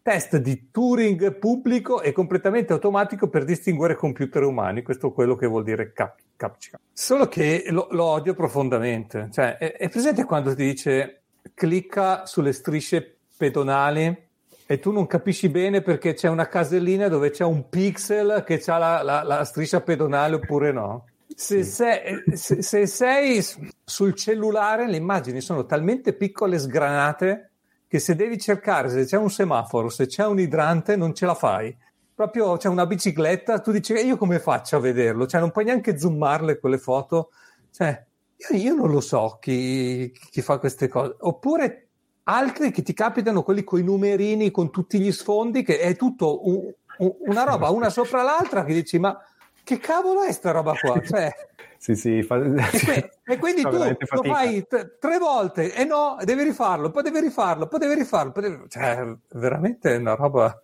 Test 0.02 0.36
di 0.36 0.68
Turing 0.70 1.38
pubblico 1.38 2.02
e 2.02 2.12
completamente 2.12 2.74
automatico 2.74 3.30
per 3.30 3.46
distinguere 3.46 3.96
computer 3.96 4.44
umani. 4.44 4.82
Questo 4.82 5.08
è 5.08 5.14
quello 5.14 5.38
che 5.38 5.48
vuol 5.48 5.64
dire 5.64 5.94
cap- 5.94 6.20
CAPTCHA. 6.36 6.80
Solo 6.92 7.30
che 7.30 7.64
lo, 7.70 7.88
lo 7.92 8.04
odio 8.04 8.34
profondamente. 8.34 9.30
Cioè, 9.32 9.56
è, 9.56 9.78
è 9.78 9.88
presente 9.88 10.26
quando 10.26 10.54
ti 10.54 10.66
dice 10.66 11.22
clicca 11.54 12.26
sulle 12.26 12.52
strisce 12.52 13.20
pedonali 13.38 14.32
e 14.74 14.80
tu 14.80 14.92
non 14.92 15.06
capisci 15.06 15.50
bene 15.50 15.84
perché 15.84 16.16
c'è 16.16 16.28
una 16.28 16.48
casellina 16.48 17.08
dove 17.08 17.30
c'è 17.30 17.44
un 17.44 17.70
pixel 17.70 18.44
che 18.44 18.60
ha 18.66 18.78
la, 18.80 19.04
la, 19.04 19.22
la 19.22 19.44
striscia 19.44 19.82
pedonale 19.82 20.38
oppure 20.38 20.72
no. 20.72 21.06
Se, 21.36 21.64
sei, 21.64 22.24
se, 22.34 22.64
se 22.64 22.88
sei 22.88 23.46
sul 23.84 24.16
cellulare, 24.16 24.90
le 24.90 24.98
immagini 24.98 25.42
sono 25.42 25.68
talmente 25.68 26.14
piccole 26.14 26.56
e 26.56 26.60
sgranate 26.60 27.52
che 27.88 28.00
se 28.00 28.16
devi 28.16 28.40
cercare 28.40 28.90
se 28.90 29.06
c'è 29.06 29.18
un 29.18 29.30
semaforo, 29.30 29.90
se 29.90 30.08
c'è 30.08 30.26
un 30.26 30.40
idrante, 30.40 30.96
non 30.96 31.14
ce 31.14 31.28
la 31.28 31.36
fai. 31.36 31.78
Proprio 32.16 32.58
c'è 32.58 32.68
una 32.68 32.88
bicicletta, 32.88 33.60
tu 33.60 33.72
dici, 33.72 33.94
io 33.94 34.18
come 34.18 34.40
faccio 34.40 34.78
a 34.78 34.80
vederlo? 34.80 35.28
Cioè, 35.28 35.40
non 35.40 35.52
puoi 35.52 35.66
neanche 35.66 36.00
zoomarle 36.00 36.58
quelle 36.58 36.80
foto. 36.80 37.30
Cioè, 37.70 38.04
io, 38.50 38.58
io 38.58 38.74
non 38.74 38.90
lo 38.90 39.02
so 39.02 39.38
chi, 39.40 40.12
chi, 40.32 40.42
fa 40.42 40.58
queste 40.58 40.88
cose. 40.88 41.16
Oppure 41.20 41.83
altri 42.24 42.72
che 42.72 42.82
ti 42.82 42.94
capitano 42.94 43.44
quelli 43.44 43.64
con 43.64 43.80
i 43.80 43.84
numerini, 43.84 44.52
con 44.52 44.72
tutti 44.72 45.00
gli 45.00 45.12
sfondi, 45.12 45.64
che 45.64 45.80
è 45.80 45.96
tutto 45.96 46.48
un, 46.48 46.72
un, 46.98 47.14
una 47.26 47.44
roba 47.44 47.70
una 47.70 47.90
sopra 47.90 48.22
l'altra 48.22 48.64
che 48.64 48.74
dici 48.74 49.00
ma 49.00 49.18
che 49.64 49.80
cavolo 49.80 50.24
è 50.24 50.32
sta 50.32 50.52
roba 50.52 50.74
qua? 50.80 51.00
Cioè, 51.04 51.32
sì, 51.78 51.96
sì, 51.96 52.24
fa... 52.24 52.38
e, 52.38 53.12
e, 53.26 53.38
quindi 53.38 53.62
tu 53.62 53.72
lo 53.72 54.24
fai 54.24 54.66
t- 54.66 54.98
tre 55.00 55.18
volte 55.18 55.74
e 55.74 55.84
no, 55.84 56.18
devi 56.24 56.44
rifarlo, 56.44 56.92
poi 56.92 57.04
devi 57.04 57.20
rifarlo, 57.20 57.68
poi 57.68 57.80
devi 57.80 57.96
rifarlo, 57.96 58.32
poi 58.32 58.44
devi... 58.44 58.64
cioè 58.70 59.06
veramente 59.32 59.94
è 59.94 59.98
una 59.98 60.16
roba... 60.16 60.64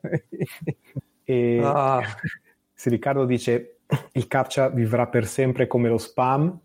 e... 1.24 1.62
ah. 1.64 2.02
Sì, 2.80 2.88
Riccardo 2.88 3.26
dice 3.26 3.79
il 4.14 4.28
captcha 4.28 4.70
vivrà 4.70 5.08
per 5.08 5.26
sempre 5.26 5.66
come 5.68 5.90
lo 5.90 5.98
spam. 5.98 6.60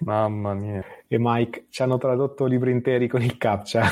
Mamma 0.00 0.54
mia. 0.54 0.84
e 1.08 1.16
Mike 1.18 1.66
ci 1.70 1.82
hanno 1.82 1.96
tradotto 1.96 2.44
libri 2.44 2.72
interi 2.72 3.08
con 3.08 3.22
il 3.22 3.38
captcha. 3.38 3.88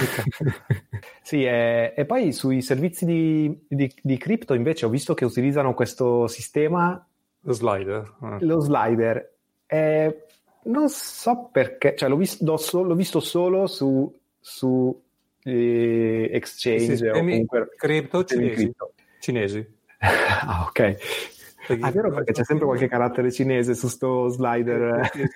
sì, 1.23 1.45
e, 1.45 1.95
e, 1.97 2.05
poi 2.05 2.33
sui 2.33 2.61
servizi 2.61 3.05
di, 3.07 3.65
di, 3.67 3.93
di, 4.03 4.19
cripto 4.19 4.55
invece 4.55 4.85
ho 4.85 4.91
visto 4.91 5.15
che 5.15 5.25
utilizzano 5.25 5.73
questo 5.75 6.27
sistema. 6.27 7.03
Lo 7.43 7.53
slider. 7.53 8.17
Eh. 8.23 8.45
Lo 8.45 8.61
slider. 8.61 9.35
Eh, 9.67 10.27
non 10.65 10.89
so 10.89 11.49
perché, 11.51 11.95
cioè 11.97 12.09
l'ho, 12.09 12.17
visto, 12.17 12.83
l'ho 12.83 12.95
visto 12.95 13.21
solo 13.21 13.67
su, 13.67 14.13
su 14.39 15.03
eh, 15.45 16.29
exchange 16.33 17.09
o 17.09 17.13
comunque 17.15 17.69
cripto 17.77 18.25
cinesi. 18.25 18.73
cinesi. 19.21 19.67
ah, 19.99 20.67
ok. 20.69 21.39
Ah, 21.79 21.89
è 21.89 21.93
vero 21.93 22.11
perché 22.11 22.33
c'è 22.33 22.45
sempre 22.45 22.67
qualche 22.67 22.89
carattere 22.89 23.31
cinese 23.31 23.75
su 23.75 23.89
sto 23.89 24.29
slider. 24.29 25.11
Sì, 25.13 25.29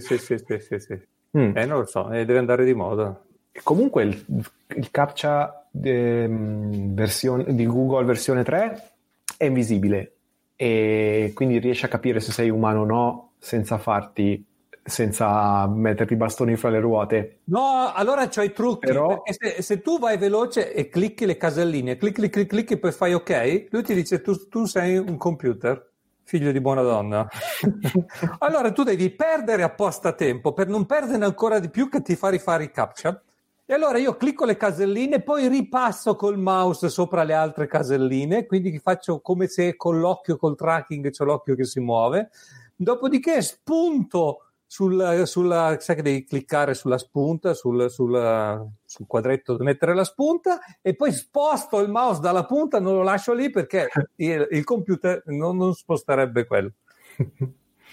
sì, 0.00 0.18
sì, 0.18 0.38
sì, 0.38 0.58
sì, 0.58 0.78
sì. 0.78 1.00
Mm. 1.38 1.56
Eh, 1.56 1.64
non 1.64 1.78
lo 1.78 1.86
so, 1.86 2.10
eh, 2.10 2.24
deve 2.24 2.38
andare 2.38 2.64
di 2.64 2.74
moda. 2.74 3.20
Comunque 3.62 4.02
il, 4.04 4.90
captcha 4.90 5.68
eh, 5.82 6.26
versione, 6.28 7.54
di 7.54 7.66
Google 7.66 8.04
versione 8.04 8.44
3 8.44 8.92
è 9.36 9.44
invisibile 9.44 10.12
e 10.56 11.32
quindi 11.34 11.58
riesce 11.58 11.86
a 11.86 11.88
capire 11.88 12.20
se 12.20 12.32
sei 12.32 12.50
umano 12.50 12.80
o 12.80 12.84
no 12.84 13.32
senza 13.38 13.78
farti 13.78 14.44
senza 14.84 15.66
metterti 15.68 16.14
i 16.14 16.16
bastoni 16.16 16.56
fra 16.56 16.68
le 16.68 16.80
ruote. 16.80 17.40
No, 17.44 17.92
allora 17.94 18.28
c'ho 18.28 18.42
i 18.42 18.52
trucchi. 18.52 18.86
Però... 18.86 19.22
Se, 19.24 19.62
se, 19.62 19.80
tu 19.80 19.98
vai 19.98 20.18
veloce 20.18 20.72
e 20.72 20.88
clicchi 20.88 21.24
le 21.24 21.36
caselline, 21.36 21.96
clicchi, 21.96 22.28
clicchi, 22.28 22.46
clicchi 22.46 22.72
e 22.74 22.78
poi 22.78 22.92
fai 22.92 23.14
ok, 23.14 23.66
lui 23.70 23.82
ti 23.82 23.94
dice 23.94 24.20
tu, 24.20 24.48
tu 24.48 24.64
sei 24.66 24.96
un 24.96 25.16
computer 25.16 25.90
figlio 26.24 26.50
di 26.50 26.60
buona 26.60 26.82
donna. 26.82 27.28
allora 28.38 28.72
tu 28.72 28.82
devi 28.82 29.10
perdere 29.10 29.62
apposta 29.62 30.12
tempo 30.12 30.52
per 30.52 30.68
non 30.68 30.86
perdere 30.86 31.24
ancora 31.24 31.58
di 31.58 31.68
più 31.68 31.88
che 31.88 32.02
ti 32.02 32.16
fa 32.16 32.28
rifare 32.28 32.64
i 32.64 32.70
captcha. 32.70 33.22
E 33.64 33.74
allora 33.74 33.98
io 33.98 34.16
clicco 34.16 34.44
le 34.44 34.56
caselline, 34.56 35.22
poi 35.22 35.48
ripasso 35.48 36.16
col 36.16 36.36
mouse 36.36 36.88
sopra 36.88 37.22
le 37.22 37.32
altre 37.32 37.68
caselline, 37.68 38.44
quindi 38.44 38.76
faccio 38.80 39.20
come 39.20 39.46
se 39.46 39.76
con 39.76 40.00
l'occhio, 40.00 40.36
col 40.36 40.56
tracking, 40.56 41.10
c'è 41.10 41.24
l'occhio 41.24 41.54
che 41.54 41.64
si 41.64 41.80
muove. 41.80 42.30
Dopodiché 42.74 43.40
spunto 43.40 44.51
sul, 44.72 45.24
sulla, 45.26 45.76
sai 45.80 45.96
che 45.96 46.02
devi 46.02 46.24
cliccare 46.24 46.72
sulla 46.72 46.96
spunta, 46.96 47.52
sul, 47.52 47.90
sul, 47.90 48.70
sul 48.82 49.06
quadretto 49.06 49.54
da 49.54 49.64
mettere 49.64 49.94
la 49.94 50.02
spunta 50.02 50.60
e 50.80 50.94
poi 50.94 51.12
sposto 51.12 51.78
il 51.80 51.90
mouse 51.90 52.22
dalla 52.22 52.46
punta, 52.46 52.80
non 52.80 52.94
lo 52.94 53.02
lascio 53.02 53.34
lì 53.34 53.50
perché 53.50 53.88
il, 54.16 54.48
il 54.50 54.64
computer 54.64 55.24
non, 55.26 55.58
non, 55.58 55.74
sposterebbe 55.74 56.46
quello. 56.46 56.70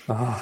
Oh. 0.08 0.36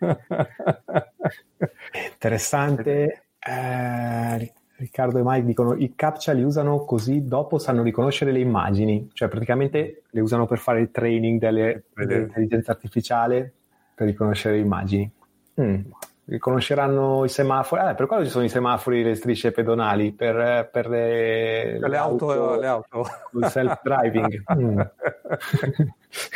Interessante. 2.12 3.22
Eh, 3.38 4.54
Riccardo 4.76 5.18
e 5.18 5.22
Mike 5.24 5.46
dicono 5.46 5.74
i 5.74 5.94
captcha 5.94 6.32
li 6.32 6.42
usano 6.42 6.84
così 6.84 7.24
dopo 7.24 7.56
sanno 7.56 7.82
riconoscere 7.82 8.30
le 8.30 8.40
immagini, 8.40 9.08
cioè 9.14 9.28
praticamente 9.28 10.02
le 10.10 10.20
usano 10.20 10.46
per 10.46 10.58
fare 10.58 10.82
il 10.82 10.90
training 10.90 11.40
delle, 11.40 11.84
dell'intelligenza 11.94 12.72
artificiale 12.72 13.54
per 13.94 14.06
riconoscere 14.06 14.56
le 14.56 14.60
immagini. 14.60 15.12
Mm. 15.60 15.80
Riconosceranno 16.24 17.24
i 17.24 17.28
semafori, 17.30 17.88
eh, 17.88 17.94
per 17.94 18.06
quello 18.06 18.22
ci 18.22 18.30
sono 18.30 18.44
i 18.44 18.50
semafori, 18.50 19.02
le 19.02 19.14
strisce 19.14 19.50
pedonali 19.50 20.12
per, 20.12 20.68
per 20.70 20.86
le, 20.86 21.78
le, 21.78 21.96
auto, 21.96 22.30
auto, 22.30 22.60
le 22.60 22.66
auto. 22.66 23.06
Il 23.32 23.46
self-driving. 23.46 24.42
mm. 24.54 24.80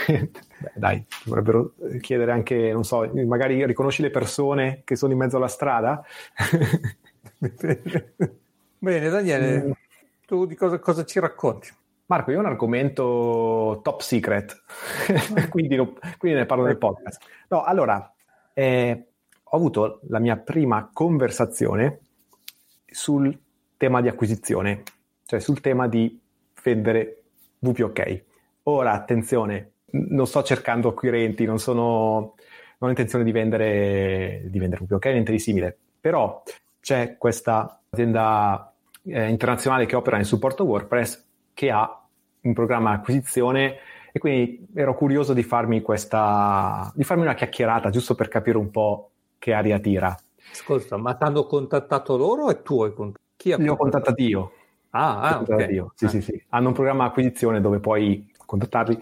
Beh, 0.07 0.31
dai, 0.75 1.05
dovrebbero 1.25 1.75
chiedere 2.01 2.33
anche, 2.33 2.73
non 2.73 2.85
so, 2.85 3.11
magari 3.27 3.64
riconosci 3.66 4.01
le 4.01 4.11
persone 4.11 4.81
che 4.85 4.97
sono 4.97 5.12
in 5.12 5.18
mezzo 5.18 5.37
alla 5.37 5.49
strada? 5.49 6.03
Bene, 8.79 9.09
Daniele, 9.09 9.62
mm. 9.62 9.70
tu 10.27 10.47
di 10.47 10.55
cosa, 10.55 10.79
cosa, 10.79 11.05
ci 11.05 11.20
racconti? 11.20 11.68
Marco, 12.07 12.31
io 12.31 12.39
ho 12.39 12.41
un 12.41 12.47
argomento 12.47 13.81
top 13.83 14.01
secret, 14.01 14.62
quindi, 15.51 15.77
quindi, 16.18 16.39
ne 16.39 16.47
parlo 16.47 16.64
nel 16.64 16.79
podcast. 16.79 17.23
No, 17.49 17.62
allora, 17.62 18.12
eh, 18.53 19.12
ho 19.55 19.57
avuto 19.57 20.00
la 20.09 20.18
mia 20.18 20.36
prima 20.38 20.88
conversazione 20.90 21.98
sul 22.86 23.38
tema 23.76 24.00
di 24.00 24.09
acquisizione, 24.09 24.82
cioè 25.26 25.40
sul 25.40 25.61
tema 25.61 25.88
di 25.88 26.18
vendere 26.62 27.22
VPOK. 27.59 28.22
Ora, 28.64 28.92
attenzione, 28.92 29.72
non 29.90 30.26
sto 30.26 30.42
cercando 30.42 30.88
acquirenti, 30.88 31.44
non, 31.44 31.59
sono, 31.59 32.34
non 32.78 32.88
ho 32.88 32.88
intenzione 32.88 33.24
di 33.24 33.32
vendere, 33.32 34.44
di 34.46 34.59
vendere 34.59 34.86
VPOK, 34.86 35.05
niente 35.07 35.32
di 35.32 35.38
simile, 35.38 35.76
però 36.00 36.42
c'è 36.80 37.16
questa 37.18 37.78
azienda 37.90 38.72
eh, 39.05 39.28
internazionale 39.28 39.84
che 39.84 39.96
opera 39.96 40.16
in 40.16 40.24
supporto 40.24 40.64
WordPress 40.64 41.26
che 41.53 41.70
ha 41.70 42.03
un 42.40 42.55
programma 42.55 42.92
acquisizione 42.92 43.76
e 44.12 44.18
quindi 44.18 44.66
ero 44.74 44.94
curioso 44.94 45.34
di 45.34 45.42
farmi 45.42 45.82
questa 45.82 46.90
di 46.94 47.05
farmi 47.05 47.22
una 47.22 47.34
chiacchierata 47.34 47.88
giusto 47.90 48.14
per 48.14 48.28
capire 48.28 48.59
un 48.59 48.70
po' 48.70 49.12
che 49.43 49.53
aria 49.53 49.80
tira. 49.80 50.16
Ascolta, 50.53 50.97
ma 50.97 51.14
ti 51.14 51.24
hanno 51.24 51.47
contattato 51.47 52.16
loro 52.16 52.49
e 52.49 52.62
tu 52.62 52.80
hai 52.84 52.95
contattato? 52.95 53.30
Chi 53.34 53.51
ha 53.51 53.57
Li 53.57 53.66
ho 53.66 53.76
contattati 53.76 54.22
io. 54.22 54.53
Ah, 54.90 55.20
ah 55.20 55.40
okay. 55.40 55.72
io. 55.72 55.93
Sì, 55.97 56.05
ah. 56.05 56.09
sì, 56.09 56.20
sì. 56.20 56.45
Hanno 56.51 56.68
un 56.68 56.74
programma 56.74 57.07
acquisizione 57.07 57.61
dove 57.61 57.80
puoi 57.80 58.30
contattarli 58.47 58.97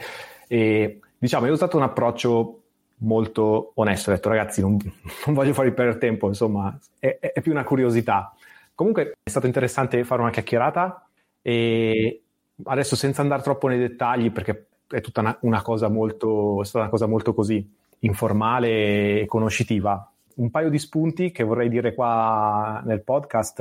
e 0.49 1.01
diciamo, 1.18 1.45
io 1.45 1.51
ho 1.53 1.55
usato 1.55 1.76
un 1.76 1.82
approccio 1.82 2.62
molto 3.03 3.72
onesto, 3.74 4.11
ho 4.11 4.14
detto 4.14 4.30
ragazzi 4.30 4.62
non, 4.62 4.78
non 5.26 5.34
voglio 5.34 5.53
farvi 5.53 5.72
perdere 5.72 5.99
tempo, 5.99 6.26
insomma 6.28 6.74
è, 6.99 7.18
è, 7.20 7.43
più 7.43 7.53
una 7.53 7.64
curiosità. 7.64 8.34
Comunque 8.74 9.18
è 9.22 9.28
stato 9.28 9.45
interessante 9.45 10.03
fare 10.05 10.22
una 10.22 10.30
chiacchierata 10.30 11.07
e 11.43 12.22
adesso 12.64 12.97
senza 12.97 13.20
andare 13.20 13.43
troppo 13.43 13.68
nei 13.68 13.78
dettagli 13.78 14.30
perché 14.30 14.68
è 14.88 15.03
tutta 15.03 15.20
una, 15.20 15.36
una 15.43 15.61
cosa 15.61 15.88
molto, 15.88 16.62
è 16.62 16.64
stata 16.64 16.84
una 16.84 16.91
cosa 16.91 17.05
molto 17.05 17.34
così 17.34 17.76
informale 18.01 19.20
e 19.20 19.26
conoscitiva. 19.26 20.10
Un 20.41 20.51
paio 20.51 20.70
di 20.70 20.78
spunti 20.78 21.32
che 21.32 21.45
vorrei 21.45 21.68
dire 21.68 21.95
qua 21.95 22.82
nel 22.86 23.03
podcast 23.03 23.57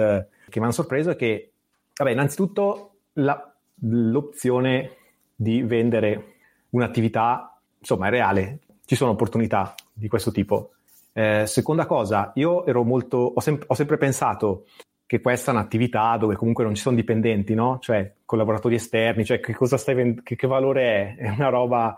che 0.47 0.59
mi 0.59 0.63
hanno 0.63 0.71
sorpreso 0.71 1.09
è 1.09 1.17
che, 1.17 1.51
vabbè, 1.93 2.11
innanzitutto 2.11 2.91
la, 3.13 3.53
l'opzione 3.81 4.91
di 5.35 5.61
vendere 5.61 6.35
un'attività, 6.69 7.59
insomma, 7.77 8.07
è 8.07 8.09
reale, 8.09 8.59
ci 8.85 8.95
sono 8.95 9.11
opportunità 9.11 9.75
di 9.91 10.07
questo 10.07 10.31
tipo. 10.31 10.71
Eh, 11.11 11.43
seconda 11.47 11.85
cosa, 11.85 12.31
io 12.35 12.65
ero 12.65 12.83
molto, 12.83 13.17
ho, 13.17 13.39
sem- 13.41 13.63
ho, 13.67 13.73
sempre 13.73 13.97
pensato 13.97 14.65
che 15.05 15.19
questa 15.19 15.51
è 15.51 15.55
un'attività 15.55 16.15
dove 16.15 16.37
comunque 16.37 16.63
non 16.63 16.75
ci 16.75 16.81
sono 16.81 16.95
dipendenti, 16.95 17.55
no? 17.55 17.79
Cioè 17.81 18.13
collaboratori 18.23 18.75
esterni, 18.75 19.25
cioè 19.25 19.41
che 19.41 19.53
cosa 19.53 19.75
stai 19.75 19.95
vend- 19.95 20.23
che, 20.23 20.37
che 20.37 20.47
valore 20.47 20.83
è? 20.83 21.15
È 21.17 21.29
una 21.29 21.49
roba... 21.49 21.97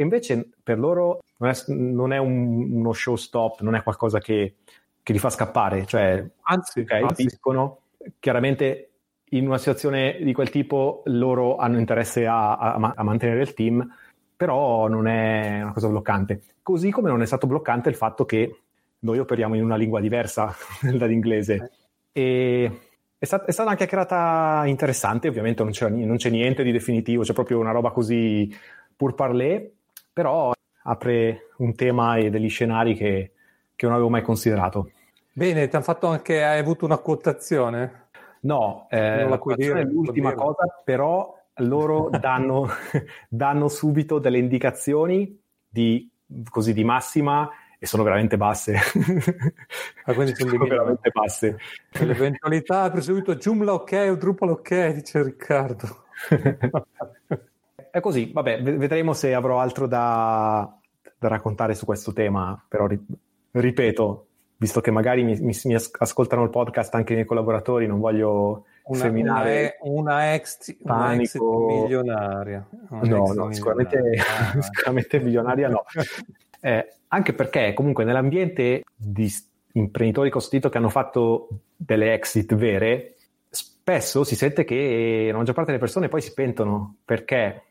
E 0.00 0.02
invece 0.02 0.48
per 0.62 0.78
loro 0.78 1.20
non 1.36 1.50
è, 1.50 1.54
non 1.66 2.12
è 2.14 2.16
un, 2.16 2.72
uno 2.72 2.94
show 2.94 3.16
stop, 3.16 3.60
non 3.60 3.74
è 3.74 3.82
qualcosa 3.82 4.18
che, 4.18 4.54
che 5.02 5.12
li 5.12 5.18
fa 5.18 5.28
scappare, 5.28 5.84
cioè 5.84 6.26
anzi, 6.44 6.80
okay, 6.80 7.02
anzi. 7.02 7.24
capiscono. 7.24 7.80
Chiaramente 8.18 8.92
in 9.32 9.46
una 9.46 9.58
situazione 9.58 10.18
di 10.22 10.32
quel 10.32 10.48
tipo 10.48 11.02
loro 11.04 11.56
hanno 11.56 11.78
interesse 11.78 12.26
a, 12.26 12.56
a, 12.56 12.94
a 12.96 13.02
mantenere 13.02 13.42
il 13.42 13.52
team, 13.52 13.86
però 14.34 14.88
non 14.88 15.06
è 15.06 15.60
una 15.60 15.72
cosa 15.74 15.88
bloccante. 15.88 16.44
Così 16.62 16.90
come 16.90 17.10
non 17.10 17.20
è 17.20 17.26
stato 17.26 17.46
bloccante 17.46 17.90
il 17.90 17.94
fatto 17.94 18.24
che 18.24 18.60
noi 19.00 19.18
operiamo 19.18 19.54
in 19.54 19.64
una 19.64 19.76
lingua 19.76 20.00
diversa 20.00 20.50
dall'inglese. 20.96 21.72
E 22.10 22.80
è, 23.18 23.24
stat- 23.26 23.46
è 23.46 23.50
stata 23.50 23.68
una 23.68 23.76
chiacchierata 23.76 24.62
interessante, 24.64 25.28
ovviamente 25.28 25.62
non 25.62 25.72
c'è, 25.72 25.90
non 25.90 26.16
c'è, 26.16 26.30
niente 26.30 26.62
di 26.62 26.72
definitivo, 26.72 27.22
c'è 27.22 27.34
proprio 27.34 27.58
una 27.58 27.70
roba 27.72 27.90
così 27.90 28.50
pur 28.96 29.14
parler, 29.14 29.70
però 30.12 30.52
apre 30.82 31.50
un 31.58 31.74
tema 31.74 32.16
e 32.16 32.30
degli 32.30 32.48
scenari 32.48 32.94
che, 32.94 33.32
che 33.76 33.86
non 33.86 33.94
avevo 33.94 34.10
mai 34.10 34.22
considerato. 34.22 34.90
Bene, 35.32 35.68
ti 35.68 35.76
hanno 35.76 35.84
fatto 35.84 36.06
anche, 36.06 36.42
hai 36.42 36.58
avuto 36.58 36.84
una 36.84 36.98
quotazione? 36.98 38.08
No, 38.40 38.86
eh, 38.90 39.28
la 39.28 39.38
quotazione 39.38 39.80
è 39.80 39.84
l'ultima 39.84 40.34
cosa, 40.34 40.64
però 40.84 41.36
loro 41.56 42.08
danno, 42.18 42.68
danno 43.28 43.68
subito 43.68 44.18
delle 44.18 44.38
indicazioni 44.38 45.38
di, 45.68 46.10
così 46.48 46.72
di 46.72 46.84
massima 46.84 47.48
e 47.78 47.86
sono 47.86 48.02
veramente 48.02 48.36
basse. 48.36 48.76
Ah, 50.04 50.14
quindi 50.14 50.34
sono, 50.34 50.50
sono 50.50 50.66
veramente 50.66 51.10
basse. 51.10 51.58
L'eventualità 51.92 52.90
per 52.90 53.02
subito 53.02 53.36
Joomla 53.36 53.74
ok 53.74 54.08
o 54.10 54.14
Drupal 54.16 54.50
ok, 54.50 54.88
dice 54.88 55.22
Riccardo. 55.22 56.04
È 57.90 58.00
così, 58.00 58.30
vabbè, 58.32 58.62
vedremo 58.62 59.12
se 59.12 59.34
avrò 59.34 59.60
altro 59.60 59.86
da, 59.86 60.76
da 61.18 61.28
raccontare 61.28 61.74
su 61.74 61.84
questo 61.84 62.12
tema, 62.12 62.62
però 62.68 62.86
ripeto, 63.52 64.26
visto 64.56 64.80
che 64.80 64.90
magari 64.90 65.24
mi, 65.24 65.38
mi, 65.40 65.54
mi, 65.64 65.74
ascoltano 65.74 66.42
il 66.42 66.50
podcast 66.50 66.94
anche 66.94 67.12
i 67.12 67.16
miei 67.16 67.26
collaboratori, 67.26 67.86
non 67.86 67.98
voglio 67.98 68.64
una, 68.84 68.98
seminare 68.98 69.78
una, 69.80 70.00
una, 70.00 70.34
ex, 70.34 70.76
una 70.82 71.14
ex 71.14 71.38
milionaria. 71.38 72.66
Una 72.90 73.02
no, 73.02 73.24
ex 73.24 73.34
no, 73.34 73.52
sicuramente, 73.52 73.98
ah. 74.20 74.60
sicuramente 74.60 75.20
milionaria 75.20 75.68
no. 75.68 75.84
Eh, 76.62 76.92
anche 77.08 77.32
perché 77.32 77.72
comunque 77.72 78.04
nell'ambiente 78.04 78.82
di 78.94 79.32
imprenditori 79.72 80.28
costituito 80.28 80.68
che 80.68 80.76
hanno 80.76 80.90
fatto 80.90 81.48
delle 81.74 82.12
exit 82.12 82.54
vere, 82.54 83.14
spesso 83.48 84.24
si 84.24 84.36
sente 84.36 84.64
che 84.64 85.28
la 85.30 85.38
maggior 85.38 85.54
parte 85.54 85.70
delle 85.70 85.82
persone 85.82 86.08
poi 86.08 86.20
si 86.20 86.34
pentono 86.34 86.96
perché 87.02 87.62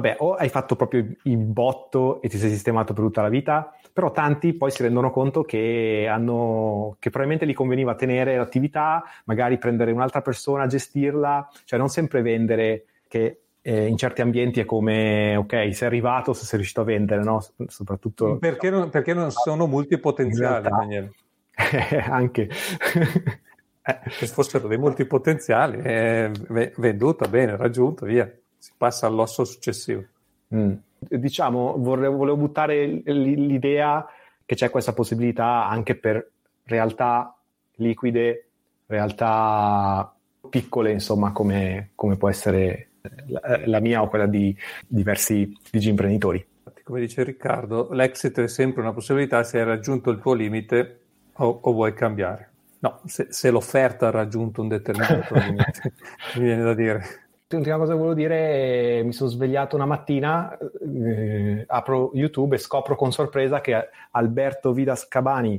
vabbè, 0.00 0.16
o 0.20 0.34
hai 0.34 0.48
fatto 0.48 0.76
proprio 0.76 1.04
il 1.22 1.36
botto 1.36 2.22
e 2.22 2.28
ti 2.28 2.38
sei 2.38 2.50
sistemato 2.50 2.92
per 2.92 3.04
tutta 3.04 3.22
la 3.22 3.28
vita, 3.28 3.74
però 3.92 4.12
tanti 4.12 4.54
poi 4.54 4.70
si 4.70 4.82
rendono 4.82 5.10
conto 5.10 5.42
che, 5.42 6.06
hanno, 6.08 6.96
che 7.00 7.10
probabilmente 7.10 7.46
gli 7.46 7.54
conveniva 7.54 7.96
tenere 7.96 8.36
l'attività, 8.36 9.02
magari 9.24 9.58
prendere 9.58 9.90
un'altra 9.90 10.22
persona 10.22 10.62
a 10.62 10.66
gestirla, 10.68 11.48
cioè 11.64 11.78
non 11.78 11.88
sempre 11.88 12.22
vendere 12.22 12.84
che 13.08 13.40
eh, 13.60 13.86
in 13.86 13.96
certi 13.96 14.20
ambienti 14.20 14.60
è 14.60 14.64
come, 14.64 15.34
ok, 15.34 15.74
sei 15.74 15.88
arrivato 15.88 16.32
se 16.32 16.44
sei 16.44 16.58
riuscito 16.58 16.82
a 16.82 16.84
vendere, 16.84 17.24
no? 17.24 17.44
Soprattutto... 17.66 18.38
Perché 18.38 18.70
non, 18.70 18.90
perché 18.90 19.12
non 19.14 19.32
sono 19.32 19.66
multipotenziali, 19.66 20.68
Daniele? 20.68 21.12
anche... 22.08 22.48
Se 24.10 24.26
fossero 24.26 24.68
dei 24.68 24.76
multipotenziali, 24.76 25.80
è 25.80 26.30
venduto, 26.76 27.26
bene, 27.26 27.56
raggiunto, 27.56 28.04
via 28.04 28.30
si 28.58 28.72
passa 28.76 29.06
all'osso 29.06 29.44
successivo. 29.44 30.04
Mm. 30.54 30.72
Diciamo, 30.98 31.76
vorrei, 31.78 32.10
volevo 32.10 32.36
buttare 32.36 32.86
l'idea 33.04 34.06
che 34.44 34.54
c'è 34.54 34.70
questa 34.70 34.92
possibilità 34.92 35.68
anche 35.68 35.94
per 35.94 36.30
realtà 36.64 37.36
liquide, 37.76 38.48
realtà 38.86 40.12
piccole, 40.48 40.92
insomma, 40.92 41.32
come, 41.32 41.90
come 41.94 42.16
può 42.16 42.28
essere 42.28 42.88
la, 43.26 43.60
la, 43.64 43.80
mia 43.80 44.02
o 44.02 44.08
quella 44.08 44.26
di 44.26 44.56
diversi 44.86 45.56
digi 45.70 45.90
imprenditori. 45.90 46.44
Come 46.82 47.00
dice 47.00 47.22
Riccardo, 47.22 47.88
l'exit 47.92 48.40
è 48.40 48.48
sempre 48.48 48.80
una 48.80 48.92
possibilità 48.92 49.42
se 49.42 49.58
hai 49.58 49.64
raggiunto 49.64 50.10
il 50.10 50.20
tuo 50.20 50.32
limite 50.32 51.00
o, 51.34 51.58
o 51.62 51.72
vuoi 51.72 51.92
cambiare. 51.92 52.50
No, 52.80 53.00
se, 53.04 53.26
se, 53.30 53.50
l'offerta 53.50 54.08
ha 54.08 54.10
raggiunto 54.10 54.62
un 54.62 54.68
determinato 54.68 55.34
limite, 55.36 55.92
mi 56.36 56.42
viene 56.42 56.62
da 56.62 56.74
dire. 56.74 57.27
L'ultima 57.50 57.78
cosa 57.78 57.92
che 57.92 57.98
volevo 57.98 58.14
dire, 58.14 59.02
mi 59.04 59.12
sono 59.14 59.30
svegliato 59.30 59.74
una 59.74 59.86
mattina, 59.86 60.54
eh, 60.58 61.64
apro 61.66 62.10
YouTube 62.12 62.56
e 62.56 62.58
scopro 62.58 62.94
con 62.94 63.10
sorpresa 63.10 63.62
che 63.62 63.88
Alberto 64.10 64.74
Vidas 64.74 65.08
Cabani, 65.08 65.58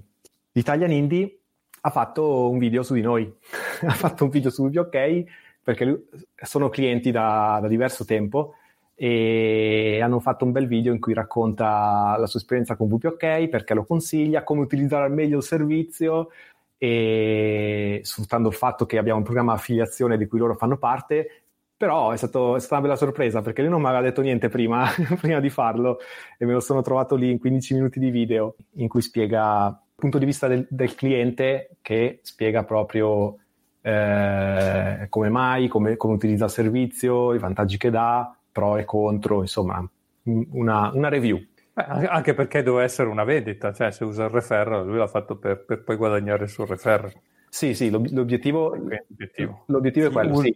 Italian 0.51 0.91
Indie, 0.91 1.39
ha 1.81 1.89
fatto 1.89 2.47
un 2.47 2.59
video 2.59 2.83
su 2.83 2.93
di 2.93 3.01
noi. 3.01 3.25
ha 3.87 3.93
fatto 3.93 4.25
un 4.25 4.29
video 4.29 4.51
su 4.51 4.69
VPOK 4.69 5.23
perché 5.63 5.85
lui, 5.85 6.07
sono 6.35 6.69
clienti 6.69 7.09
da, 7.09 7.57
da, 7.59 7.67
diverso 7.67 8.05
tempo 8.05 8.53
e 8.93 9.99
hanno 9.99 10.19
fatto 10.19 10.45
un 10.45 10.51
bel 10.51 10.67
video 10.67 10.93
in 10.93 10.99
cui 10.99 11.15
racconta 11.15 12.15
la 12.19 12.27
sua 12.27 12.39
esperienza 12.39 12.75
con 12.75 12.87
VPOK, 12.87 13.47
perché 13.47 13.73
lo 13.73 13.83
consiglia, 13.83 14.43
come 14.43 14.61
utilizzare 14.61 15.05
al 15.05 15.11
meglio 15.11 15.37
il 15.37 15.43
servizio 15.43 16.29
e 16.77 17.99
sfruttando 18.03 18.47
il 18.49 18.53
fatto 18.53 18.85
che 18.85 18.99
abbiamo 18.99 19.17
un 19.17 19.25
programma 19.25 19.53
affiliazione 19.53 20.17
di 20.17 20.27
cui 20.27 20.37
loro 20.37 20.53
fanno 20.53 20.77
parte, 20.77 21.45
però 21.79 22.11
è, 22.11 22.17
stato, 22.17 22.57
è, 22.57 22.59
stata 22.59 22.75
una 22.75 22.87
bella 22.87 22.97
sorpresa 22.97 23.41
perché 23.41 23.61
lui 23.61 23.71
non 23.71 23.79
mi 23.79 23.87
aveva 23.87 24.01
detto 24.01 24.19
niente 24.21 24.49
prima, 24.49 24.85
prima, 25.17 25.39
di 25.39 25.49
farlo 25.49 25.99
e 26.37 26.45
me 26.45 26.51
lo 26.51 26.59
sono 26.59 26.81
trovato 26.81 27.15
lì 27.15 27.31
in 27.31 27.39
15 27.39 27.73
minuti 27.75 27.99
di 27.99 28.09
video 28.09 28.57
in 28.73 28.89
cui 28.89 29.01
spiega 29.01 29.81
punto 29.95 30.17
di 30.17 30.25
vista 30.25 30.47
del, 30.47 30.67
del 30.69 30.93
cliente 30.93 31.77
che 31.81 32.19
spiega 32.21 32.65
proprio 32.65 33.37
eh, 33.81 35.05
come 35.07 35.29
mai, 35.29 35.69
come, 35.69 35.95
come, 35.95 36.15
utilizza 36.15 36.45
il 36.45 36.51
servizio, 36.51 37.33
i 37.33 37.39
vantaggi 37.39 37.77
che 37.77 37.89
dà, 37.89 38.35
pro 38.51 38.75
e 38.75 38.83
contro, 38.83 39.39
insomma, 39.39 39.81
una, 40.23 40.91
una 40.93 41.07
review. 41.07 41.41
Beh, 41.71 41.83
anche 41.83 42.33
perché 42.33 42.61
doveva 42.61 42.83
essere 42.83 43.07
una 43.07 43.23
vendita, 43.23 43.71
cioè 43.71 43.91
se 43.91 44.03
usa 44.03 44.25
il 44.25 44.31
referral, 44.31 44.85
lui 44.85 44.97
l'ha 44.97 45.07
fatto 45.07 45.37
per, 45.37 45.63
per 45.63 45.83
poi 45.83 45.95
guadagnare 45.95 46.47
sul 46.47 46.67
referral. 46.67 47.13
Sì, 47.49 47.73
sì, 47.73 47.89
l'obiettivo, 47.89 48.75
l'obiettivo. 48.75 49.63
l'obiettivo 49.65 50.07
è 50.07 50.11
quello, 50.11 50.39
sì, 50.39 50.53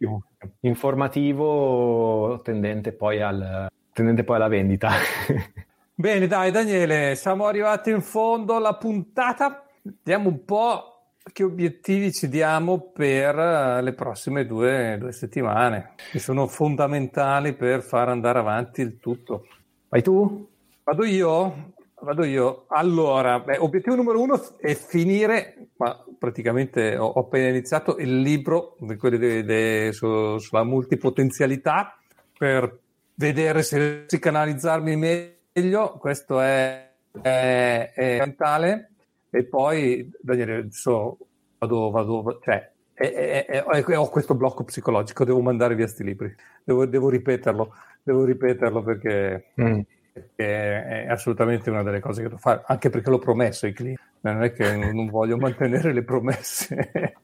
informativo 0.61 2.39
tendente 2.43 2.93
poi, 2.93 3.21
al, 3.21 3.67
tendente 3.91 4.23
poi 4.23 4.35
alla 4.35 4.47
vendita. 4.47 4.91
Bene, 5.95 6.27
dai 6.27 6.51
Daniele, 6.51 7.15
siamo 7.15 7.45
arrivati 7.45 7.89
in 7.89 8.01
fondo 8.01 8.55
alla 8.55 8.75
puntata. 8.75 9.65
Vediamo 9.81 10.29
un 10.29 10.45
po' 10.45 10.93
che 11.31 11.43
obiettivi 11.43 12.11
ci 12.11 12.27
diamo 12.27 12.91
per 12.91 13.37
eh, 13.37 13.81
le 13.81 13.93
prossime 13.93 14.45
due, 14.45 14.97
due 14.99 15.11
settimane, 15.11 15.93
che 16.11 16.19
sono 16.19 16.47
fondamentali 16.47 17.53
per 17.53 17.81
far 17.81 18.09
andare 18.09 18.39
avanti 18.39 18.81
il 18.81 18.99
tutto. 18.99 19.47
Vai 19.89 20.01
tu? 20.01 20.47
Vado 20.83 21.05
io? 21.05 21.72
Vado 22.03 22.25
io. 22.25 22.65
Allora, 22.67 23.39
beh, 23.39 23.59
obiettivo 23.59 23.95
numero 23.95 24.21
uno 24.21 24.37
è 24.57 24.73
finire, 24.73 25.69
ma 25.77 26.03
praticamente 26.19 26.97
ho, 26.97 27.05
ho 27.05 27.19
appena 27.21 27.47
iniziato 27.47 27.95
il 27.95 28.19
libro 28.19 28.75
di 28.79 28.97
quelli 28.97 29.17
de, 29.17 29.43
de, 29.45 29.93
su, 29.93 30.37
sulla 30.37 30.65
multipotenzialità 30.65 31.97
per 32.37 32.77
vedere 33.15 33.63
se 33.63 34.03
si 34.07 34.19
canalizzarmi 34.19 34.97
meglio 34.97 35.97
questo 35.97 36.41
è, 36.41 36.89
è, 37.21 37.91
è 37.95 38.17
mentale. 38.19 38.91
E 39.29 39.45
poi, 39.45 40.11
Daniele, 40.19 40.67
so, 40.71 41.17
vado, 41.57 41.89
vado, 41.89 42.39
cioè, 42.43 42.69
è, 42.93 43.63
ho 43.65 44.09
questo 44.09 44.35
blocco 44.35 44.65
psicologico, 44.65 45.23
devo 45.23 45.39
mandare 45.39 45.73
via 45.73 45.87
sti 45.87 46.03
libri, 46.03 46.35
devo, 46.65 46.85
devo 46.85 47.09
ripeterlo, 47.09 47.73
devo 48.03 48.25
ripeterlo 48.25 48.83
perché, 48.83 49.51
mm. 49.59 49.79
Perché, 50.13 51.05
è 51.05 51.07
assolutamente 51.09 51.71
una 51.71 51.81
delle 51.81 51.99
cose 51.99 52.21
che 52.21 52.27
devo 52.27 52.39
fare, 52.39 52.61
anche 52.67 52.91
perché 52.91 53.09
l'ho 53.09 53.17
promesso 53.17 53.65
ai 53.65 53.73
clienti, 53.73 54.01
non 54.21 54.43
è 54.43 54.53
che 54.53 54.75
non 54.93 55.07
voglio 55.07 55.37
mantenere 55.37 55.91
le 55.91 56.03
promesse. 56.03 57.17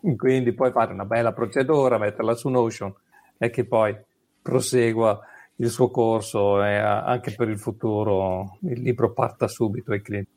Quindi 0.16 0.54
poi 0.54 0.70
fare 0.72 0.92
una 0.94 1.04
bella 1.04 1.34
procedura, 1.34 1.98
metterla 1.98 2.34
su 2.34 2.48
Notion 2.48 2.94
e 3.36 3.50
che 3.50 3.66
poi 3.66 3.94
prosegua 4.40 5.20
il 5.56 5.68
suo 5.68 5.90
corso 5.90 6.64
e 6.64 6.76
anche 6.76 7.34
per 7.34 7.48
il 7.48 7.58
futuro 7.58 8.58
il 8.62 8.80
libro 8.80 9.12
parta 9.12 9.46
subito 9.48 9.92
ai 9.92 10.00
clienti. 10.00 10.30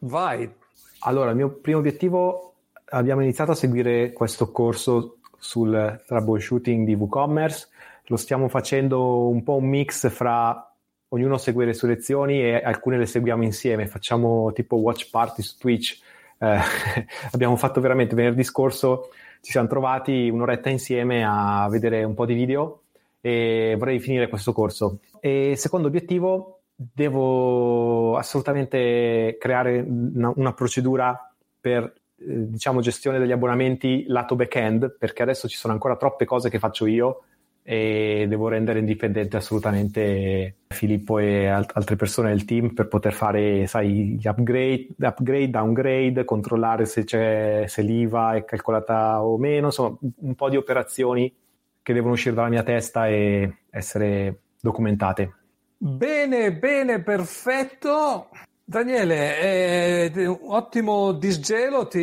Vai. 0.00 0.52
Allora, 1.00 1.30
il 1.30 1.36
mio 1.36 1.50
primo 1.50 1.78
obiettivo, 1.78 2.54
abbiamo 2.86 3.22
iniziato 3.22 3.52
a 3.52 3.54
seguire 3.54 4.12
questo 4.12 4.50
corso 4.50 5.18
sul 5.38 6.02
troubleshooting 6.06 6.84
di 6.84 6.94
WooCommerce, 6.94 7.68
lo 8.06 8.16
stiamo 8.16 8.48
facendo 8.48 9.28
un 9.28 9.42
po' 9.42 9.56
un 9.56 9.68
mix 9.68 10.10
fra 10.10 10.75
ognuno 11.08 11.38
segue 11.38 11.64
le 11.64 11.74
sue 11.74 11.88
lezioni 11.88 12.40
e 12.40 12.54
alcune 12.56 12.98
le 12.98 13.06
seguiamo 13.06 13.42
insieme, 13.44 13.86
facciamo 13.86 14.52
tipo 14.52 14.76
watch 14.76 15.10
party 15.10 15.42
su 15.42 15.56
Twitch. 15.58 16.00
Eh, 16.38 16.58
abbiamo 17.32 17.56
fatto 17.56 17.80
veramente 17.80 18.14
venerdì 18.14 18.42
scorso, 18.42 19.10
ci 19.40 19.52
siamo 19.52 19.68
trovati 19.68 20.28
un'oretta 20.28 20.70
insieme 20.70 21.24
a 21.24 21.68
vedere 21.70 22.04
un 22.04 22.14
po' 22.14 22.26
di 22.26 22.34
video 22.34 22.82
e 23.20 23.74
vorrei 23.78 24.00
finire 24.00 24.28
questo 24.28 24.52
corso. 24.52 25.00
E 25.20 25.54
secondo 25.56 25.88
obiettivo, 25.88 26.60
devo 26.74 28.16
assolutamente 28.16 29.36
creare 29.40 29.78
una, 29.80 30.32
una 30.34 30.52
procedura 30.52 31.32
per 31.60 31.82
eh, 32.18 32.48
diciamo 32.48 32.80
gestione 32.80 33.18
degli 33.18 33.32
abbonamenti 33.32 34.04
lato 34.08 34.36
back-end, 34.36 34.96
perché 34.98 35.22
adesso 35.22 35.48
ci 35.48 35.56
sono 35.56 35.72
ancora 35.72 35.96
troppe 35.96 36.24
cose 36.24 36.50
che 36.50 36.58
faccio 36.58 36.86
io 36.86 37.22
e 37.68 38.26
devo 38.28 38.46
rendere 38.46 38.78
indipendente 38.78 39.36
assolutamente 39.36 40.54
Filippo 40.68 41.18
e 41.18 41.48
alt- 41.48 41.72
altre 41.74 41.96
persone 41.96 42.28
del 42.28 42.44
team 42.44 42.72
per 42.72 42.86
poter 42.86 43.12
fare, 43.12 43.66
sai, 43.66 44.16
gli 44.20 44.28
upgrade, 44.28 44.90
upgrade, 45.00 45.50
downgrade, 45.50 46.24
controllare 46.24 46.84
se, 46.84 47.02
c'è, 47.02 47.64
se 47.66 47.82
l'IVA 47.82 48.36
è 48.36 48.44
calcolata 48.44 49.20
o 49.24 49.36
meno, 49.36 49.66
insomma, 49.66 49.98
un 50.00 50.34
po' 50.36 50.48
di 50.48 50.56
operazioni 50.56 51.34
che 51.82 51.92
devono 51.92 52.12
uscire 52.12 52.36
dalla 52.36 52.48
mia 52.50 52.62
testa 52.62 53.08
e 53.08 53.62
essere 53.68 54.42
documentate. 54.60 55.34
Bene, 55.76 56.52
bene, 56.52 57.02
perfetto. 57.02 58.28
Daniele, 58.68 60.10
eh, 60.10 60.26
ottimo 60.26 61.12
disgelo, 61.12 61.86
ti... 61.86 62.00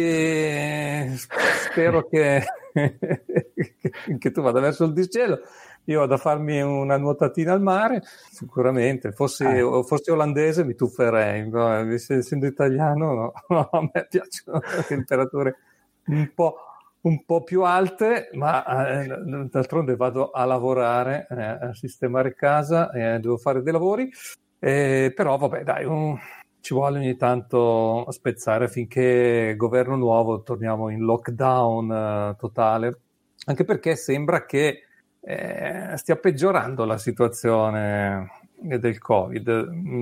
spero 1.18 2.08
che... 2.08 2.42
che 4.18 4.32
tu 4.32 4.42
vada 4.42 4.62
verso 4.62 4.86
il 4.86 4.94
disgelo. 4.94 5.42
Io 5.84 6.00
vado 6.00 6.14
a 6.14 6.18
farmi 6.18 6.62
una 6.62 6.96
nuotatina 6.96 7.52
al 7.52 7.62
mare, 7.62 8.02
sicuramente. 8.32 9.12
Fossi, 9.12 9.44
ah. 9.44 9.84
fossi 9.84 10.10
olandese 10.12 10.64
mi 10.64 10.74
tufferei, 10.74 11.50
no? 11.50 11.70
essendo 11.92 12.46
italiano 12.46 13.34
no. 13.50 13.70
a 13.70 13.82
me 13.82 14.08
piacciono 14.10 14.62
le 14.62 14.84
temperature 14.88 15.56
un 16.06 16.32
po' 16.34 16.56
un 17.02 17.26
po' 17.26 17.44
più 17.44 17.64
alte, 17.64 18.30
ma 18.36 19.02
eh, 19.02 19.08
d'altronde 19.50 19.98
vado 19.98 20.32
a 20.32 20.46
lavorare, 20.46 21.28
eh, 21.30 21.44
a 21.44 21.74
sistemare 21.74 22.34
casa, 22.34 22.90
eh, 22.92 23.20
devo 23.20 23.36
fare 23.36 23.62
dei 23.62 23.74
lavori, 23.74 24.10
però 24.58 25.36
vabbè 25.36 25.64
dai, 25.64 25.84
un, 25.84 26.18
ci 26.64 26.74
vuole 26.74 26.98
ogni 26.98 27.18
tanto 27.18 28.10
spezzare 28.12 28.70
finché 28.70 29.54
governo 29.58 29.98
nuovo 29.98 30.44
torniamo 30.44 30.88
in 30.88 31.02
lockdown 31.02 31.92
eh, 31.92 32.36
totale, 32.38 33.00
anche 33.48 33.66
perché 33.66 33.98
sembra 33.98 34.46
che 34.46 34.84
eh, 35.20 35.92
stia 35.98 36.16
peggiorando 36.16 36.86
la 36.86 36.98
situazione 36.98 38.30
del 38.56 38.98
Covid, 38.98 39.44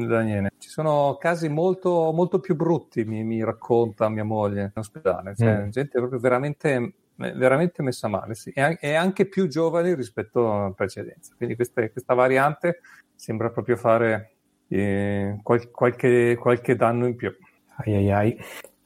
Daniele. 0.06 0.52
Ci 0.60 0.70
sono 0.70 1.18
casi 1.20 1.50
molto, 1.50 2.12
molto 2.14 2.40
più 2.40 2.56
brutti, 2.56 3.06
mi, 3.06 3.24
mi, 3.24 3.44
racconta 3.44 4.08
mia 4.08 4.24
moglie 4.24 4.62
in 4.62 4.72
ospedale. 4.76 5.34
Cioè, 5.36 5.66
mm. 5.66 5.70
gente 5.70 5.98
proprio 5.98 6.20
veramente, 6.20 6.94
veramente 7.16 7.82
messa 7.82 8.08
male, 8.08 8.36
sì. 8.36 8.52
e, 8.52 8.78
e, 8.80 8.94
anche 8.94 9.26
più 9.26 9.48
giovani 9.48 9.96
rispetto 9.96 10.54
alla 10.54 10.74
precedenza. 10.74 11.34
Quindi 11.36 11.56
questa, 11.56 11.90
questa 11.90 12.14
variante 12.14 12.82
sembra 13.16 13.50
proprio 13.50 13.78
fare 13.78 14.36
eh, 14.72 15.40
qual, 15.44 15.70
qualche, 15.70 16.38
qualche 16.40 16.76
danno 16.76 17.08
in 17.08 17.16
più. 17.16 17.32
Ai 17.78 17.96
ai 17.96 18.12
ai. 18.12 18.38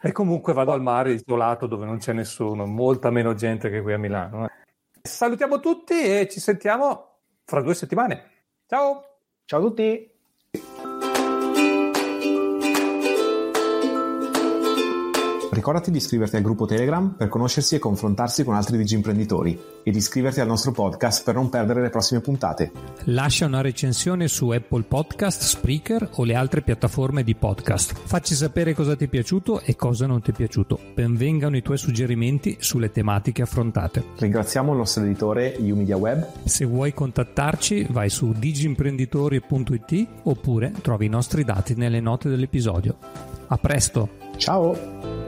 E 0.02 0.12
comunque 0.12 0.54
vado 0.54 0.72
al 0.72 0.82
mare 0.82 1.14
isolato 1.14 1.68
dove 1.68 1.86
non 1.86 1.98
c'è 1.98 2.14
nessuno, 2.14 2.66
molta 2.66 3.10
meno 3.10 3.34
gente 3.34 3.70
che 3.70 3.82
qui 3.82 3.94
a 3.94 3.98
Milano. 3.98 4.46
Eh. 4.46 4.52
Salutiamo 5.02 5.60
tutti 5.60 5.94
e 5.94 6.28
ci 6.30 6.40
sentiamo 6.40 7.20
fra 7.44 7.62
due 7.62 7.74
settimane. 7.74 8.32
Ciao! 8.68 9.20
Ciao 9.46 9.60
a 9.60 9.64
tutti! 9.64 10.14
Ricordati 15.56 15.89
di 15.89 15.99
iscriverti 15.99 16.36
al 16.36 16.41
gruppo 16.41 16.66
Telegram 16.66 17.16
per 17.18 17.30
conoscersi 17.30 17.76
e 17.76 17.80
confrontarsi 17.80 18.43
con 18.43 18.56
altri 18.56 18.76
digi 18.76 18.93
imprenditori 18.93 19.58
e 19.84 19.89
di 19.89 19.99
iscriverti 19.99 20.41
al 20.41 20.47
nostro 20.47 20.74
podcast 20.74 21.24
per 21.24 21.36
non 21.36 21.47
perdere 21.47 21.82
le 21.82 21.89
prossime 21.89 22.20
puntate. 22.20 22.74
Lascia 23.06 23.45
una 23.45 23.62
recensione 23.62 24.28
su 24.28 24.49
Apple 24.49 24.84
Podcast, 24.84 25.43
Spreaker 25.43 26.10
o 26.16 26.26
le 26.26 26.36
altre 26.36 26.62
piattaforme 26.62 27.24
di 27.24 27.36
podcast. 27.36 27.93
Facci 28.03 28.36
sapere 28.36 28.74
cosa 28.74 28.97
ti 28.97 29.06
è 29.06 29.08
piaciuto 29.08 29.62
e 29.62 29.78
cosa 29.78 30.06
non 30.06 30.22
ti 30.22 30.32
è 30.32 30.34
piaciuto. 30.34 30.78
Benvengano 30.93 31.56
i 31.56 31.62
tuoi 31.62 31.78
suggerimenti 31.78 32.58
sulle 32.60 32.91
tematiche 32.91 33.41
affrontate. 33.41 34.03
Ringraziamo 34.18 34.74
il 34.74 34.80
nostro 34.80 35.06
editore 35.06 35.56
UMedia 35.58 35.95
Web. 35.95 36.32
Se 36.43 36.66
vuoi 36.66 36.93
contattarci 36.93 37.88
vai 37.91 38.10
su 38.10 38.34
digimprenditori.it 38.38 40.08
oppure 40.24 40.74
trovi 40.82 41.06
i 41.06 41.10
nostri 41.10 41.45
dati 41.45 41.76
nelle 41.76 42.01
note 42.01 42.28
dell'episodio. 42.28 42.97
A 43.47 43.58
presto! 43.58 44.10
Ciao! 44.36 45.25